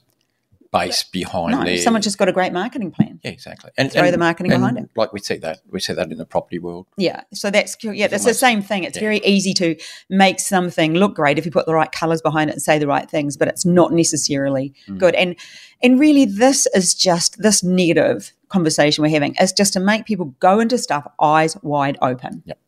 base 0.72 1.04
behind 1.04 1.52
no, 1.52 1.64
there. 1.64 1.78
someone 1.78 2.02
just 2.02 2.18
got 2.18 2.28
a 2.28 2.32
great 2.32 2.52
marketing 2.52 2.92
plan. 2.92 3.20
yeah, 3.24 3.32
exactly. 3.32 3.72
And 3.78 3.92
Throw 3.92 4.12
the 4.12 4.18
marketing 4.18 4.52
and 4.52 4.62
behind 4.62 4.78
it. 4.78 4.90
Like 4.96 5.14
we 5.14 5.20
see 5.20 5.38
that, 5.38 5.60
we 5.70 5.80
see 5.80 5.94
that 5.94 6.12
in 6.12 6.18
the 6.18 6.26
property 6.26 6.60
world. 6.60 6.88
Yeah, 6.98 7.22
so 7.34 7.50
that's 7.50 7.78
yeah, 7.82 8.08
that's 8.08 8.26
the 8.26 8.34
same 8.34 8.62
thing. 8.62 8.84
It's 8.84 8.98
yeah. 8.98 9.02
very 9.02 9.20
easy 9.20 9.54
to 9.56 9.76
make 10.10 10.40
something 10.40 10.94
look 10.94 11.16
great 11.16 11.38
if 11.40 11.46
you 11.46 11.52
put 11.52 11.66
the 11.68 11.74
right 11.74 11.92
colors 11.92 12.22
behind 12.22 12.50
it 12.50 12.54
and 12.54 12.62
say 12.62 12.78
the 12.80 12.88
right 12.88 13.10
things, 13.10 13.38
but 13.38 13.48
it's 13.48 13.66
not 13.66 13.94
necessarily 13.94 14.74
Mm. 14.90 14.98
good. 15.00 15.16
And 15.16 15.36
and 15.82 16.00
really, 16.00 16.26
this 16.26 16.68
is 16.76 16.94
just 16.94 17.42
this 17.42 17.64
negative 17.64 18.34
conversation 18.50 19.02
we're 19.02 19.10
having 19.10 19.36
is 19.36 19.52
just 19.54 19.74
to 19.74 19.80
make 19.80 20.06
people 20.06 20.34
go 20.40 20.60
into 20.60 20.78
stuff 20.78 21.08
eyes 21.22 21.58
wide 21.62 21.98
open. 22.02 22.44
Yep. 22.46 22.60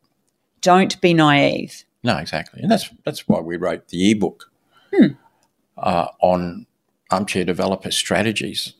Don't 0.62 1.00
be 1.02 1.14
naive. 1.14 1.86
No, 2.04 2.18
exactly, 2.18 2.62
and 2.62 2.72
that's 2.72 2.90
that's 3.06 3.28
why 3.28 3.40
we 3.40 3.58
wrote 3.58 3.90
the 3.90 4.12
ebook 4.12 4.52
Hmm. 4.94 5.08
uh, 5.78 6.08
on 6.22 6.66
armchair 7.12 7.44
developer 7.44 7.92
strategies, 7.92 8.74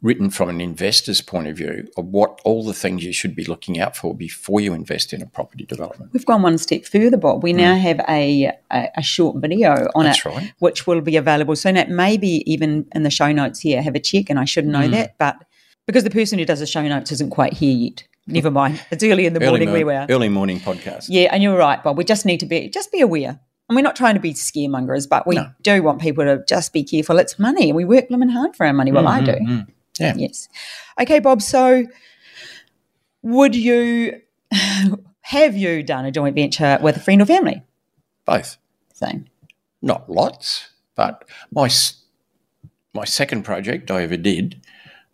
written 0.00 0.30
from 0.30 0.48
an 0.48 0.60
investor's 0.60 1.20
point 1.20 1.46
of 1.48 1.56
view 1.56 1.88
of 1.96 2.06
what 2.06 2.40
all 2.44 2.64
the 2.64 2.72
things 2.74 3.04
you 3.04 3.12
should 3.12 3.34
be 3.36 3.44
looking 3.44 3.78
out 3.80 3.96
for 3.96 4.14
before 4.14 4.60
you 4.60 4.74
invest 4.74 5.12
in 5.12 5.22
a 5.22 5.26
property 5.26 5.64
development. 5.64 6.12
We've 6.12 6.26
gone 6.26 6.42
one 6.42 6.58
step 6.58 6.84
further, 6.84 7.16
Bob. 7.16 7.42
We 7.42 7.52
now 7.52 7.74
have 7.76 8.00
a, 8.08 8.52
a, 8.70 8.88
a 8.96 9.02
short 9.02 9.36
video 9.36 9.88
on 9.94 10.04
Hmm. 10.04 10.06
That's 10.06 10.18
it, 10.18 10.28
right. 10.28 10.52
which 10.58 10.86
will 10.86 11.00
be 11.00 11.16
available 11.16 11.56
soon. 11.56 11.76
It 11.76 11.88
may 11.88 12.16
be 12.16 12.42
even 12.52 12.86
in 12.94 13.02
the 13.04 13.10
show 13.10 13.30
notes 13.32 13.60
here. 13.60 13.80
Have 13.82 13.94
a 13.94 14.00
check, 14.00 14.28
and 14.30 14.38
I 14.38 14.44
should 14.44 14.66
know 14.66 14.82
Hmm. 14.86 14.90
that, 14.92 15.18
but 15.18 15.36
because 15.86 16.04
the 16.04 16.10
person 16.10 16.38
who 16.38 16.44
does 16.44 16.60
the 16.60 16.66
show 16.66 16.86
notes 16.86 17.12
isn't 17.12 17.30
quite 17.30 17.54
here 17.54 17.74
yet. 17.76 18.04
Never 18.26 18.50
mind. 18.50 18.80
It's 18.90 19.02
early 19.02 19.26
in 19.26 19.32
the 19.34 19.40
Early, 19.40 19.50
morning 19.50 19.68
mo- 19.68 19.72
where 19.74 19.86
we 19.86 19.94
are. 19.94 20.06
early 20.08 20.28
morning 20.28 20.60
podcast. 20.60 21.06
Yeah, 21.08 21.28
and 21.32 21.42
you're 21.42 21.56
right, 21.56 21.82
Bob. 21.82 21.98
We 21.98 22.04
just 22.04 22.24
need 22.24 22.40
to 22.40 22.46
be 22.46 22.68
just 22.68 22.92
be 22.92 23.00
aware. 23.00 23.40
And 23.68 23.76
we're 23.76 23.82
not 23.82 23.96
trying 23.96 24.14
to 24.14 24.20
be 24.20 24.34
scaremongers, 24.34 25.08
but 25.08 25.26
we 25.26 25.36
No. 25.36 25.50
do 25.62 25.82
want 25.82 26.00
people 26.00 26.24
to 26.24 26.44
just 26.48 26.72
be 26.72 26.84
careful. 26.84 27.18
It's 27.18 27.38
money. 27.38 27.70
and 27.70 27.76
We 27.76 27.84
work 27.84 28.08
blooming 28.08 28.28
hard 28.28 28.54
for 28.54 28.66
our 28.66 28.72
money. 28.72 28.92
Well, 28.92 29.08
I 29.08 29.20
do. 29.22 29.32
Mm, 29.32 29.66
yeah. 29.98 30.14
Yes. 30.16 30.48
Okay, 31.00 31.20
Bob. 31.20 31.40
So, 31.42 31.86
would 33.22 33.54
you 33.56 34.20
have 35.22 35.56
you 35.56 35.82
done 35.82 36.04
a 36.04 36.10
joint 36.10 36.34
venture 36.34 36.78
with 36.82 36.96
a 36.96 37.00
friend 37.00 37.22
or 37.22 37.26
family? 37.26 37.62
Both. 38.26 38.58
Same. 38.94 39.26
not 39.80 40.08
lots, 40.08 40.70
but 40.94 41.24
my 41.50 41.68
my 42.94 43.04
second 43.04 43.42
project 43.42 43.90
I 43.90 44.02
ever 44.02 44.16
did 44.16 44.60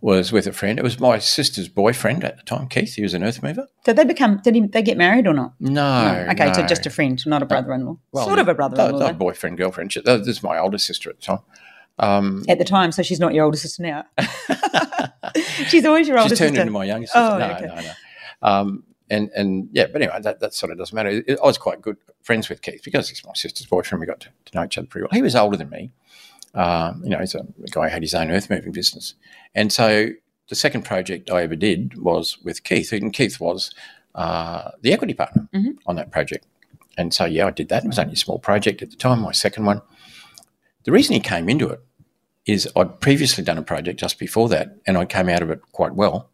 was 0.00 0.30
with 0.30 0.46
a 0.46 0.52
friend. 0.52 0.78
It 0.78 0.82
was 0.82 1.00
my 1.00 1.18
sister's 1.18 1.68
boyfriend 1.68 2.22
at 2.24 2.37
the 2.37 2.42
time, 2.44 2.68
Keith. 2.68 2.94
He 2.94 3.02
was 3.02 3.14
an 3.14 3.24
earth 3.24 3.42
mover. 3.42 3.66
Did 3.84 3.96
they 3.96 4.04
become? 4.04 4.40
Did 4.44 4.54
he, 4.54 4.61
they 4.66 4.82
get 4.82 4.96
married 4.96 5.26
or 5.26 5.34
not? 5.34 5.54
No, 5.61 6.26
Okay, 6.30 6.52
so 6.52 6.64
just 6.66 6.87
a 6.87 6.90
friend, 6.90 7.20
not 7.26 7.42
a 7.42 7.46
brother-in-law. 7.46 7.98
Well, 8.12 8.26
sort 8.26 8.38
of 8.38 8.46
a 8.48 8.54
brother-in-law 8.54 8.98
no, 8.98 9.06
no, 9.08 9.12
boyfriend, 9.12 9.58
girlfriend. 9.58 9.92
She- 9.92 10.00
This 10.02 10.28
is 10.28 10.42
my 10.42 10.58
older 10.58 10.78
sister 10.78 11.11
at 11.11 11.16
the 11.16 11.22
time. 11.22 11.40
Um, 11.98 12.44
at 12.48 12.58
the 12.58 12.64
time. 12.64 12.92
So 12.92 13.02
she's 13.02 13.18
not 13.18 13.34
your 13.34 13.44
older 13.44 13.56
sister 13.56 13.82
now. 13.82 14.04
She's 15.66 15.84
always 15.84 16.06
your 16.08 16.18
older 16.18 16.28
sister. 16.30 16.44
She's 16.44 16.50
turned 16.52 16.58
into 16.58 16.72
my 16.72 16.84
younger 16.84 17.06
sister. 17.06 17.18
Oh, 17.18 17.38
no, 17.38 17.50
okay. 17.52 17.66
no, 17.66 17.74
no. 17.74 17.92
Um, 18.42 18.84
and 19.11 19.30
and 19.34 19.68
yeah, 19.72 19.87
but 19.92 20.00
anyway, 20.02 20.20
that, 20.22 20.40
that 20.40 20.54
sort 20.54 20.70
of 20.70 20.78
doesn't 20.78 20.94
matter. 20.94 21.22
I 21.28 21.46
was 21.46 21.58
quite 21.58 21.80
good 21.82 21.96
friends 22.22 22.48
with 22.48 22.62
Keith 22.62 22.82
because 22.84 23.08
he's 23.08 23.24
my 23.24 23.32
sister's 23.34 23.66
boyfriend. 23.66 24.00
We 24.00 24.06
got 24.06 24.20
to, 24.20 24.28
to 24.46 24.56
know 24.58 24.64
each 24.64 24.78
other 24.78 24.87
pretty 24.87 25.04
well. 25.04 25.11
He 25.12 25.22
was 25.22 25.34
older 25.34 25.56
than 25.56 25.70
me. 25.70 25.90
Um, 26.54 27.02
you 27.04 27.11
know, 27.11 27.18
he's 27.18 27.34
a 27.34 27.46
guy 27.70 27.84
who 27.88 27.92
had 27.92 28.02
his 28.02 28.14
own 28.14 28.30
earth 28.30 28.50
moving 28.50 28.72
business. 28.72 29.14
And 29.54 29.72
so 29.72 30.08
the 30.48 30.54
second 30.54 30.84
project 30.84 31.30
I 31.30 31.42
ever 31.42 31.56
did 31.56 31.98
was 32.02 32.38
with 32.42 32.64
Keith, 32.64 32.92
and 32.92 33.12
Keith 33.12 33.38
was 33.40 33.70
uh, 34.14 34.70
the 34.80 34.92
equity 34.92 35.14
partner 35.14 35.48
Mhm. 35.54 35.76
on 35.87 35.96
that 35.96 36.11
project. 36.11 36.46
And 36.96 37.14
so, 37.14 37.24
yeah, 37.26 37.46
I 37.46 37.50
did 37.50 37.68
that. 37.68 37.84
It 37.84 37.88
was 37.88 37.98
only 37.98 38.14
a 38.14 38.16
small 38.16 38.38
project 38.40 38.82
at 38.82 38.90
the 38.90 38.96
time, 38.96 39.20
my 39.20 39.30
second 39.32 39.64
one. 39.66 39.82
The 40.84 40.90
reason 40.90 41.14
he 41.14 41.20
came 41.20 41.48
into 41.48 41.68
it 41.68 41.80
is 42.46 42.68
I'd 42.74 42.98
previously 43.00 43.44
done 43.44 43.58
a 43.58 43.62
project 43.62 44.00
just 44.00 44.18
before 44.18 44.48
that, 44.48 44.76
and 44.87 44.96
I 44.96 45.04
came 45.04 45.28
out 45.28 45.42
of 45.42 45.50
it 45.50 45.61
quite 45.72 45.94
well. 45.94 46.30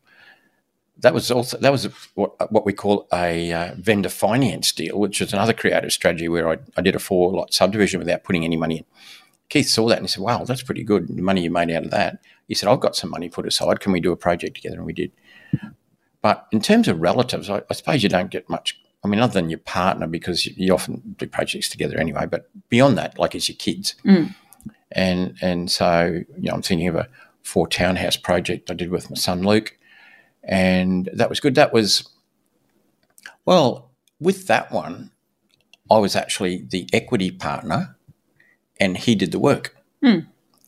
That 1.00 1.12
was 1.12 1.30
also 1.30 1.58
that 1.58 1.72
was 1.72 1.84
what, 2.14 2.50
what 2.52 2.64
we 2.64 2.72
call 2.72 3.08
a 3.12 3.52
uh, 3.52 3.74
vendor 3.76 4.08
finance 4.08 4.70
deal, 4.72 4.98
which 4.98 5.20
is 5.20 5.32
another 5.32 5.52
creative 5.52 5.92
strategy 5.92 6.28
where 6.28 6.48
I, 6.48 6.58
I 6.76 6.82
did 6.82 6.94
a 6.94 7.00
four 7.00 7.32
lot 7.32 7.52
subdivision 7.52 7.98
without 7.98 8.22
putting 8.22 8.44
any 8.44 8.56
money 8.56 8.78
in. 8.78 8.84
Keith 9.54 9.68
saw 9.68 9.86
that 9.88 9.98
and 9.98 10.04
he 10.06 10.08
said, 10.08 10.20
"Wow, 10.24 10.42
that's 10.42 10.64
pretty 10.64 10.82
good. 10.82 11.06
The 11.06 11.22
money 11.22 11.42
you 11.44 11.50
made 11.50 11.70
out 11.70 11.84
of 11.84 11.92
that." 11.92 12.18
He 12.48 12.56
said, 12.56 12.68
"I've 12.68 12.80
got 12.80 12.96
some 12.96 13.10
money 13.10 13.28
put 13.28 13.46
aside. 13.46 13.78
Can 13.78 13.92
we 13.92 14.00
do 14.00 14.10
a 14.10 14.16
project 14.16 14.56
together?" 14.56 14.78
And 14.78 14.84
we 14.84 14.92
did. 14.92 15.12
But 16.22 16.48
in 16.50 16.60
terms 16.60 16.88
of 16.88 17.00
relatives, 17.00 17.48
I, 17.48 17.62
I 17.70 17.74
suppose 17.74 18.02
you 18.02 18.08
don't 18.08 18.32
get 18.32 18.50
much. 18.50 18.76
I 19.04 19.06
mean, 19.08 19.20
other 19.20 19.34
than 19.34 19.50
your 19.50 19.60
partner, 19.60 20.08
because 20.08 20.44
you, 20.44 20.54
you 20.56 20.74
often 20.74 21.14
do 21.18 21.28
projects 21.28 21.68
together 21.68 21.96
anyway. 22.00 22.26
But 22.26 22.50
beyond 22.68 22.98
that, 22.98 23.16
like 23.16 23.36
it's 23.36 23.48
your 23.48 23.56
kids, 23.56 23.94
Mm. 24.04 24.34
and 24.90 25.36
and 25.40 25.70
so 25.70 26.24
you 26.36 26.48
know, 26.48 26.54
I'm 26.54 26.62
thinking 26.62 26.88
of 26.88 26.96
a 26.96 27.08
four 27.44 27.68
townhouse 27.68 28.16
project 28.16 28.72
I 28.72 28.74
did 28.74 28.90
with 28.90 29.08
my 29.08 29.14
son 29.16 29.42
Luke, 29.42 29.78
and 30.42 31.08
that 31.14 31.28
was 31.30 31.38
good. 31.38 31.54
That 31.54 31.72
was 31.72 32.08
well 33.44 33.92
with 34.18 34.48
that 34.48 34.72
one. 34.72 35.12
I 35.88 35.98
was 35.98 36.16
actually 36.16 36.64
the 36.68 36.88
equity 36.92 37.30
partner, 37.30 37.93
and 38.80 38.96
he 38.96 39.14
did 39.14 39.32
the 39.32 39.38
work, 39.38 39.76
Hmm. 40.02 40.20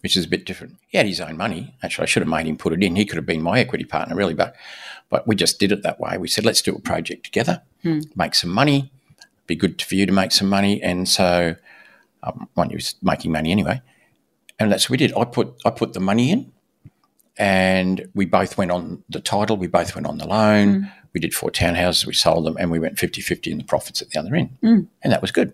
which 0.02 0.16
is 0.16 0.24
a 0.24 0.28
bit 0.28 0.44
different. 0.46 0.76
He 0.88 0.96
had 0.98 1.06
his 1.06 1.20
own 1.20 1.36
money. 1.36 1.74
Actually, 1.82 2.04
I 2.04 2.06
should 2.06 2.22
have 2.22 2.30
made 2.30 2.46
him 2.46 2.56
put 2.56 2.72
it 2.72 2.82
in. 2.82 2.96
He 2.96 3.04
could 3.04 3.16
have 3.16 3.26
been 3.26 3.42
my 3.42 3.58
equity 3.60 3.84
partner, 3.84 4.14
really, 4.16 4.34
but 4.34 4.54
but 5.08 5.26
we 5.28 5.36
just 5.36 5.58
did 5.60 5.70
it 5.72 5.82
that 5.82 6.00
way. 6.00 6.18
We 6.18 6.26
said, 6.28 6.44
let's 6.44 6.62
do 6.62 6.74
a 6.74 6.80
project 6.80 7.24
together, 7.24 7.62
Hmm. 7.82 8.00
make 8.16 8.34
some 8.34 8.50
money. 8.50 8.90
Be 9.46 9.54
good 9.54 9.80
for 9.80 9.94
you 9.94 10.06
to 10.06 10.12
make 10.12 10.32
some 10.32 10.48
money, 10.48 10.82
and 10.82 11.08
so 11.08 11.54
um, 12.24 12.48
one, 12.54 12.70
he 12.70 12.74
was 12.76 12.96
making 13.02 13.30
money 13.30 13.52
anyway, 13.52 13.80
and 14.58 14.72
that's 14.72 14.86
what 14.86 14.98
we 14.98 15.06
did. 15.06 15.12
I 15.16 15.24
put 15.24 15.54
I 15.64 15.70
put 15.70 15.92
the 15.92 16.00
money 16.00 16.30
in, 16.32 16.50
and 17.38 18.08
we 18.14 18.24
both 18.26 18.56
went 18.58 18.70
on 18.70 19.04
the 19.08 19.20
title. 19.20 19.56
We 19.56 19.66
both 19.66 19.94
went 19.94 20.06
on 20.06 20.18
the 20.18 20.26
loan. 20.26 20.90
We 21.12 21.20
did 21.20 21.34
four 21.34 21.50
townhouses. 21.50 22.06
We 22.06 22.12
sold 22.14 22.44
them, 22.46 22.56
and 22.58 22.70
we 22.70 22.78
went 22.78 22.96
50-50 22.96 23.50
in 23.52 23.58
the 23.58 23.64
profits 23.64 24.02
at 24.02 24.10
the 24.10 24.18
other 24.20 24.34
end, 24.34 24.50
Mm. 24.62 24.86
and 25.02 25.12
that 25.12 25.22
was 25.22 25.30
good. 25.30 25.52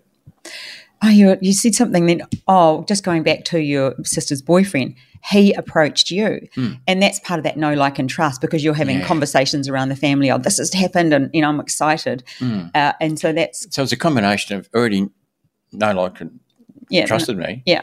Oh, 1.03 1.09
you, 1.09 1.37
you 1.41 1.53
said 1.53 1.75
something 1.75 2.05
then. 2.05 2.21
Oh, 2.47 2.85
just 2.87 3.03
going 3.03 3.23
back 3.23 3.43
to 3.45 3.59
your 3.59 3.93
sister's 4.03 4.41
boyfriend, 4.41 4.95
he 5.31 5.53
approached 5.53 6.09
you. 6.11 6.47
Mm. 6.55 6.79
And 6.87 7.01
that's 7.01 7.19
part 7.19 7.39
of 7.39 7.43
that 7.43 7.57
know 7.57 7.73
like, 7.73 7.99
and 7.99 8.09
trust 8.09 8.39
because 8.41 8.63
you're 8.63 8.73
having 8.73 8.99
Yeah. 8.99 9.05
conversations 9.05 9.67
around 9.67 9.89
the 9.89 9.95
family. 9.95 10.31
Oh, 10.31 10.37
this 10.37 10.57
has 10.57 10.73
happened. 10.73 11.13
And, 11.13 11.29
you 11.33 11.41
know, 11.41 11.49
I'm 11.49 11.59
excited. 11.59 12.23
Mm. 12.39 12.71
Uh, 12.73 12.93
and 13.01 13.19
so 13.19 13.33
that's, 13.33 13.67
So 13.75 13.83
it's 13.83 13.91
a 13.91 13.97
combination 13.97 14.57
of 14.57 14.69
already 14.73 15.09
know 15.73 15.91
like 15.93 16.21
and 16.21 16.39
yeah. 16.89 17.05
trusted 17.05 17.37
me, 17.37 17.63
Yeah. 17.65 17.81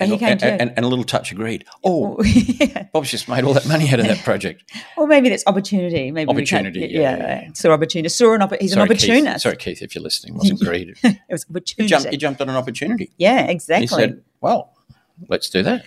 And, 0.00 0.10
he 0.10 0.18
came 0.18 0.38
to 0.38 0.46
and, 0.46 0.60
and, 0.62 0.72
and 0.76 0.84
a 0.84 0.88
little 0.88 1.04
touch 1.04 1.30
agreed. 1.30 1.64
Oh, 1.84 2.14
Or- 2.14 2.16
yeah. 2.26 2.84
Bob's 2.92 3.10
just 3.10 3.28
made 3.28 3.44
all 3.44 3.52
that 3.54 3.66
money 3.68 3.88
out 3.92 4.00
of 4.00 4.06
that 4.06 4.24
project. 4.24 4.64
Or 4.96 5.06
maybe 5.06 5.28
that's 5.30 5.44
opportunity. 5.46 6.10
Maybe 6.10 6.28
Opportunity, 6.30 6.80
yeah, 6.80 6.86
yeah, 6.86 7.16
yeah, 7.16 7.42
yeah. 7.42 7.48
Saw 7.54 7.70
opportunity. 7.70 8.08
Saw 8.10 8.34
an 8.34 8.42
opportunity. 8.42 8.64
He's 8.64 8.72
sorry, 8.72 8.82
an 8.84 8.90
opportunist. 8.90 9.32
Keith, 9.34 9.40
sorry, 9.42 9.56
Keith, 9.56 9.82
if 9.82 9.94
you're 9.94 10.02
listening, 10.04 10.34
wasn't 10.34 10.60
greed. 10.64 10.94
It 11.02 11.18
was 11.30 11.44
he, 11.44 11.50
opportunity. 11.52 11.86
jumped, 11.88 12.08
he 12.10 12.16
jumped 12.16 12.40
on 12.42 12.48
an 12.50 12.56
opportunity. 12.56 13.10
yeah, 13.16 13.46
exactly. 13.46 13.82
He 13.82 13.86
said, 13.86 14.22
"Well, 14.40 14.74
let's 15.28 15.48
do 15.48 15.62
that." 15.62 15.84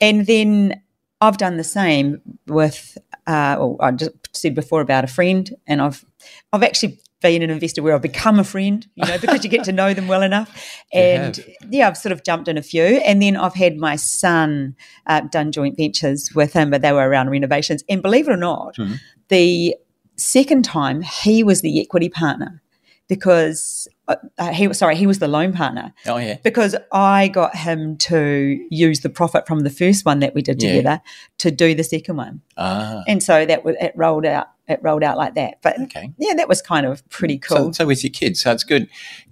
And 0.00 0.26
then 0.26 0.80
I've 1.20 1.36
done 1.36 1.56
the 1.56 1.64
same 1.64 2.20
with. 2.46 2.96
Uh, 3.26 3.56
well, 3.58 3.76
I 3.80 3.90
just 3.92 4.12
said 4.32 4.54
before 4.54 4.80
about 4.80 5.04
a 5.04 5.08
friend, 5.08 5.54
and 5.66 5.80
I've 5.82 6.04
I've 6.52 6.62
actually 6.62 7.00
been 7.20 7.42
an 7.42 7.50
investor 7.50 7.82
where 7.82 7.94
I've 7.94 8.02
become 8.02 8.38
a 8.38 8.44
friend, 8.44 8.86
you 8.94 9.06
know, 9.06 9.18
because 9.18 9.42
you 9.44 9.50
get 9.50 9.64
to 9.64 9.72
know 9.72 9.92
them 9.94 10.06
well 10.08 10.22
enough. 10.22 10.50
And 10.92 11.44
yeah, 11.68 11.86
I've 11.88 11.96
sort 11.98 12.12
of 12.12 12.22
jumped 12.24 12.48
in 12.48 12.56
a 12.56 12.62
few, 12.62 12.82
and 12.82 13.20
then 13.22 13.36
I've 13.36 13.54
had 13.54 13.76
my 13.76 13.96
son 13.96 14.74
uh, 15.06 15.20
done 15.20 15.52
joint 15.52 15.76
ventures 15.76 16.30
with 16.34 16.52
him, 16.54 16.70
but 16.70 16.80
they 16.82 16.92
were 16.92 17.06
around 17.08 17.28
renovations. 17.30 17.84
And 17.88 18.00
believe 18.02 18.26
it 18.28 18.32
or 18.32 18.36
not, 18.38 18.76
Mhm. 18.76 18.98
the 19.28 19.76
second 20.16 20.64
time 20.64 21.02
he 21.02 21.42
was 21.44 21.60
the 21.60 21.80
equity 21.80 22.08
partner 22.08 22.62
because 23.08 23.88
uh, 24.08 24.16
uh, 24.38 24.52
he 24.52 24.66
was 24.68 24.78
sorry 24.78 24.96
he 24.96 25.06
was 25.06 25.18
the 25.18 25.28
loan 25.28 25.52
partner 25.52 25.92
Oh 26.06 26.16
yeah, 26.18 26.36
because 26.42 26.74
I 26.92 27.28
got 27.28 27.54
him 27.56 27.96
to 27.98 28.66
use 28.70 29.00
the 29.00 29.08
profit 29.08 29.46
from 29.46 29.60
the 29.60 29.70
first 29.70 30.04
one 30.04 30.18
that 30.20 30.34
we 30.34 30.42
did 30.42 30.62
Yeah. 30.62 30.68
together 30.76 31.00
to 31.38 31.50
do 31.50 31.74
the 31.74 31.84
second 31.84 32.16
one, 32.16 32.40
ah, 32.56 33.02
and 33.06 33.22
so 33.22 33.46
that 33.46 33.64
was, 33.64 33.76
it 33.80 33.92
rolled 33.96 34.26
out. 34.26 34.48
It 34.68 34.80
rolled 34.82 35.02
out 35.02 35.16
like 35.16 35.34
that. 35.34 35.60
But 35.62 35.80
okay. 35.82 36.12
yeah, 36.18 36.34
that 36.34 36.48
was 36.48 36.60
kind 36.60 36.84
of 36.86 37.08
pretty 37.08 37.38
cool. 37.38 37.72
so 37.72 37.86
with 37.86 38.04
your 38.04 38.10
kids, 38.12 38.40
so 38.42 38.52
it's 38.52 38.64
good. 38.64 38.82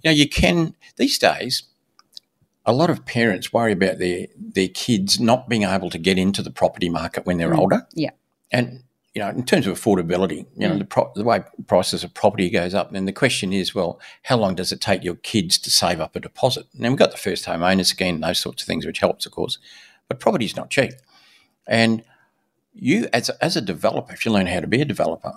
You 0.01 0.09
know, 0.09 0.11
you 0.11 0.27
can 0.27 0.75
these 0.97 1.17
days. 1.19 1.63
A 2.65 2.73
lot 2.73 2.89
of 2.89 3.05
parents 3.05 3.53
worry 3.53 3.71
about 3.71 3.97
their 3.99 4.27
their 4.37 4.67
kids 4.67 5.19
not 5.21 5.47
being 5.47 5.63
able 5.63 5.89
to 5.89 5.97
get 5.97 6.17
into 6.17 6.41
the 6.41 6.51
property 6.51 6.89
market 6.89 7.25
when 7.25 7.37
they're 7.37 7.51
Mm. 7.53 7.59
older. 7.59 7.87
Yeah. 7.93 8.11
and 8.51 8.83
you 9.13 9.23
know, 9.23 9.29
in 9.29 9.43
terms 9.43 9.65
of 9.65 9.75
affordability, 9.79 10.45
you 10.55 10.67
know, 10.67 10.75
Mm. 10.75 10.79
the, 10.79 10.85
pro- 10.85 11.11
the 11.15 11.23
way 11.23 11.41
prices 11.65 12.03
of 12.03 12.13
property 12.13 12.51
goes 12.51 12.75
up, 12.75 12.91
then 12.91 13.05
the 13.05 13.11
question 13.11 13.51
is, 13.51 13.73
well, 13.73 13.99
how 14.23 14.37
long 14.37 14.53
does 14.53 14.71
it 14.71 14.79
take 14.79 15.03
your 15.03 15.15
kids 15.15 15.57
to 15.59 15.71
save 15.71 15.99
up 15.99 16.15
a 16.15 16.19
deposit? 16.19 16.67
And 16.75 16.83
we've 16.83 16.97
got 16.99 17.09
the 17.09 17.17
first 17.17 17.45
home 17.45 17.63
owners 17.63 17.87
scheme, 17.87 18.19
those 18.19 18.37
sorts 18.39 18.61
of 18.61 18.67
things, 18.67 18.85
which 18.85 18.99
helps, 18.99 19.25
of 19.25 19.31
course, 19.31 19.57
but 20.07 20.19
property's 20.19 20.55
not 20.55 20.69
cheap. 20.69 20.91
And 21.67 22.03
you, 22.79 23.07
as 23.13 23.29
a, 23.29 23.43
as 23.43 23.55
a 23.57 23.61
developer, 23.61 24.13
if 24.13 24.25
you 24.25 24.31
learn 24.31 24.47
how 24.47 24.59
to 24.59 24.67
be 24.67 24.81
a 24.81 24.85
developer, 24.85 25.33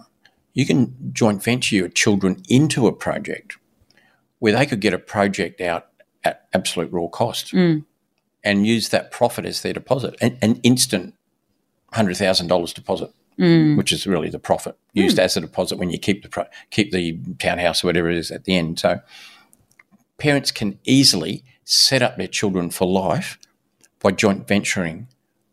you 0.52 0.66
can 0.66 0.94
joint 1.12 1.42
venture 1.42 1.76
your 1.76 1.88
children 1.88 2.42
into 2.48 2.86
a 2.86 2.92
project 2.92 3.56
where 4.40 4.52
they 4.52 4.66
could 4.66 4.80
get 4.80 4.92
a 4.94 4.98
project 4.98 5.60
out 5.60 5.88
at 6.24 6.46
absolute 6.52 6.92
raw 6.92 7.06
cost 7.06 7.52
Mm. 7.52 7.84
and 8.44 8.66
use 8.66 8.88
that 8.90 9.10
profit 9.10 9.44
as 9.44 9.62
their 9.62 9.72
deposit, 9.72 10.16
an, 10.20 10.38
an 10.42 10.56
instant 10.62 11.14
hundred 11.92 12.16
thousand 12.16 12.48
dollars 12.48 12.72
deposit, 12.72 13.10
Mm. 13.38 13.76
which 13.76 13.90
is 13.92 14.06
really 14.06 14.28
the 14.28 14.38
profit 14.38 14.76
used 14.92 15.18
as 15.18 15.36
a 15.36 15.40
deposit 15.40 15.78
when 15.78 15.90
you 15.90 15.98
keep 15.98 16.22
the 16.22 16.28
pro- 16.28 16.46
keep 16.70 16.90
the 16.92 17.18
townhouse 17.38 17.82
or 17.82 17.86
whatever 17.86 18.10
it 18.10 18.18
is 18.18 18.30
at 18.30 18.44
the 18.44 18.54
end. 18.56 18.78
So 18.78 19.00
parents 20.18 20.50
can 20.50 20.78
easily 20.84 21.44
set 21.64 22.02
up 22.02 22.16
their 22.16 22.26
children 22.26 22.70
for 22.70 22.86
life 22.86 23.38
by 24.00 24.10
joint 24.10 24.46
venturing 24.48 25.06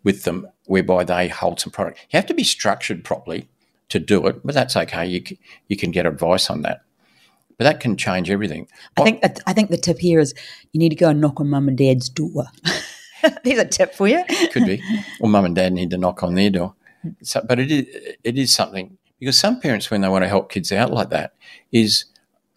with 0.04 0.24
them, 0.24 0.48
whereby 0.68 1.04
they 1.04 1.28
hold 1.28 1.60
some 1.60 1.72
product. 1.72 2.00
You 2.12 2.18
have 2.18 2.26
to 2.28 2.34
be 2.34 2.44
structured 2.44 3.04
properly 3.04 3.48
to 3.90 4.00
do 4.00 4.28
it, 4.28 4.46
but 4.46 4.54
that's 4.54 4.76
okay. 4.76 5.06
You 5.06 5.24
you 5.68 5.78
can 5.78 5.92
get 5.92 6.06
advice 6.06 6.50
on 6.50 6.62
that, 6.62 6.82
but 7.58 7.64
that 7.64 7.80
can 7.80 7.98
change 7.98 8.30
everything. 8.30 8.68
I 8.98 9.04
think 9.04 9.24
I 9.46 9.54
think 9.54 9.70
the 9.70 9.78
tip 9.78 10.00
here 10.00 10.20
is 10.20 10.34
you 10.72 10.80
need 10.80 10.90
to 10.90 10.96
go 10.96 11.10
and 11.10 11.20
knock 11.20 11.40
on 11.40 11.50
mum 11.50 11.68
and 11.68 11.78
dad's 11.78 12.10
door. 12.10 12.46
There's 13.44 13.60
a 13.60 13.66
tip 13.66 13.96
for 13.96 14.08
you. 14.08 14.24
could 14.52 14.66
be, 14.66 14.82
or 15.20 15.30
mum 15.30 15.46
and 15.46 15.56
dad 15.56 15.74
need 15.74 15.90
to 15.90 15.98
knock 15.98 16.22
on 16.22 16.36
their 16.36 16.52
door. 16.52 16.76
So, 17.24 17.44
but 17.48 17.60
it 17.60 17.72
is 17.72 17.88
it 18.24 18.38
is 18.38 18.54
something 18.54 18.98
because 19.20 19.40
some 19.40 19.60
parents, 19.60 19.90
when 19.90 20.02
they 20.02 20.10
want 20.10 20.24
to 20.24 20.30
help 20.30 20.52
kids 20.52 20.72
out 20.72 20.92
like 20.92 21.10
that, 21.10 21.34
is 21.72 22.06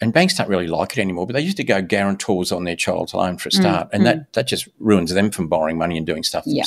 and 0.00 0.12
banks 0.12 0.34
don't 0.34 0.48
really 0.48 0.66
like 0.66 0.96
it 0.96 1.00
anymore. 1.00 1.26
But 1.26 1.34
they 1.34 1.40
used 1.40 1.56
to 1.58 1.64
go 1.64 1.82
guarantors 1.82 2.52
on 2.52 2.64
their 2.64 2.76
child's 2.76 3.14
loan 3.14 3.38
for 3.38 3.48
a 3.48 3.52
mm, 3.52 3.60
start, 3.60 3.88
and 3.92 4.02
mm. 4.02 4.06
that 4.06 4.32
that 4.34 4.46
just 4.46 4.68
ruins 4.78 5.12
them 5.12 5.30
from 5.30 5.48
borrowing 5.48 5.78
money 5.78 5.96
and 5.96 6.06
doing 6.06 6.22
stuff 6.22 6.44
Yeah. 6.46 6.64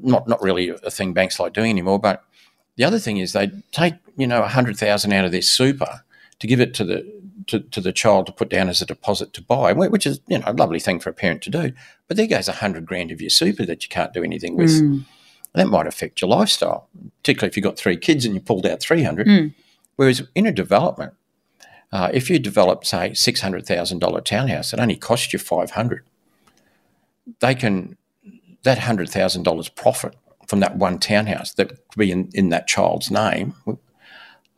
Not 0.00 0.28
not 0.28 0.42
really 0.42 0.68
a 0.68 0.90
thing 0.90 1.12
banks 1.12 1.40
like 1.40 1.52
doing 1.52 1.70
anymore. 1.70 1.98
But 1.98 2.24
the 2.76 2.84
other 2.84 2.98
thing 2.98 3.18
is 3.18 3.32
they 3.32 3.50
take 3.72 3.94
you 4.16 4.26
know 4.26 4.42
a 4.42 4.48
hundred 4.48 4.76
thousand 4.76 5.12
out 5.12 5.24
of 5.24 5.32
their 5.32 5.42
super 5.42 6.02
to 6.38 6.46
give 6.46 6.60
it 6.60 6.74
to 6.74 6.84
the 6.84 7.20
to, 7.46 7.60
to 7.60 7.80
the 7.80 7.92
child 7.92 8.26
to 8.26 8.32
put 8.32 8.48
down 8.48 8.68
as 8.68 8.80
a 8.80 8.86
deposit 8.86 9.32
to 9.34 9.42
buy, 9.42 9.72
which 9.72 10.06
is 10.06 10.20
you 10.28 10.38
know 10.38 10.44
a 10.46 10.52
lovely 10.52 10.80
thing 10.80 11.00
for 11.00 11.10
a 11.10 11.14
parent 11.14 11.42
to 11.42 11.50
do. 11.50 11.72
But 12.08 12.16
there 12.16 12.26
goes 12.26 12.48
a 12.48 12.52
hundred 12.52 12.86
grand 12.86 13.10
of 13.10 13.20
your 13.20 13.30
super 13.30 13.66
that 13.66 13.82
you 13.82 13.88
can't 13.88 14.12
do 14.12 14.22
anything 14.22 14.56
with. 14.56 14.70
Mm. 14.70 15.04
That 15.54 15.66
might 15.66 15.88
affect 15.88 16.20
your 16.20 16.30
lifestyle, 16.30 16.88
particularly 17.18 17.50
if 17.50 17.56
you've 17.56 17.64
got 17.64 17.76
three 17.76 17.96
kids 17.96 18.24
and 18.24 18.34
you 18.34 18.40
pulled 18.40 18.66
out 18.66 18.80
three 18.80 19.02
hundred. 19.02 19.26
Mm. 19.26 19.54
Whereas 19.96 20.22
in 20.34 20.46
a 20.46 20.52
development, 20.52 21.14
uh, 21.92 22.10
if 22.14 22.30
you 22.30 22.38
develop 22.38 22.84
say 22.84 23.14
six 23.14 23.40
hundred 23.40 23.66
thousand 23.66 23.98
dollar 23.98 24.20
townhouse, 24.20 24.72
it 24.72 24.80
only 24.80 24.96
costs 24.96 25.32
you 25.32 25.38
five 25.38 25.72
hundred. 25.72 26.04
They 27.40 27.54
can 27.54 27.96
that 28.62 28.78
hundred 28.78 29.08
thousand 29.08 29.42
dollars 29.42 29.68
profit 29.68 30.16
from 30.46 30.60
that 30.60 30.76
one 30.76 30.98
townhouse 30.98 31.54
that 31.54 31.68
could 31.68 31.98
be 31.98 32.10
in, 32.10 32.28
in 32.34 32.48
that 32.48 32.66
child's 32.66 33.10
name 33.10 33.54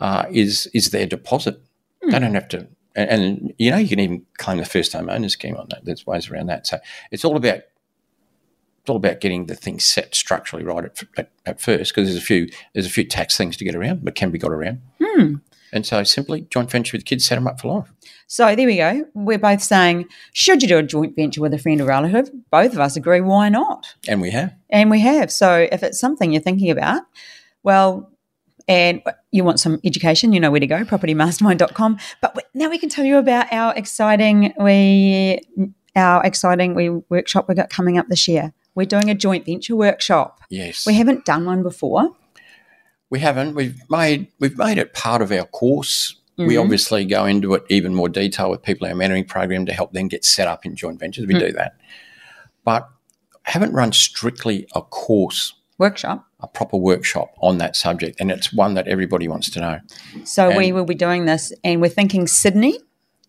uh, 0.01 0.25
is 0.31 0.69
is 0.75 0.91
their 0.91 1.07
deposit. 1.07 1.61
They 2.11 2.19
don't 2.19 2.35
have 2.35 2.49
to, 2.49 2.67
and, 2.97 3.11
and 3.11 3.55
you 3.59 3.71
know 3.71 3.77
you 3.77 3.89
can 3.89 4.01
even 4.01 4.27
claim 4.39 4.59
the 4.59 4.65
first 4.65 4.93
home 4.93 5.09
owner 5.09 5.29
scheme 5.29 5.57
on 5.57 5.69
that. 5.71 5.85
There's 5.85 6.07
ways 6.07 6.29
around 6.29 6.47
that. 6.47 6.67
So 6.67 6.79
it's 7.11 7.25
all 7.25 7.37
about 7.37 7.61
it's 8.83 8.91
all 8.91 8.97
about 8.97 9.21
getting 9.21 9.47
the 9.47 9.55
thing 9.55 9.79
set 9.79 10.15
structurally 10.15 10.65
right 10.65 10.85
at, 10.85 11.03
at, 11.17 11.31
at 11.47 11.61
first 11.61 11.95
because 11.95 12.09
there's 12.09 12.21
a 12.21 12.27
few 12.27 12.49
there's 12.75 12.87
a 12.87 12.91
few 12.91 13.05
tax 13.05 13.37
things 13.37 13.57
to 13.59 13.65
get 13.65 13.77
around, 13.77 14.05
but 14.05 14.17
can 14.17 14.31
be 14.31 14.39
got 14.39 14.51
around. 14.51 14.81
Hmm. 15.01 15.35
And 15.73 15.87
so 15.87 16.05
simply 16.05 16.43
joint 16.51 16.71
venture 16.71 16.97
with 16.97 17.05
kids, 17.05 17.25
set 17.25 17.37
them 17.37 17.47
up 17.47 17.61
for 17.61 17.69
life. 17.75 17.93
So 18.27 18.55
there 18.55 18.67
we 18.67 18.77
go. 18.77 19.05
We're 19.15 19.39
both 19.39 19.63
saying, 19.63 20.07
should 20.33 20.63
you 20.63 20.69
do 20.69 20.79
a 20.79 20.83
joint 20.83 21.17
venture 21.17 21.41
with 21.41 21.55
a 21.55 21.59
friend 21.59 21.81
or 21.81 21.87
relative? 21.87 22.31
Both 22.51 22.73
of 22.73 22.79
us 22.79 22.97
agree, 22.97 23.21
why 23.21 23.49
not? 23.49 23.95
And 24.07 24.21
we 24.21 24.31
have. 24.31 24.55
And 24.71 24.91
we 24.91 25.01
have. 25.01 25.33
So 25.33 25.67
if 25.73 25.83
it's 25.83 25.99
something 25.99 26.33
you're 26.33 26.43
thinking 26.43 26.71
about, 26.71 27.03
well, 27.63 28.11
and 28.69 29.03
you 29.31 29.45
want 29.45 29.61
some 29.61 29.81
education, 29.85 30.33
you 30.33 30.41
know 30.41 30.51
where 30.51 30.61
to 30.61 30.67
go, 30.67 30.85
propertymastermind.com. 30.85 31.99
But 32.21 32.45
now 32.55 32.71
we 32.71 32.79
can 32.79 32.89
tell 32.89 33.05
you 33.05 33.19
about 33.19 33.53
our 33.53 33.75
exciting 33.75 34.55
we 34.59 35.41
our 35.95 36.25
exciting 36.25 36.75
we 36.75 36.89
workshop 36.89 37.49
we 37.49 37.55
got 37.55 37.71
coming 37.71 37.99
up 37.99 38.09
this 38.09 38.29
year. 38.29 38.53
We're 38.75 38.87
doing 38.87 39.11
a 39.11 39.15
joint 39.15 39.45
venture 39.45 39.77
workshop. 39.77 40.41
Yes. 40.49 40.87
We 40.87 40.95
haven't 40.95 41.25
done 41.25 41.45
one 41.45 41.63
before. 41.63 42.17
We 43.13 43.21
haven't. 43.21 43.55
We've 43.55 43.79
made 43.91 44.29
we've 44.41 44.57
made 44.57 44.79
it 44.79 44.95
part 44.95 45.21
of 45.21 45.31
our 45.31 45.45
course. 45.45 46.17
We 46.39 46.55
Mhm. 46.55 46.63
obviously 46.63 47.05
go 47.05 47.27
into 47.27 47.53
it 47.53 47.63
even 47.69 47.95
more 47.95 48.09
detail 48.09 48.51
with 48.51 48.63
people 48.63 48.87
in 48.87 48.93
our 48.93 48.99
mentoring 48.99 49.29
program 49.29 49.67
to 49.67 49.73
help 49.75 49.93
them 49.93 50.09
get 50.09 50.25
set 50.25 50.49
up 50.49 50.65
in 50.65 50.75
joint 50.75 50.99
ventures. 50.99 51.27
We 51.27 51.35
Mm. 51.35 51.41
do 51.41 51.53
that, 51.53 51.75
but 52.65 52.89
haven't 53.43 53.73
run 53.75 53.93
strictly 53.93 54.67
a 54.75 54.81
course, 54.81 55.53
Workshop. 55.77 56.25
a 56.41 56.47
proper 56.49 56.79
workshop 56.79 57.35
on 57.43 57.59
that 57.59 57.77
subject, 57.77 58.19
and 58.19 58.31
it's 58.31 58.51
one 58.51 58.73
that 58.75 58.89
everybody 58.89 59.29
wants 59.29 59.51
to 59.51 59.61
know. 59.61 59.81
So 60.25 60.57
we 60.57 60.73
will 60.73 60.87
be 60.87 60.95
doing 60.95 61.27
this 61.27 61.53
and 61.63 61.83
we're 61.83 61.91
thinking 61.91 62.27
Sydney, 62.27 62.79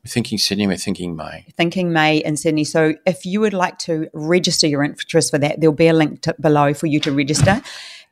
We're 0.06 0.10
thinking 0.12 0.38
Sydney. 0.38 0.68
We're 0.68 0.78
thinking 0.78 1.16
May. 1.16 1.46
thinking 1.58 1.92
May 1.92 2.18
in 2.18 2.38
Sydney. 2.38 2.64
So 2.64 2.96
if 3.06 3.26
you 3.26 3.42
would 3.42 3.54
like 3.54 3.80
to 3.80 4.08
register 4.14 4.66
your 4.68 4.82
interest 4.84 5.30
for 5.32 5.38
that, 5.40 5.60
there'll 5.60 5.76
be 5.76 5.88
a 5.88 5.94
link 5.94 6.22
to, 6.22 6.36
below 6.40 6.74
for 6.74 6.88
you 6.88 7.00
to 7.02 7.12
register. 7.12 7.62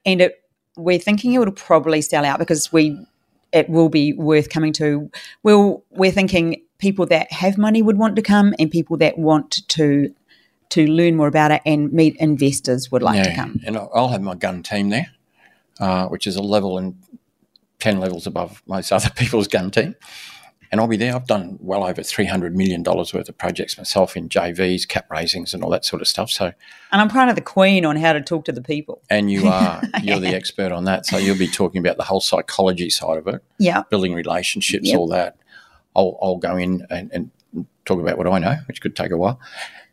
And 0.06 0.20
it, 0.22 0.41
we're 0.78 1.00
thinking 1.00 1.34
it 1.34 1.40
will 1.40 1.52
probably 1.52 2.02
sell 2.02 2.26
out 2.26 2.40
because 2.40 2.72
we 2.72 3.06
it 3.52 3.70
will 3.70 3.90
be 3.90 4.14
worth 4.14 4.50
coming 4.50 4.74
to. 4.74 5.10
We'll, 5.44 5.84
we're 5.90 6.12
thinking 6.12 6.64
people 6.78 7.06
that 7.08 7.32
have 7.32 7.58
money 7.58 7.82
would 7.82 7.98
want 7.98 8.16
to 8.16 8.22
come, 8.22 8.54
and 8.60 8.72
people 8.72 8.98
that 8.98 9.18
want 9.18 9.68
to 9.70 10.14
to 10.70 10.88
learn 10.88 11.18
more 11.18 11.28
about 11.28 11.52
it 11.52 11.62
and 11.66 11.92
meet 11.92 12.16
investors 12.16 12.90
would 12.94 13.04
like 13.04 13.22
to 13.24 13.36
come. 13.36 13.60
and 13.66 13.76
I'll 13.78 13.92
I'll 13.94 14.08
have 14.08 14.22
my 14.22 14.36
gun 14.36 14.64
team 14.64 14.90
there, 14.90 15.08
uh, 15.80 16.08
which 16.08 16.28
is 16.28 16.36
a 16.36 16.42
level 16.42 16.78
and 16.78 16.96
ten 17.80 18.00
levels 18.00 18.26
above 18.26 18.64
most 18.66 18.92
other 18.92 19.10
people's 19.16 19.48
gun 19.48 19.72
team. 19.72 19.96
And 20.72 20.80
I'll 20.80 20.88
be 20.88 20.96
there. 20.96 21.14
I've 21.14 21.28
done 21.28 21.58
well 21.60 21.84
over 21.84 22.02
three 22.02 22.26
hundred 22.26 22.56
million 22.56 22.82
dollars 22.82 23.14
worth 23.14 23.28
of 23.28 23.38
projects 23.38 23.78
myself 23.78 24.16
in 24.16 24.30
JVs, 24.30 24.88
cap 24.88 25.06
raisings, 25.10 25.54
and 25.54 25.64
all 25.64 25.70
that 25.72 25.84
sort 25.84 26.02
of 26.02 26.08
stuff. 26.08 26.30
So, 26.30 26.46
And 26.92 27.02
I'm 27.02 27.10
kind 27.10 27.30
of 27.30 27.36
the 27.36 27.42
queen 27.42 27.84
on 27.86 27.98
how 27.98 28.14
to 28.14 28.22
talk 28.22 28.46
to 28.46 28.52
the 28.54 28.62
people. 28.62 29.02
and 29.10 29.30
you 29.30 29.48
are 29.50 29.82
you're 30.02 30.20
the 30.20 30.34
expert 30.34 30.72
on 30.72 30.86
that. 30.86 31.06
So 31.06 31.18
you'll 31.18 31.38
be 31.38 31.48
talking 31.50 31.80
about 31.80 31.98
the 31.98 32.04
whole 32.06 32.22
psychology 32.22 32.90
side 32.90 33.18
of 33.18 33.28
it, 33.28 33.44
Yeah. 33.60 33.84
building 33.90 34.14
relationships, 34.14 34.88
Yep. 34.88 34.98
all 34.98 35.08
that. 35.10 35.36
I'll, 35.94 36.18
I'll 36.22 36.38
go 36.38 36.56
in 36.56 36.88
and, 36.90 37.12
and 37.12 37.32
talk 37.84 38.00
about 38.00 38.18
what 38.18 38.28
I 38.28 38.40
know, 38.40 38.56
which 38.70 38.80
could 38.82 38.96
take 38.96 39.12
a 39.12 39.18
while, 39.18 39.42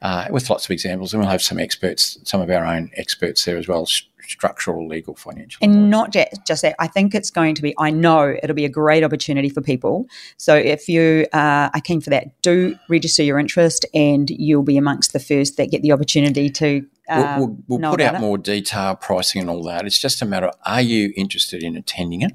uh, 0.01 0.27
with 0.31 0.49
lots 0.49 0.65
of 0.67 0.71
examples. 0.71 1.13
And 1.13 1.21
we'll 1.21 1.31
have 1.31 1.43
some 1.43 1.59
experts, 1.59 2.19
some 2.23 2.41
of 2.41 2.51
our 2.51 2.65
own 2.65 2.93
experts 2.95 3.45
there 3.45 3.57
as 3.57 3.67
well, 3.67 3.85
structural, 4.29 4.87
legal, 4.87 5.15
financial. 5.15 5.59
And 5.63 5.91
not 5.91 6.13
just, 6.13 6.47
just 6.47 6.63
that, 6.63 6.77
I 6.79 6.87
think 6.87 7.15
it's 7.15 7.31
going 7.31 7.55
to 7.55 7.63
be, 7.63 7.75
I 7.79 7.91
know 7.91 8.37
it'll 8.43 8.55
be 8.55 8.65
a 8.65 8.69
great 8.71 9.03
opportunity 9.03 9.49
for 9.49 9.61
people. 9.61 10.07
So 10.37 10.55
if 10.55 10.89
you 10.89 11.27
uh, 11.33 11.71
are 11.75 11.81
keen 11.83 12.01
for 12.01 12.11
that, 12.11 12.41
do 12.43 12.77
register 12.89 13.23
your 13.23 13.39
interest 13.39 13.87
and 13.95 14.31
you'll 14.31 14.63
be 14.63 14.77
amongst 14.77 15.13
the 15.13 15.21
first 15.21 15.57
that 15.57 15.71
get 15.71 15.83
the 15.83 15.93
opportunity 15.93 16.51
to. 16.51 16.87
Uh, 17.09 17.37
We'll, 17.39 17.47
we'll, 17.47 17.79
we'll 17.81 17.91
put 17.91 18.03
out 18.03 18.17
it. 18.17 18.21
more 18.21 18.37
detail, 18.37 18.95
pricing, 18.95 19.41
and 19.41 19.49
all 19.49 19.63
that. 19.65 19.87
It's 19.87 19.99
just 19.99 20.21
a 20.21 20.27
matter 20.27 20.49
of 20.49 20.55
are 20.67 20.83
you 20.83 21.13
interested 21.17 21.63
in 21.63 21.75
attending 21.75 22.21
it 22.21 22.33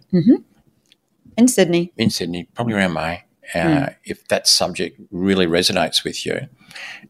in 1.38 1.48
Sydney. 1.48 1.92
in 1.96 2.10
Sydney, 2.10 2.48
probably 2.56 2.74
around 2.74 2.94
May? 2.94 3.24
Uh, 3.54 3.60
Hmm. 3.64 3.86
If 4.06 4.28
that 4.30 4.48
subject 4.48 5.00
really 5.12 5.46
resonates 5.46 6.04
with 6.04 6.26
you, 6.26 6.48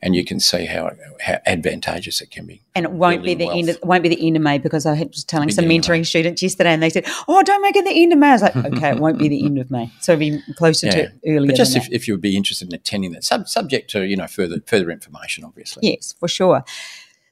and 0.01 0.15
you 0.15 0.25
can 0.25 0.39
see 0.39 0.65
how, 0.65 0.91
how 1.21 1.37
advantageous 1.45 2.19
it 2.21 2.31
can 2.31 2.45
be. 2.45 2.61
And 2.75 2.85
it 2.85 2.91
won't 2.91 3.23
be 3.23 3.33
the 3.33 3.49
end. 3.49 3.69
Of, 3.69 3.79
won't 3.83 4.03
be 4.03 4.09
the 4.09 4.27
end 4.27 4.35
of 4.35 4.41
May 4.41 4.57
because 4.57 4.85
I 4.85 4.91
was 5.03 5.23
telling 5.23 5.49
some 5.51 5.65
mentoring 5.65 6.05
students 6.05 6.41
yesterday, 6.41 6.71
and 6.73 6.83
they 6.83 6.89
said, 6.89 7.05
"Oh, 7.27 7.41
don't 7.43 7.61
make 7.61 7.75
it 7.75 7.85
the 7.85 7.91
end 8.03 8.11
of 8.13 8.19
May." 8.19 8.29
I 8.29 8.33
was 8.33 8.41
like, 8.41 8.55
"Okay, 8.73 8.89
it 8.89 8.99
won't 8.99 9.19
be 9.19 9.29
the 9.29 9.45
end 9.45 9.57
of 9.59 9.71
May, 9.71 9.89
so 10.01 10.13
it'll 10.13 10.19
be 10.19 10.41
closer 10.57 10.87
Yeah. 10.87 10.93
to 10.93 11.11
earlier." 11.27 11.47
But 11.51 11.55
just 11.55 11.75
if, 11.77 11.87
if 11.91 12.07
you 12.07 12.13
would 12.15 12.21
be 12.21 12.35
interested 12.35 12.67
in 12.67 12.73
attending 12.75 13.11
that, 13.13 13.23
sub, 13.23 13.47
subject 13.47 13.89
to 13.91 14.03
you 14.05 14.17
know 14.17 14.27
further 14.27 14.57
further 14.65 14.89
information, 14.91 15.43
obviously. 15.45 15.91
Yes, 15.91 16.13
for 16.19 16.27
sure. 16.27 16.63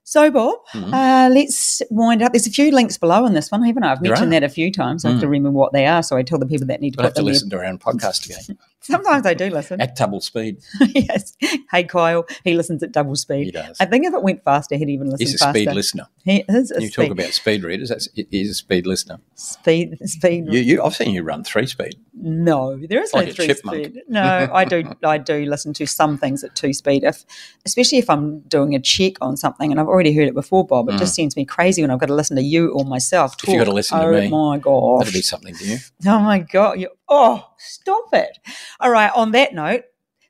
So, 0.03 0.29
Bob, 0.29 0.57
Mhm. 0.73 0.93
uh, 0.93 1.29
let's 1.33 1.81
wind 1.89 2.21
up. 2.21 2.33
There's 2.33 2.47
a 2.47 2.51
few 2.51 2.71
links 2.71 2.97
below 2.97 3.23
on 3.23 3.33
this 3.33 3.49
one, 3.49 3.63
haven't 3.63 3.83
I? 3.83 3.93
I've 3.93 4.01
mentioned 4.01 4.33
that 4.33 4.43
a 4.43 4.49
few 4.49 4.69
times. 4.71 5.05
I 5.05 5.11
have 5.11 5.21
to 5.21 5.27
remember 5.27 5.57
what 5.57 5.71
they 5.73 5.85
are, 5.85 6.03
so 6.03 6.17
I 6.17 6.23
tell 6.23 6.37
the 6.39 6.45
people 6.45 6.67
that 6.67 6.81
need 6.81 6.91
to 6.93 6.97
We'll 6.97 7.05
have 7.07 7.13
to 7.13 7.21
listen 7.21 7.49
to 7.51 7.57
our 7.57 7.65
own 7.65 7.77
podcast 7.77 8.25
again 8.25 8.57
Sometimes 8.81 9.25
I 9.25 9.33
do 9.33 9.49
listen. 9.49 9.79
at 9.79 9.95
double 9.95 10.21
speed. 10.21 10.57
yes. 10.95 11.35
Hey, 11.71 11.83
Kyle, 11.83 12.25
he 12.43 12.55
listens 12.55 12.81
at 12.83 12.91
double 12.91 13.15
speed. 13.15 13.45
He 13.45 13.51
does. 13.51 13.77
I 13.79 13.85
think 13.85 14.05
if 14.05 14.13
it 14.13 14.23
went 14.23 14.43
faster, 14.43 14.75
he'd 14.75 14.89
even 14.89 15.09
listen 15.09 15.25
faster. 15.27 15.31
He's 15.31 15.35
a 15.35 15.45
faster. 15.45 15.59
speed 15.59 15.75
listener. 15.75 16.07
He 16.23 16.43
is 16.49 16.71
a 16.71 16.81
You 16.81 16.87
speed, 16.87 16.93
talk 16.93 17.11
about 17.11 17.33
speed 17.33 17.63
readers. 17.63 17.89
That's 17.89 18.07
he's 18.13 18.49
a 18.49 18.53
speed 18.55 18.85
listener. 18.87 19.19
speed. 19.35 19.97
Speed. 20.05 20.45
You, 20.51 20.59
you, 20.59 20.83
I've 20.83 20.95
seen 20.95 21.13
you 21.13 21.23
run 21.23 21.43
three 21.43 21.67
speed. 21.67 21.95
No, 22.13 22.77
there 22.77 23.01
is 23.01 23.13
Like 23.13 23.27
no 23.27 23.33
three 23.33 23.47
chipmunk. 23.47 23.85
speed. 23.85 24.01
No, 24.07 24.49
I 24.53 24.65
do. 24.65 24.83
I 25.03 25.17
do 25.17 25.45
listen 25.45 25.73
to 25.73 25.85
some 25.87 26.17
things 26.17 26.43
at 26.43 26.55
two 26.55 26.73
speed. 26.73 27.03
If, 27.03 27.23
especially 27.65 27.97
if 27.99 28.09
I'm 28.09 28.41
doing 28.41 28.75
a 28.75 28.79
check 28.79 29.13
on 29.21 29.37
something, 29.37 29.71
and 29.71 29.79
I've 29.79 29.87
already 29.87 30.13
heard 30.13 30.27
it 30.27 30.33
before, 30.33 30.65
Bob. 30.65 30.89
It 30.89 30.97
just 30.97 31.15
sends 31.15 31.35
me 31.35 31.45
crazy 31.45 31.81
when 31.81 31.89
I've 31.91 31.99
got 31.99 32.07
to 32.07 32.15
listen 32.15 32.35
to 32.37 32.43
you 32.43 32.71
or 32.73 32.83
myself. 32.85 33.37
Talk. 33.37 33.41
Mm. 33.41 33.43
If 33.47 33.53
you've 33.53 33.59
got 33.65 33.69
to 33.71 33.75
listen 33.75 33.99
to 33.99 34.07
me, 34.07 34.27
oh, 34.27 34.29
my 34.29 34.57
god, 34.57 34.99
That'll 35.01 35.13
be 35.13 35.21
something 35.21 35.55
to 35.55 35.65
you. 35.65 35.77
Oh 36.07 36.19
my 36.19 36.39
god! 36.39 36.79
You, 36.79 36.89
oh, 37.11 37.47
stop 37.59 38.05
it! 38.13 38.39
All 38.79 38.89
right. 38.89 39.11
On 39.15 39.31
that 39.33 39.53
note, 39.53 39.83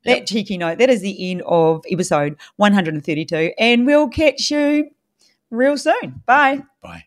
that 0.04 0.18
Yep. 0.18 0.26
cheeky 0.28 0.58
note, 0.58 0.80
that 0.80 0.90
is 0.90 1.02
the 1.02 1.32
end 1.32 1.44
of 1.46 1.84
episode 1.90 2.36
132, 2.58 3.54
and 3.58 3.86
we'll 3.86 4.10
catch 4.10 4.52
you 4.52 4.90
real 5.52 5.78
soon. 5.78 6.24
Bye. 6.26 6.64
Bye. 6.82 7.06